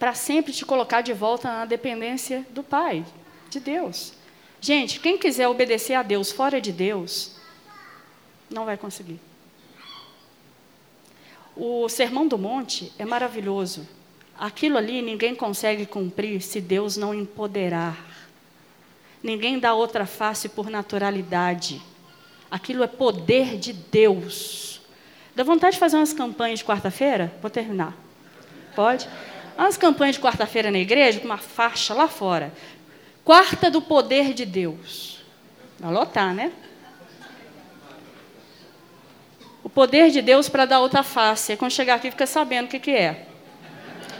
para 0.00 0.14
sempre 0.14 0.50
te 0.50 0.64
colocar 0.64 1.02
de 1.02 1.12
volta 1.12 1.46
na 1.46 1.66
dependência 1.66 2.46
do 2.50 2.62
Pai, 2.62 3.04
de 3.50 3.60
Deus. 3.60 4.14
Gente, 4.58 4.98
quem 4.98 5.18
quiser 5.18 5.46
obedecer 5.46 5.92
a 5.92 6.02
Deus 6.02 6.32
fora 6.32 6.58
de 6.58 6.72
Deus, 6.72 7.36
não 8.48 8.64
vai 8.64 8.78
conseguir. 8.78 9.20
O 11.54 11.86
Sermão 11.90 12.26
do 12.26 12.38
Monte 12.38 12.90
é 12.98 13.04
maravilhoso. 13.04 13.86
Aquilo 14.38 14.78
ali 14.78 15.02
ninguém 15.02 15.34
consegue 15.34 15.84
cumprir 15.84 16.40
se 16.40 16.62
Deus 16.62 16.96
não 16.96 17.12
empoderar. 17.12 18.02
Ninguém 19.22 19.58
dá 19.58 19.74
outra 19.74 20.06
face 20.06 20.48
por 20.48 20.70
naturalidade. 20.70 21.82
Aquilo 22.50 22.82
é 22.82 22.86
poder 22.86 23.58
de 23.58 23.74
Deus. 23.74 24.80
Dá 25.36 25.44
vontade 25.44 25.74
de 25.74 25.78
fazer 25.78 25.98
umas 25.98 26.14
campanhas 26.14 26.60
de 26.60 26.64
quarta-feira? 26.64 27.30
Vou 27.42 27.50
terminar. 27.50 27.94
Pode? 28.74 29.06
Umas 29.60 29.76
campanhas 29.76 30.16
de 30.16 30.22
quarta-feira 30.22 30.70
na 30.70 30.78
igreja, 30.78 31.20
com 31.20 31.26
uma 31.26 31.36
faixa 31.36 31.92
lá 31.92 32.08
fora. 32.08 32.50
Quarta 33.22 33.70
do 33.70 33.82
poder 33.82 34.32
de 34.32 34.46
Deus. 34.46 35.20
Vai 35.78 35.92
lotar, 35.92 36.32
né? 36.32 36.50
O 39.62 39.68
poder 39.68 40.10
de 40.10 40.22
Deus 40.22 40.48
para 40.48 40.64
dar 40.64 40.80
outra 40.80 41.02
face. 41.02 41.52
É 41.52 41.56
quando 41.56 41.72
chegar 41.72 41.96
aqui, 41.96 42.10
fica 42.10 42.26
sabendo 42.26 42.64
o 42.64 42.68
que, 42.70 42.78
que 42.78 42.90
é. 42.90 43.26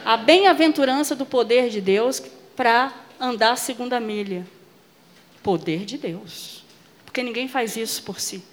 A 0.04 0.18
bem-aventurança 0.18 1.16
do 1.16 1.24
poder 1.24 1.70
de 1.70 1.80
Deus 1.80 2.20
para 2.54 2.92
andar 3.18 3.52
a 3.52 3.56
segunda 3.56 3.98
milha. 3.98 4.46
Poder 5.42 5.86
de 5.86 5.96
Deus. 5.96 6.62
Porque 7.06 7.22
ninguém 7.22 7.48
faz 7.48 7.78
isso 7.78 8.02
por 8.02 8.20
si. 8.20 8.44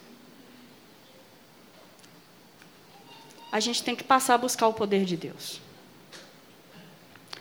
A 3.52 3.60
gente 3.60 3.84
tem 3.84 3.94
que 3.94 4.06
passar 4.06 4.36
a 4.36 4.38
buscar 4.38 4.70
o 4.70 4.74
poder 4.74 5.04
de 5.04 5.18
Deus. 5.18 5.67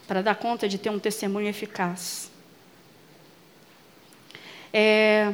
Para 0.07 0.23
dar 0.23 0.37
conta 0.37 0.69
de 0.69 0.79
ter 0.79 0.91
um 0.91 0.99
testemunho 0.99 1.49
eficaz. 1.49 2.31
É, 4.73 5.33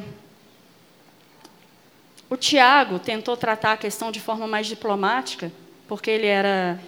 o 2.31 2.37
Tiago 2.37 2.99
tentou 2.99 3.37
tratar 3.37 3.73
a 3.73 3.77
questão 3.77 4.11
de 4.11 4.19
forma 4.19 4.47
mais 4.47 4.67
diplomática, 4.67 5.53
porque 5.87 6.11
ele 6.11 6.27
era 6.27 6.81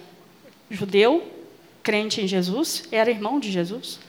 judeu, 0.71 1.31
crente 1.83 2.19
em 2.19 2.27
Jesus, 2.27 2.85
era 2.91 3.11
irmão 3.11 3.39
de 3.39 3.51
Jesus. 3.51 3.99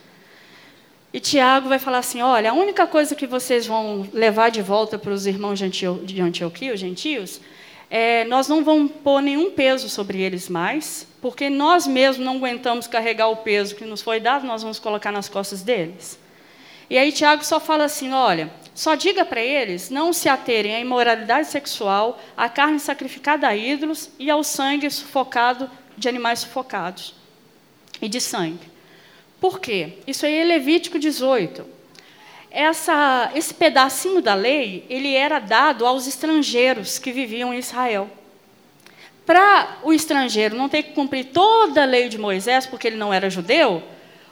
E 1.13 1.21
Tiago 1.21 1.69
vai 1.69 1.79
falar 1.79 1.99
assim: 1.99 2.23
olha, 2.23 2.51
a 2.51 2.55
única 2.55 2.87
coisa 2.87 3.15
que 3.15 3.27
vocês 3.27 3.67
vão 3.67 4.09
levar 4.13 4.51
de 4.51 4.63
volta 4.63 4.99
para 4.99 5.13
os 5.13 5.27
irmãos 5.27 5.59
de 5.59 6.21
Antioquia, 6.23 6.73
os 6.73 6.81
gentios, 6.81 7.41
é, 7.91 8.25
nós 8.25 8.49
não 8.49 8.65
vamos 8.65 8.93
pôr 9.05 9.21
nenhum 9.21 9.51
peso 9.51 9.89
sobre 9.89 10.21
eles 10.21 10.49
mais, 10.49 11.07
porque 11.27 11.51
nós 11.51 11.89
mesmos 11.89 12.25
não 12.25 12.37
aguentamos 12.37 12.87
carregar 12.87 13.27
o 13.27 13.39
peso 13.39 13.75
que 13.75 13.85
nos 13.85 14.01
foi 14.01 14.21
dado, 14.21 14.47
nós 14.47 14.63
vamos 14.63 14.79
colocar 14.79 15.11
nas 15.11 15.29
costas 15.29 15.61
deles. 15.61 16.17
E 16.89 16.97
aí 16.97 17.11
Tiago 17.11 17.45
só 17.45 17.59
fala 17.59 17.83
assim: 17.83 18.13
olha, 18.13 18.49
só 18.73 18.95
diga 18.95 19.25
para 19.25 19.41
eles 19.41 19.91
não 19.91 20.13
se 20.13 20.29
aterem 20.29 20.77
à 20.77 20.79
imoralidade 20.79 21.49
sexual, 21.49 22.23
à 22.37 22.49
carne 22.49 22.79
sacrificada 22.79 23.49
a 23.49 23.57
ídolos 23.57 24.09
e 24.21 24.31
ao 24.31 24.45
sangue 24.45 24.89
sufocado 24.89 25.69
de 25.99 26.09
animais 26.09 26.39
sufocados 26.39 27.13
e 28.01 28.09
de 28.09 28.21
sangue. 28.21 28.71
Por 29.41 29.59
quê? 29.59 29.95
Isso 30.07 30.27
aí 30.27 30.37
é 30.37 30.45
Levítico 30.45 30.97
18. 30.97 31.67
Essa, 32.53 33.33
esse 33.35 33.53
pedacinho 33.53 34.23
da 34.23 34.35
lei, 34.35 34.87
ele 34.89 35.13
era 35.13 35.41
dado 35.41 35.85
aos 35.85 36.07
estrangeiros 36.07 37.01
que 37.01 37.11
viviam 37.11 37.53
em 37.53 37.59
Israel. 37.59 38.09
Para 39.27 39.79
o 39.83 39.93
estrangeiro 39.93 40.57
não 40.57 40.69
ter 40.69 40.85
que 40.85 40.93
cumprir 40.93 41.27
toda 41.27 41.83
a 41.83 41.85
lei 41.85 42.09
de 42.09 42.17
Moisés, 42.17 42.65
porque 42.65 42.87
ele 42.87 42.97
não 42.97 43.13
era 43.13 43.29
judeu, 43.29 43.83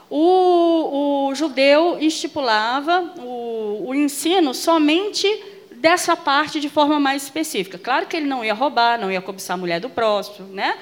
o, 0.09 1.27
o 1.29 1.35
judeu 1.35 1.97
estipulava 1.99 3.13
o, 3.17 3.89
o 3.89 3.95
ensino 3.95 4.53
somente 4.53 5.27
dessa 5.75 6.15
parte 6.15 6.59
de 6.61 6.69
forma 6.69 6.99
mais 6.99 7.23
específica. 7.23 7.77
Claro 7.77 8.05
que 8.05 8.15
ele 8.15 8.25
não 8.25 8.43
ia 8.43 8.53
roubar, 8.53 8.97
não 8.99 9.11
ia 9.11 9.21
cobiçar 9.21 9.55
a 9.55 9.57
mulher 9.57 9.81
do 9.81 9.89
próximo, 9.89 10.47
né? 10.47 10.77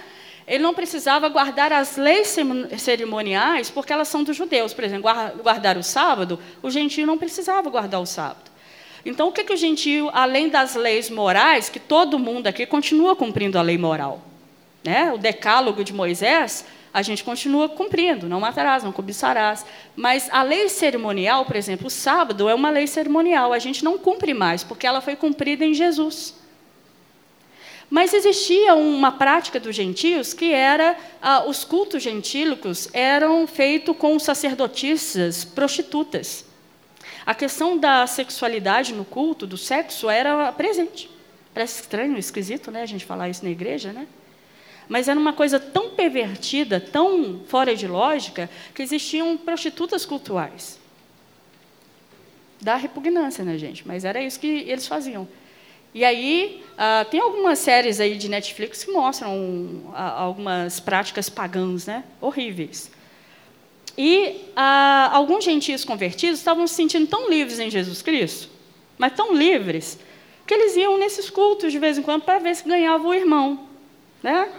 Ele 0.46 0.62
não 0.62 0.74
precisava 0.74 1.28
guardar 1.30 1.72
as 1.74 1.98
leis 1.98 2.36
cerimoniais, 2.78 3.70
porque 3.70 3.94
elas 3.94 4.10
são 4.10 4.24
dos 4.24 4.36
judeus. 4.36 4.74
Por 4.74 4.84
exemplo, 4.84 5.10
guardar 5.42 5.78
o 5.78 5.84
sábado, 5.84 6.38
o 6.62 6.70
gentio 6.70 7.08
não 7.08 7.18
precisava 7.18 7.70
guardar 7.70 8.02
o 8.02 8.06
sábado. 8.06 8.53
Então, 9.06 9.28
o 9.28 9.32
que, 9.32 9.44
que 9.44 9.54
o 9.54 9.58
gentio, 9.58 10.10
além 10.14 10.48
das 10.50 10.76
leis 10.76 11.10
morais, 11.10 11.70
que 11.70 11.80
todo 11.80 12.18
mundo 12.18 12.48
aqui 12.48 12.66
continua 12.66 13.16
cumprindo 13.16 13.58
a 13.58 13.62
lei 13.62 13.78
moral? 13.78 14.22
Né? 14.84 15.12
O 15.12 15.18
decálogo 15.18 15.84
de 15.84 15.94
Moisés 15.94 16.66
a 16.94 17.02
gente 17.02 17.24
continua 17.24 17.68
cumprindo, 17.68 18.30
não 18.30 18.40
matarás, 18.40 18.84
não 18.84 18.92
cobiçarás. 18.92 19.66
Mas 19.96 20.30
a 20.32 20.44
lei 20.44 20.70
cerimonial, 20.70 21.44
por 21.44 21.56
exemplo, 21.56 21.88
o 21.88 21.90
sábado 21.90 22.48
é 22.48 22.54
uma 22.54 22.70
lei 22.70 22.86
cerimonial, 22.86 23.52
a 23.52 23.58
gente 23.58 23.84
não 23.84 23.98
cumpre 23.98 24.34
mais, 24.34 24.64
porque 24.64 24.86
ela 24.86 25.02
foi 25.02 25.16
cumprida 25.16 25.66
em 25.66 25.74
Jesus. 25.74 26.36
Mas 27.90 28.14
existia 28.14 28.76
uma 28.76 29.12
prática 29.12 29.60
dos 29.60 29.76
gentios 29.76 30.34
que 30.34 30.54
era 30.54 30.96
ah, 31.22 31.46
os 31.48 31.64
cultos 31.64 32.02
gentílicos 32.02 32.88
eram 32.94 33.46
feitos 33.48 33.98
com 33.98 34.18
sacerdotisas 34.20 35.44
prostitutas. 35.44 36.46
A 37.26 37.34
questão 37.34 37.78
da 37.78 38.06
sexualidade 38.06 38.94
no 38.94 39.06
culto, 39.06 39.48
do 39.48 39.58
sexo, 39.58 40.10
era 40.10 40.52
presente. 40.52 41.10
Parece 41.54 41.82
estranho, 41.82 42.18
esquisito, 42.18 42.72
né? 42.72 42.82
A 42.82 42.86
gente 42.86 43.06
falar 43.06 43.30
isso 43.30 43.44
na 43.44 43.52
igreja, 43.52 43.94
né? 43.94 44.08
Mas 44.90 45.08
era 45.08 45.20
uma 45.20 45.34
coisa 45.34 45.60
tão 45.60 45.92
pervertida, 45.92 46.80
tão 46.80 47.42
fora 47.48 47.76
de 47.76 47.88
lógica, 47.88 48.50
que 48.74 48.82
existiam 48.82 49.38
prostitutas 49.38 50.06
cultuais. 50.06 50.80
Dá 52.60 52.76
repugnância, 52.76 53.44
né, 53.44 53.58
gente? 53.58 53.88
Mas 53.88 54.04
era 54.04 54.22
isso 54.22 54.40
que 54.40 54.48
eles 54.48 54.88
faziam. 54.88 55.28
E 55.94 56.04
aí, 56.04 56.64
ah, 56.78 57.06
tem 57.10 57.20
algumas 57.20 57.60
séries 57.60 58.00
aí 58.00 58.18
de 58.18 58.28
Netflix 58.28 58.84
que 58.84 58.92
mostram 58.92 59.94
algumas 59.94 60.80
práticas 60.80 61.30
pagãs, 61.30 61.86
né? 61.86 62.04
Horríveis. 62.20 62.92
E 63.98 64.50
ah, 64.56 65.10
alguns 65.14 65.44
gentios 65.44 65.86
convertidos 65.86 66.40
estavam 66.40 66.66
se 66.66 66.76
sentindo 66.76 67.08
tão 67.08 67.30
livres 67.30 67.60
em 67.60 67.70
Jesus 67.70 68.02
Cristo, 68.02 68.50
mas 68.98 69.14
tão 69.14 69.34
livres, 69.34 70.00
que 70.48 70.54
eles 70.54 70.76
iam 70.76 70.98
nesses 70.98 71.30
cultos 71.30 71.72
de 71.72 71.80
vez 71.80 71.98
em 71.98 72.02
quando 72.02 72.24
para 72.24 72.40
ver 72.40 72.56
se 72.56 72.68
ganhava 72.68 73.08
o 73.08 73.14
irmão. 73.14 73.68
Né? 74.22 74.50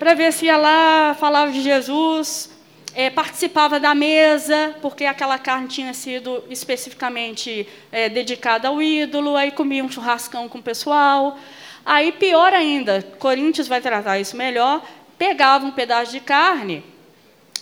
para 0.00 0.14
ver 0.14 0.32
se 0.32 0.46
ia 0.46 0.56
lá, 0.56 1.14
falava 1.20 1.52
de 1.52 1.60
Jesus, 1.60 2.50
é, 2.94 3.10
participava 3.10 3.78
da 3.78 3.94
mesa, 3.94 4.74
porque 4.80 5.04
aquela 5.04 5.38
carne 5.38 5.68
tinha 5.68 5.92
sido 5.92 6.42
especificamente 6.48 7.68
é, 7.92 8.08
dedicada 8.08 8.68
ao 8.68 8.80
ídolo, 8.80 9.36
aí 9.36 9.50
comia 9.50 9.84
um 9.84 9.92
churrascão 9.92 10.48
com 10.48 10.56
o 10.56 10.62
pessoal. 10.62 11.38
Aí, 11.84 12.12
pior 12.12 12.54
ainda, 12.54 13.02
Coríntios 13.18 13.68
vai 13.68 13.82
tratar 13.82 14.18
isso 14.18 14.38
melhor, 14.38 14.82
pegavam 15.18 15.68
um 15.68 15.72
pedaço 15.72 16.12
de 16.12 16.20
carne 16.20 16.82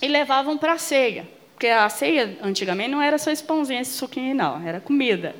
e 0.01 0.09
levavam 0.09 0.57
para 0.57 0.75
a 0.75 0.79
ceia. 0.79 1.29
Porque 1.55 1.67
a 1.67 1.89
ceia, 1.89 2.39
antigamente, 2.43 2.91
não 2.91 3.03
era 3.03 3.19
só 3.19 3.31
esse 3.31 3.43
pãozinho, 3.43 3.81
esse 3.81 3.97
suquinho, 3.97 4.35
não, 4.35 4.65
era 4.67 4.81
comida. 4.81 5.35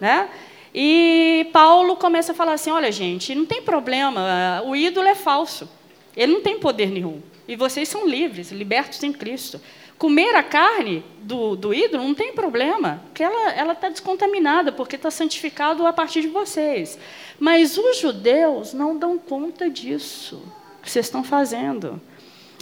Né? 0.00 0.28
E 0.74 1.48
Paulo 1.52 1.96
começa 1.96 2.32
a 2.32 2.34
falar 2.34 2.54
assim: 2.54 2.70
olha, 2.70 2.90
gente, 2.90 3.34
não 3.34 3.46
tem 3.46 3.62
problema, 3.62 4.62
o 4.64 4.74
ídolo 4.74 5.06
é 5.06 5.14
falso. 5.14 5.68
Ele 6.16 6.32
não 6.32 6.42
tem 6.42 6.58
poder 6.58 6.90
nenhum. 6.90 7.22
E 7.46 7.56
vocês 7.56 7.88
são 7.88 8.06
livres, 8.06 8.50
libertos 8.50 9.02
em 9.02 9.12
Cristo. 9.12 9.60
Comer 9.98 10.34
a 10.34 10.42
carne 10.42 11.04
do, 11.20 11.54
do 11.54 11.72
ídolo 11.72 12.02
não 12.02 12.14
tem 12.14 12.32
problema, 12.32 13.00
porque 13.06 13.22
ela 13.22 13.72
está 13.72 13.88
descontaminada, 13.88 14.72
porque 14.72 14.96
está 14.96 15.12
santificado 15.12 15.86
a 15.86 15.92
partir 15.92 16.22
de 16.22 16.28
vocês. 16.28 16.98
Mas 17.38 17.78
os 17.78 17.98
judeus 17.98 18.72
não 18.72 18.96
dão 18.96 19.16
conta 19.16 19.70
disso 19.70 20.42
que 20.82 20.90
vocês 20.90 21.06
estão 21.06 21.22
fazendo. 21.22 22.00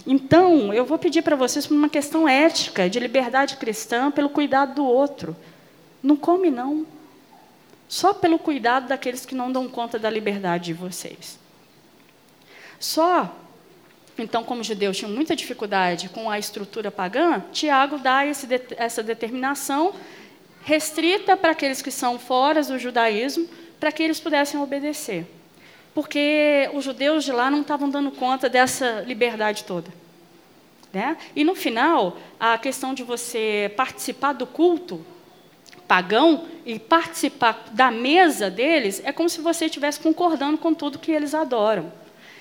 Então, 0.05 0.73
eu 0.73 0.85
vou 0.85 0.97
pedir 0.97 1.21
para 1.21 1.35
vocês 1.35 1.67
por 1.67 1.75
uma 1.75 1.89
questão 1.89 2.27
ética, 2.27 2.89
de 2.89 2.99
liberdade 2.99 3.57
cristã, 3.57 4.09
pelo 4.09 4.29
cuidado 4.29 4.75
do 4.75 4.85
outro. 4.85 5.35
Não 6.01 6.15
come, 6.15 6.49
não. 6.49 6.85
Só 7.87 8.13
pelo 8.13 8.39
cuidado 8.39 8.87
daqueles 8.87 9.25
que 9.25 9.35
não 9.35 9.51
dão 9.51 9.67
conta 9.67 9.99
da 9.99 10.09
liberdade 10.09 10.65
de 10.65 10.73
vocês. 10.73 11.37
Só 12.79 13.35
então, 14.17 14.43
como 14.43 14.61
os 14.61 14.67
judeus 14.67 14.97
tinham 14.97 15.11
muita 15.11 15.35
dificuldade 15.35 16.09
com 16.09 16.29
a 16.29 16.37
estrutura 16.37 16.91
pagã, 16.91 17.43
Tiago 17.51 17.97
dá 17.97 18.25
esse, 18.25 18.47
essa 18.77 19.01
determinação 19.01 19.93
restrita 20.63 21.35
para 21.35 21.51
aqueles 21.51 21.81
que 21.81 21.89
são 21.89 22.19
fora 22.19 22.61
do 22.61 22.77
judaísmo, 22.77 23.47
para 23.79 23.91
que 23.91 24.03
eles 24.03 24.19
pudessem 24.19 24.59
obedecer. 24.59 25.25
Porque 25.93 26.69
os 26.73 26.83
judeus 26.83 27.23
de 27.23 27.31
lá 27.31 27.51
não 27.51 27.61
estavam 27.61 27.89
dando 27.89 28.11
conta 28.11 28.49
dessa 28.49 29.01
liberdade 29.01 29.63
toda. 29.63 29.91
Né? 30.93 31.17
E 31.35 31.43
no 31.43 31.55
final, 31.55 32.17
a 32.39 32.57
questão 32.57 32.93
de 32.93 33.03
você 33.03 33.71
participar 33.75 34.33
do 34.33 34.45
culto 34.45 35.05
pagão 35.87 36.45
e 36.65 36.79
participar 36.79 37.65
da 37.73 37.91
mesa 37.91 38.49
deles 38.49 39.01
é 39.03 39.11
como 39.11 39.27
se 39.27 39.41
você 39.41 39.65
estivesse 39.65 39.99
concordando 39.99 40.57
com 40.57 40.73
tudo 40.73 40.97
que 40.97 41.11
eles 41.11 41.33
adoram. 41.33 41.91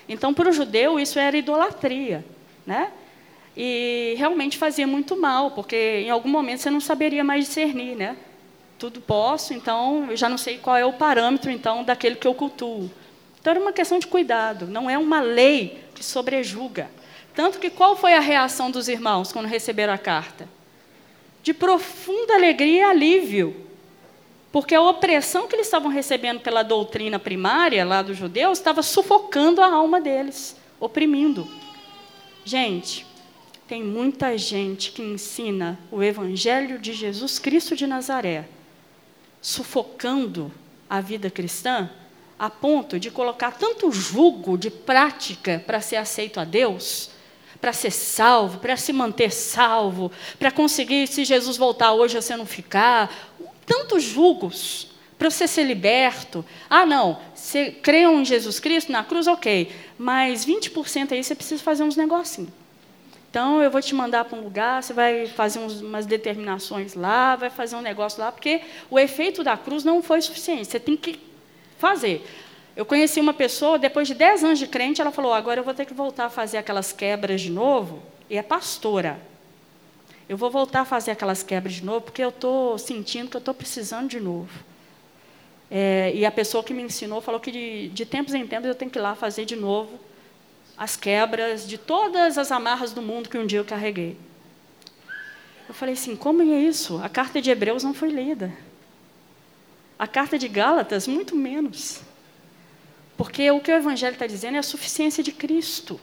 Então, 0.08 0.32
para 0.32 0.48
o 0.48 0.52
judeu, 0.52 1.00
isso 1.00 1.18
era 1.18 1.36
idolatria. 1.36 2.24
Né? 2.64 2.92
E 3.56 4.14
realmente 4.16 4.56
fazia 4.56 4.86
muito 4.86 5.16
mal, 5.16 5.50
porque 5.50 6.02
em 6.04 6.10
algum 6.10 6.28
momento 6.28 6.60
você 6.60 6.70
não 6.70 6.80
saberia 6.80 7.24
mais 7.24 7.46
discernir. 7.46 7.96
Né? 7.96 8.16
tudo 8.80 8.98
posso, 8.98 9.52
então 9.52 10.06
eu 10.08 10.16
já 10.16 10.26
não 10.26 10.38
sei 10.38 10.56
qual 10.56 10.74
é 10.74 10.86
o 10.86 10.92
parâmetro 10.94 11.50
então 11.50 11.84
daquele 11.84 12.16
que 12.16 12.26
eu 12.26 12.34
cultuo. 12.34 12.90
Então 13.40 13.52
era 13.52 13.60
uma 13.60 13.72
questão 13.72 13.98
de 13.98 14.06
cuidado, 14.06 14.66
não 14.66 14.88
é 14.88 14.98
uma 14.98 15.20
lei 15.20 15.82
que 15.94 16.04
sobrejuga. 16.04 16.90
Tanto 17.34 17.58
que 17.58 17.70
qual 17.70 17.96
foi 17.96 18.14
a 18.14 18.20
reação 18.20 18.70
dos 18.70 18.88
irmãos 18.88 19.32
quando 19.32 19.46
receberam 19.46 19.92
a 19.92 19.98
carta? 19.98 20.48
De 21.42 21.54
profunda 21.54 22.34
alegria 22.34 22.80
e 22.80 22.82
alívio. 22.82 23.66
Porque 24.52 24.74
a 24.74 24.82
opressão 24.82 25.46
que 25.46 25.54
eles 25.54 25.66
estavam 25.66 25.90
recebendo 25.90 26.40
pela 26.40 26.62
doutrina 26.62 27.18
primária 27.18 27.84
lá 27.84 28.02
dos 28.02 28.16
judeus 28.16 28.58
estava 28.58 28.82
sufocando 28.82 29.62
a 29.62 29.72
alma 29.72 30.00
deles, 30.00 30.56
oprimindo. 30.78 31.48
Gente, 32.44 33.06
tem 33.66 33.82
muita 33.84 34.36
gente 34.36 34.90
que 34.90 35.00
ensina 35.00 35.78
o 35.90 36.02
evangelho 36.02 36.78
de 36.78 36.92
Jesus 36.92 37.38
Cristo 37.38 37.76
de 37.76 37.86
Nazaré, 37.86 38.48
sufocando 39.40 40.52
a 40.88 41.00
vida 41.00 41.30
cristã 41.30 41.88
a 42.40 42.48
ponto 42.48 42.98
de 42.98 43.10
colocar 43.10 43.50
tanto 43.50 43.92
jugo 43.92 44.56
de 44.56 44.70
prática 44.70 45.62
para 45.66 45.78
ser 45.82 45.96
aceito 45.96 46.40
a 46.40 46.44
Deus, 46.44 47.10
para 47.60 47.70
ser 47.70 47.90
salvo, 47.90 48.58
para 48.60 48.78
se 48.78 48.94
manter 48.94 49.30
salvo, 49.30 50.10
para 50.38 50.50
conseguir, 50.50 51.06
se 51.06 51.22
Jesus 51.22 51.58
voltar 51.58 51.92
hoje, 51.92 52.16
você 52.16 52.34
não 52.34 52.46
ficar. 52.46 53.14
Tantos 53.66 54.02
julgos 54.02 54.86
para 55.18 55.28
você 55.28 55.46
ser 55.46 55.64
liberto. 55.64 56.42
Ah, 56.70 56.86
não, 56.86 57.20
você 57.34 57.72
creiam 57.72 58.22
em 58.22 58.24
Jesus 58.24 58.58
Cristo 58.58 58.90
na 58.90 59.04
cruz, 59.04 59.26
ok, 59.26 59.70
mas 59.98 60.46
20% 60.46 61.12
aí 61.12 61.22
você 61.22 61.34
precisa 61.34 61.62
fazer 61.62 61.82
uns 61.82 61.94
negocinhos. 61.94 62.50
Então, 63.30 63.62
eu 63.62 63.70
vou 63.70 63.82
te 63.82 63.94
mandar 63.94 64.24
para 64.24 64.38
um 64.38 64.42
lugar, 64.42 64.82
você 64.82 64.94
vai 64.94 65.26
fazer 65.26 65.58
uns, 65.58 65.82
umas 65.82 66.06
determinações 66.06 66.94
lá, 66.94 67.36
vai 67.36 67.50
fazer 67.50 67.76
um 67.76 67.82
negócio 67.82 68.18
lá, 68.18 68.32
porque 68.32 68.62
o 68.90 68.98
efeito 68.98 69.44
da 69.44 69.58
cruz 69.58 69.84
não 69.84 70.02
foi 70.02 70.22
suficiente. 70.22 70.64
Você 70.66 70.80
tem 70.80 70.96
que 70.96 71.29
fazer. 71.80 72.24
Eu 72.76 72.86
conheci 72.86 73.18
uma 73.18 73.34
pessoa, 73.34 73.78
depois 73.78 74.06
de 74.06 74.14
10 74.14 74.44
anos 74.44 74.58
de 74.58 74.66
crente, 74.66 75.00
ela 75.00 75.10
falou: 75.10 75.32
agora 75.32 75.60
eu 75.60 75.64
vou 75.64 75.74
ter 75.74 75.84
que 75.84 75.94
voltar 75.94 76.26
a 76.26 76.30
fazer 76.30 76.58
aquelas 76.58 76.92
quebras 76.92 77.40
de 77.40 77.50
novo. 77.50 78.02
E 78.28 78.36
é 78.36 78.42
pastora. 78.42 79.20
Eu 80.28 80.36
vou 80.36 80.50
voltar 80.50 80.82
a 80.82 80.84
fazer 80.84 81.10
aquelas 81.10 81.42
quebras 81.42 81.74
de 81.74 81.84
novo, 81.84 82.02
porque 82.02 82.22
eu 82.22 82.28
estou 82.28 82.78
sentindo 82.78 83.28
que 83.28 83.36
eu 83.36 83.40
estou 83.40 83.52
precisando 83.52 84.08
de 84.08 84.20
novo. 84.20 84.48
É, 85.68 86.12
e 86.14 86.24
a 86.24 86.30
pessoa 86.30 86.62
que 86.62 86.72
me 86.72 86.82
ensinou 86.82 87.20
falou 87.20 87.40
que 87.40 87.50
de, 87.50 87.88
de 87.88 88.06
tempos 88.06 88.34
em 88.34 88.46
tempos 88.46 88.68
eu 88.68 88.74
tenho 88.74 88.90
que 88.90 88.98
ir 88.98 89.02
lá 89.02 89.14
fazer 89.14 89.44
de 89.44 89.54
novo 89.54 89.98
as 90.76 90.96
quebras 90.96 91.68
de 91.68 91.78
todas 91.78 92.38
as 92.38 92.50
amarras 92.50 92.92
do 92.92 93.02
mundo 93.02 93.28
que 93.28 93.36
um 93.36 93.46
dia 93.46 93.58
eu 93.58 93.64
carreguei. 93.64 94.16
Eu 95.68 95.74
falei 95.74 95.94
assim: 95.94 96.16
como 96.16 96.42
é 96.42 96.60
isso? 96.60 97.00
A 97.02 97.08
carta 97.08 97.42
de 97.42 97.50
Hebreus 97.50 97.84
não 97.84 97.92
foi 97.92 98.08
lida. 98.08 98.52
A 100.00 100.06
carta 100.06 100.38
de 100.38 100.48
Gálatas, 100.48 101.06
muito 101.06 101.36
menos. 101.36 102.00
Porque 103.18 103.50
o 103.50 103.60
que 103.60 103.70
o 103.70 103.76
Evangelho 103.76 104.14
está 104.14 104.26
dizendo 104.26 104.54
é 104.54 104.58
a 104.58 104.62
suficiência 104.62 105.22
de 105.22 105.30
Cristo. 105.30 106.00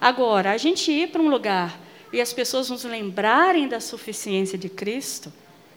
Agora, 0.00 0.50
a 0.50 0.56
gente 0.56 0.90
ir 0.90 1.10
para 1.10 1.20
um 1.20 1.28
lugar 1.28 1.78
e 2.10 2.22
as 2.22 2.32
pessoas 2.32 2.70
nos 2.70 2.82
lembrarem 2.82 3.68
da 3.68 3.80
suficiência 3.80 4.56
de 4.56 4.70
Cristo, 4.70 5.30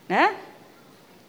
né? 0.08 0.38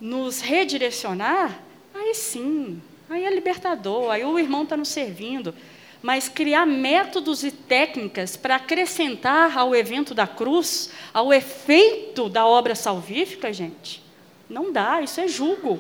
nos 0.00 0.40
redirecionar, 0.40 1.60
aí 1.92 2.14
sim, 2.14 2.80
aí 3.10 3.24
é 3.24 3.34
libertador, 3.34 4.12
aí 4.12 4.24
o 4.24 4.38
irmão 4.38 4.62
está 4.62 4.76
nos 4.76 4.90
servindo. 4.90 5.52
Mas 6.00 6.28
criar 6.28 6.66
métodos 6.66 7.42
e 7.42 7.50
técnicas 7.50 8.36
para 8.36 8.54
acrescentar 8.54 9.58
ao 9.58 9.74
evento 9.74 10.14
da 10.14 10.28
cruz, 10.28 10.92
ao 11.12 11.32
efeito 11.32 12.28
da 12.28 12.46
obra 12.46 12.76
salvífica, 12.76 13.52
gente, 13.52 14.06
não 14.48 14.72
dá, 14.72 15.02
isso 15.02 15.20
é 15.20 15.28
julgo. 15.28 15.78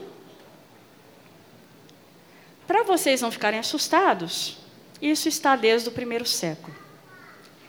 Para 2.66 2.82
vocês 2.82 3.22
não 3.22 3.30
ficarem 3.30 3.58
assustados, 3.58 4.58
isso 5.00 5.28
está 5.28 5.56
desde 5.56 5.88
o 5.88 5.92
primeiro 5.92 6.26
século. 6.26 6.76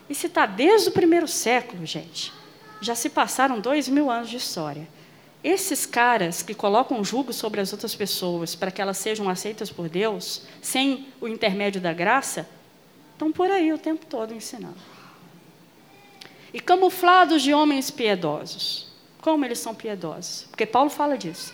E 0.10 0.16
se 0.16 0.28
está 0.28 0.45
desde 0.45 0.89
o 0.89 0.91
primeiro 0.91 1.28
século, 1.28 1.86
gente, 1.86 2.34
já 2.82 2.95
se 2.95 3.10
passaram 3.10 3.60
dois 3.60 3.88
mil 3.88 4.10
anos 4.10 4.30
de 4.30 4.38
história. 4.38 4.88
Esses 5.41 5.86
caras 5.86 6.43
que 6.43 6.54
colocam 6.54 7.02
julgo 7.02 7.32
sobre 7.32 7.62
as 7.62 7.72
outras 7.72 7.95
pessoas 7.95 8.56
para 8.56 8.72
que 8.72 8.82
elas 8.82 8.97
sejam 8.97 9.30
aceitas 9.30 9.72
por 9.72 9.88
Deus, 9.88 10.41
sem 10.62 11.08
o 11.22 11.30
intermédio 11.30 11.80
da 11.80 11.93
graça, 11.93 12.45
estão 13.14 13.32
por 13.32 13.50
aí 13.50 13.72
o 13.72 13.78
tempo 13.78 14.06
todo 14.06 14.34
ensinando. 14.34 14.76
E 16.54 16.60
camuflados 16.60 17.41
de 17.41 17.54
homens 17.54 17.89
piedosos. 17.89 18.89
Como 19.22 19.45
eles 19.45 19.59
são 19.59 19.76
piedosos? 19.76 20.45
Porque 20.49 20.65
Paulo 20.65 20.89
fala 20.89 21.17
disso. 21.17 21.53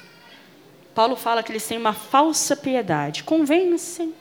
Paulo 0.94 1.16
fala 1.16 1.44
que 1.44 1.52
eles 1.52 1.68
têm 1.68 1.78
uma 1.78 1.94
falsa 1.94 2.56
piedade. 2.56 3.24
Convencem. 3.24 4.14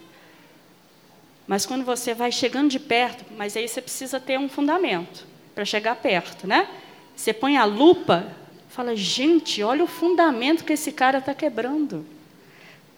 Mas 1.47 1.65
quando 1.65 1.85
você 1.85 2.13
vai 2.13 2.31
chegando 2.31 2.69
de 2.69 2.79
perto, 2.79 3.23
mas 3.37 3.55
aí 3.55 3.67
você 3.67 3.81
precisa 3.81 4.19
ter 4.19 4.39
um 4.39 4.49
fundamento 4.49 5.25
para 5.53 5.63
chegar 5.63 5.95
perto, 5.95 6.47
né? 6.47 6.67
Você 7.15 7.31
põe 7.31 7.55
a 7.55 7.63
lupa, 7.63 8.27
fala, 8.67 8.95
gente, 8.95 9.63
olha 9.63 9.83
o 9.83 9.87
fundamento 9.87 10.65
que 10.65 10.73
esse 10.73 10.91
cara 10.91 11.19
está 11.19 11.33
quebrando. 11.33 12.05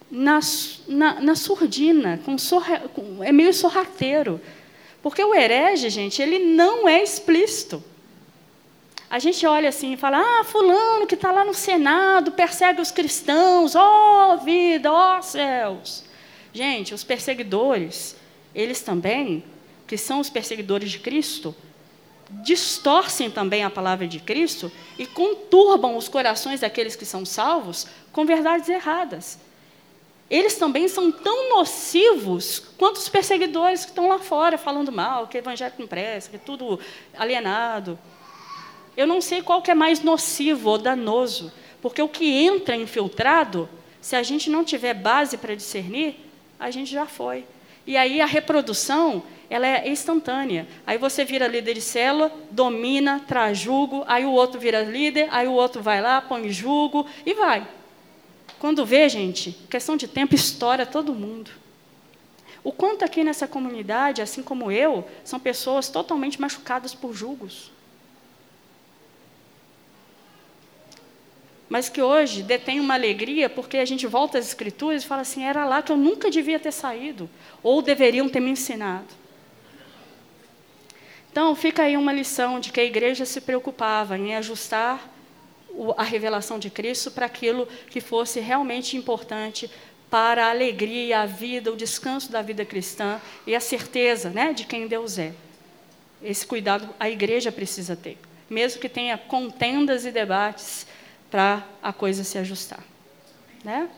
Na, 0.10 0.40
na, 0.88 1.20
na, 1.20 1.36
surdina, 1.36 2.20
com 2.24 2.38
sorra, 2.38 2.80
com, 2.94 3.22
é 3.22 3.32
meio 3.32 3.54
sorrateiro. 3.54 4.40
Porque 5.04 5.24
o 5.24 5.36
herege, 5.36 5.90
gente, 5.90 6.22
ele 6.22 6.40
não 6.40 6.88
é 6.88 7.04
explícito. 7.04 7.84
A 9.10 9.20
gente 9.20 9.46
olha 9.46 9.70
assim 9.70 9.94
e 9.94 9.98
fala: 9.98 10.20
ah, 10.20 10.44
Fulano 10.44 11.08
que 11.08 11.16
está 11.16 11.32
lá 11.32 11.46
no 11.46 11.54
Senado 11.54 12.32
persegue 12.32 12.82
os 12.82 12.92
cristãos, 12.92 13.76
ó 13.76 14.34
oh, 14.34 14.38
vida, 14.38 14.92
ó 14.92 15.18
oh, 15.18 15.22
céus. 15.22 16.04
Gente, 16.52 16.94
os 16.94 17.04
perseguidores, 17.04 18.16
eles 18.54 18.82
também, 18.82 19.44
que 19.86 19.98
são 19.98 20.20
os 20.20 20.30
perseguidores 20.30 20.92
de 20.92 21.00
Cristo, 21.00 21.56
distorcem 22.30 23.30
também 23.32 23.64
a 23.64 23.70
palavra 23.70 24.08
de 24.08 24.20
Cristo 24.20 24.72
e 24.98 25.06
conturbam 25.06 25.96
os 25.96 26.10
corações 26.10 26.60
daqueles 26.60 26.96
que 26.96 27.06
são 27.06 27.26
salvos 27.26 27.88
com 28.12 28.26
verdades 28.26 28.68
erradas. 28.68 29.40
Eles 30.30 30.56
também 30.56 30.90
são 30.90 31.10
tão 31.10 31.50
nocivos 31.50 32.60
quanto 32.78 32.98
os 32.98 33.08
perseguidores 33.08 33.86
que 33.86 33.92
estão 33.92 34.10
lá 34.10 34.20
fora 34.20 34.58
falando 34.58 34.92
mal, 34.92 35.28
que 35.28 35.38
o 35.38 35.40
evangelho 35.40 35.74
não 35.80 35.88
presta, 35.88 36.32
que 36.32 36.36
é 36.36 36.40
tudo 36.40 36.78
alienado. 37.18 37.98
Eu 38.98 39.06
não 39.06 39.22
sei 39.22 39.44
qual 39.44 39.62
que 39.62 39.70
é 39.70 39.76
mais 39.76 40.02
nocivo 40.02 40.72
ou 40.72 40.78
danoso, 40.80 41.54
porque 41.82 42.02
o 42.02 42.10
que 42.10 42.26
entra 42.26 42.76
infiltrado, 42.76 43.70
se 44.02 44.16
a 44.16 44.24
gente 44.24 44.50
não 44.50 44.64
tiver 44.64 44.96
base 44.96 45.38
para 45.38 45.54
discernir, 45.54 46.16
a 46.60 46.72
gente 46.72 46.92
já 46.92 47.06
foi. 47.06 47.46
E 47.86 47.96
aí 47.96 48.20
a 48.20 48.26
reprodução, 48.26 49.22
ela 49.52 49.68
é 49.68 49.88
instantânea. 49.88 50.68
Aí 50.86 50.98
você 50.98 51.24
vira 51.24 51.48
líder 51.48 51.76
de 51.76 51.82
célula, 51.82 52.32
domina, 52.50 53.24
traz 53.28 53.60
jugo, 53.60 54.04
aí 54.08 54.26
o 54.26 54.32
outro 54.32 54.60
vira 54.60 54.82
líder, 54.82 55.28
aí 55.32 55.48
o 55.48 55.54
outro 55.54 55.82
vai 55.82 56.02
lá, 56.02 56.20
põe 56.20 56.50
jugo 56.50 57.06
e 57.24 57.36
vai. 57.36 57.68
Quando 58.58 58.84
vê, 58.84 59.08
gente, 59.08 59.52
questão 59.70 59.96
de 59.96 60.08
tempo, 60.08 60.34
estoura 60.34 60.88
todo 60.88 61.14
mundo. 61.14 61.52
O 62.64 62.72
quanto 62.72 63.06
aqui 63.06 63.24
nessa 63.24 63.48
comunidade, 63.48 64.24
assim 64.24 64.42
como 64.42 64.72
eu, 64.72 65.08
são 65.24 65.40
pessoas 65.40 65.88
totalmente 65.88 66.42
machucadas 66.42 66.96
por 66.96 67.14
julgos. 67.14 67.77
Mas 71.70 71.90
que 71.90 72.02
hoje 72.02 72.44
detém 72.44 72.80
uma 72.80 72.94
alegria 72.94 73.50
porque 73.50 73.78
a 73.78 73.86
gente 73.86 74.08
volta 74.08 74.38
às 74.38 74.48
Escrituras 74.48 75.04
e 75.04 75.08
fala 75.08 75.22
assim: 75.22 75.44
era 75.44 75.66
lá 75.66 75.82
que 75.82 75.92
eu 75.92 75.98
nunca 75.98 76.30
devia 76.30 76.60
ter 76.60 76.72
saído, 76.72 77.30
ou 77.62 77.82
deveriam 77.82 78.30
ter 78.30 78.40
me 78.40 78.52
ensinado. 78.52 79.08
Então, 81.32 81.54
fica 81.56 81.84
aí 81.84 81.96
uma 81.96 82.12
lição 82.12 82.60
de 82.60 82.72
que 82.72 82.80
a 82.80 82.84
igreja 82.84 83.24
se 83.24 83.42
preocupava 83.42 84.18
em 84.18 84.34
ajustar 84.36 85.08
a 85.96 86.02
revelação 86.02 86.58
de 86.58 86.70
Cristo 86.70 87.12
para 87.12 87.28
aquilo 87.28 87.68
que 87.90 88.02
fosse 88.02 88.40
realmente 88.40 88.98
importante 88.98 89.70
para 90.10 90.48
a 90.48 90.50
alegria, 90.50 91.20
a 91.20 91.26
vida, 91.26 91.72
o 91.72 91.76
descanso 91.76 92.32
da 92.32 92.42
vida 92.42 92.66
cristã 92.66 93.22
e 93.46 93.56
a 93.56 93.60
certeza 93.60 94.30
né, 94.30 94.54
de 94.54 94.66
quem 94.66 94.88
Deus 94.88 95.20
é. 95.20 95.34
Esse 96.24 96.48
cuidado 96.48 96.90
a 97.00 97.10
igreja 97.10 97.52
precisa 97.52 97.96
ter. 97.96 98.18
Mesmo 98.50 98.82
que 98.82 98.90
tenha 98.90 99.18
contendas 99.18 100.06
e 100.06 100.12
debates, 100.12 100.88
para 101.30 101.64
a 101.82 101.92
coisa 101.92 102.24
se 102.24 102.38
ajustar. 102.38 102.84
Né? 103.64 103.90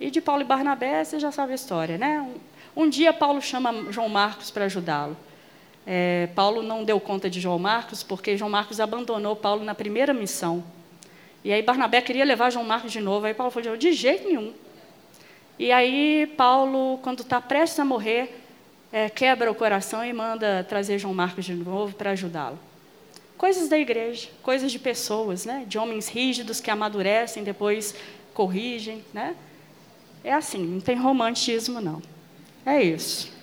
E 0.00 0.10
de 0.10 0.20
Paulo 0.20 0.42
e 0.42 0.44
Barnabé, 0.44 1.04
você 1.04 1.18
já 1.18 1.30
sabe 1.30 1.52
a 1.52 1.54
história. 1.54 1.98
Né? 1.98 2.20
Um, 2.20 2.84
um 2.84 2.88
dia, 2.88 3.12
Paulo 3.12 3.40
chama 3.40 3.90
João 3.90 4.08
Marcos 4.08 4.50
para 4.50 4.64
ajudá-lo. 4.66 5.16
É, 5.86 6.28
Paulo 6.34 6.62
não 6.62 6.84
deu 6.84 7.00
conta 7.00 7.30
de 7.30 7.40
João 7.40 7.58
Marcos, 7.58 8.02
porque 8.02 8.36
João 8.36 8.50
Marcos 8.50 8.78
abandonou 8.78 9.34
Paulo 9.34 9.64
na 9.64 9.74
primeira 9.74 10.12
missão. 10.12 10.62
E 11.42 11.52
aí 11.52 11.62
Barnabé 11.62 12.00
queria 12.02 12.24
levar 12.24 12.50
João 12.50 12.64
Marcos 12.64 12.92
de 12.92 13.00
novo. 13.00 13.26
Aí 13.26 13.34
Paulo 13.34 13.50
falou, 13.50 13.76
de 13.76 13.92
jeito 13.92 14.28
nenhum. 14.28 14.52
E 15.58 15.72
aí 15.72 16.26
Paulo, 16.36 16.98
quando 17.02 17.22
está 17.22 17.40
prestes 17.40 17.80
a 17.80 17.84
morrer, 17.84 18.44
é, 18.92 19.08
quebra 19.08 19.50
o 19.50 19.54
coração 19.54 20.04
e 20.04 20.12
manda 20.12 20.64
trazer 20.68 20.98
João 20.98 21.14
Marcos 21.14 21.44
de 21.44 21.54
novo 21.54 21.94
para 21.94 22.10
ajudá-lo. 22.10 22.58
Coisas 23.38 23.68
da 23.68 23.78
igreja, 23.78 24.28
coisas 24.42 24.70
de 24.70 24.78
pessoas, 24.78 25.46
né? 25.46 25.64
De 25.66 25.78
homens 25.78 26.08
rígidos 26.08 26.60
que 26.60 26.70
amadurecem, 26.70 27.44
depois 27.44 27.94
corrigem, 28.34 29.04
né? 29.14 29.34
É 30.24 30.34
assim, 30.34 30.66
não 30.66 30.80
tem 30.80 30.96
romantismo 30.96 31.80
não. 31.80 32.02
É 32.66 32.82
isso. 32.82 33.37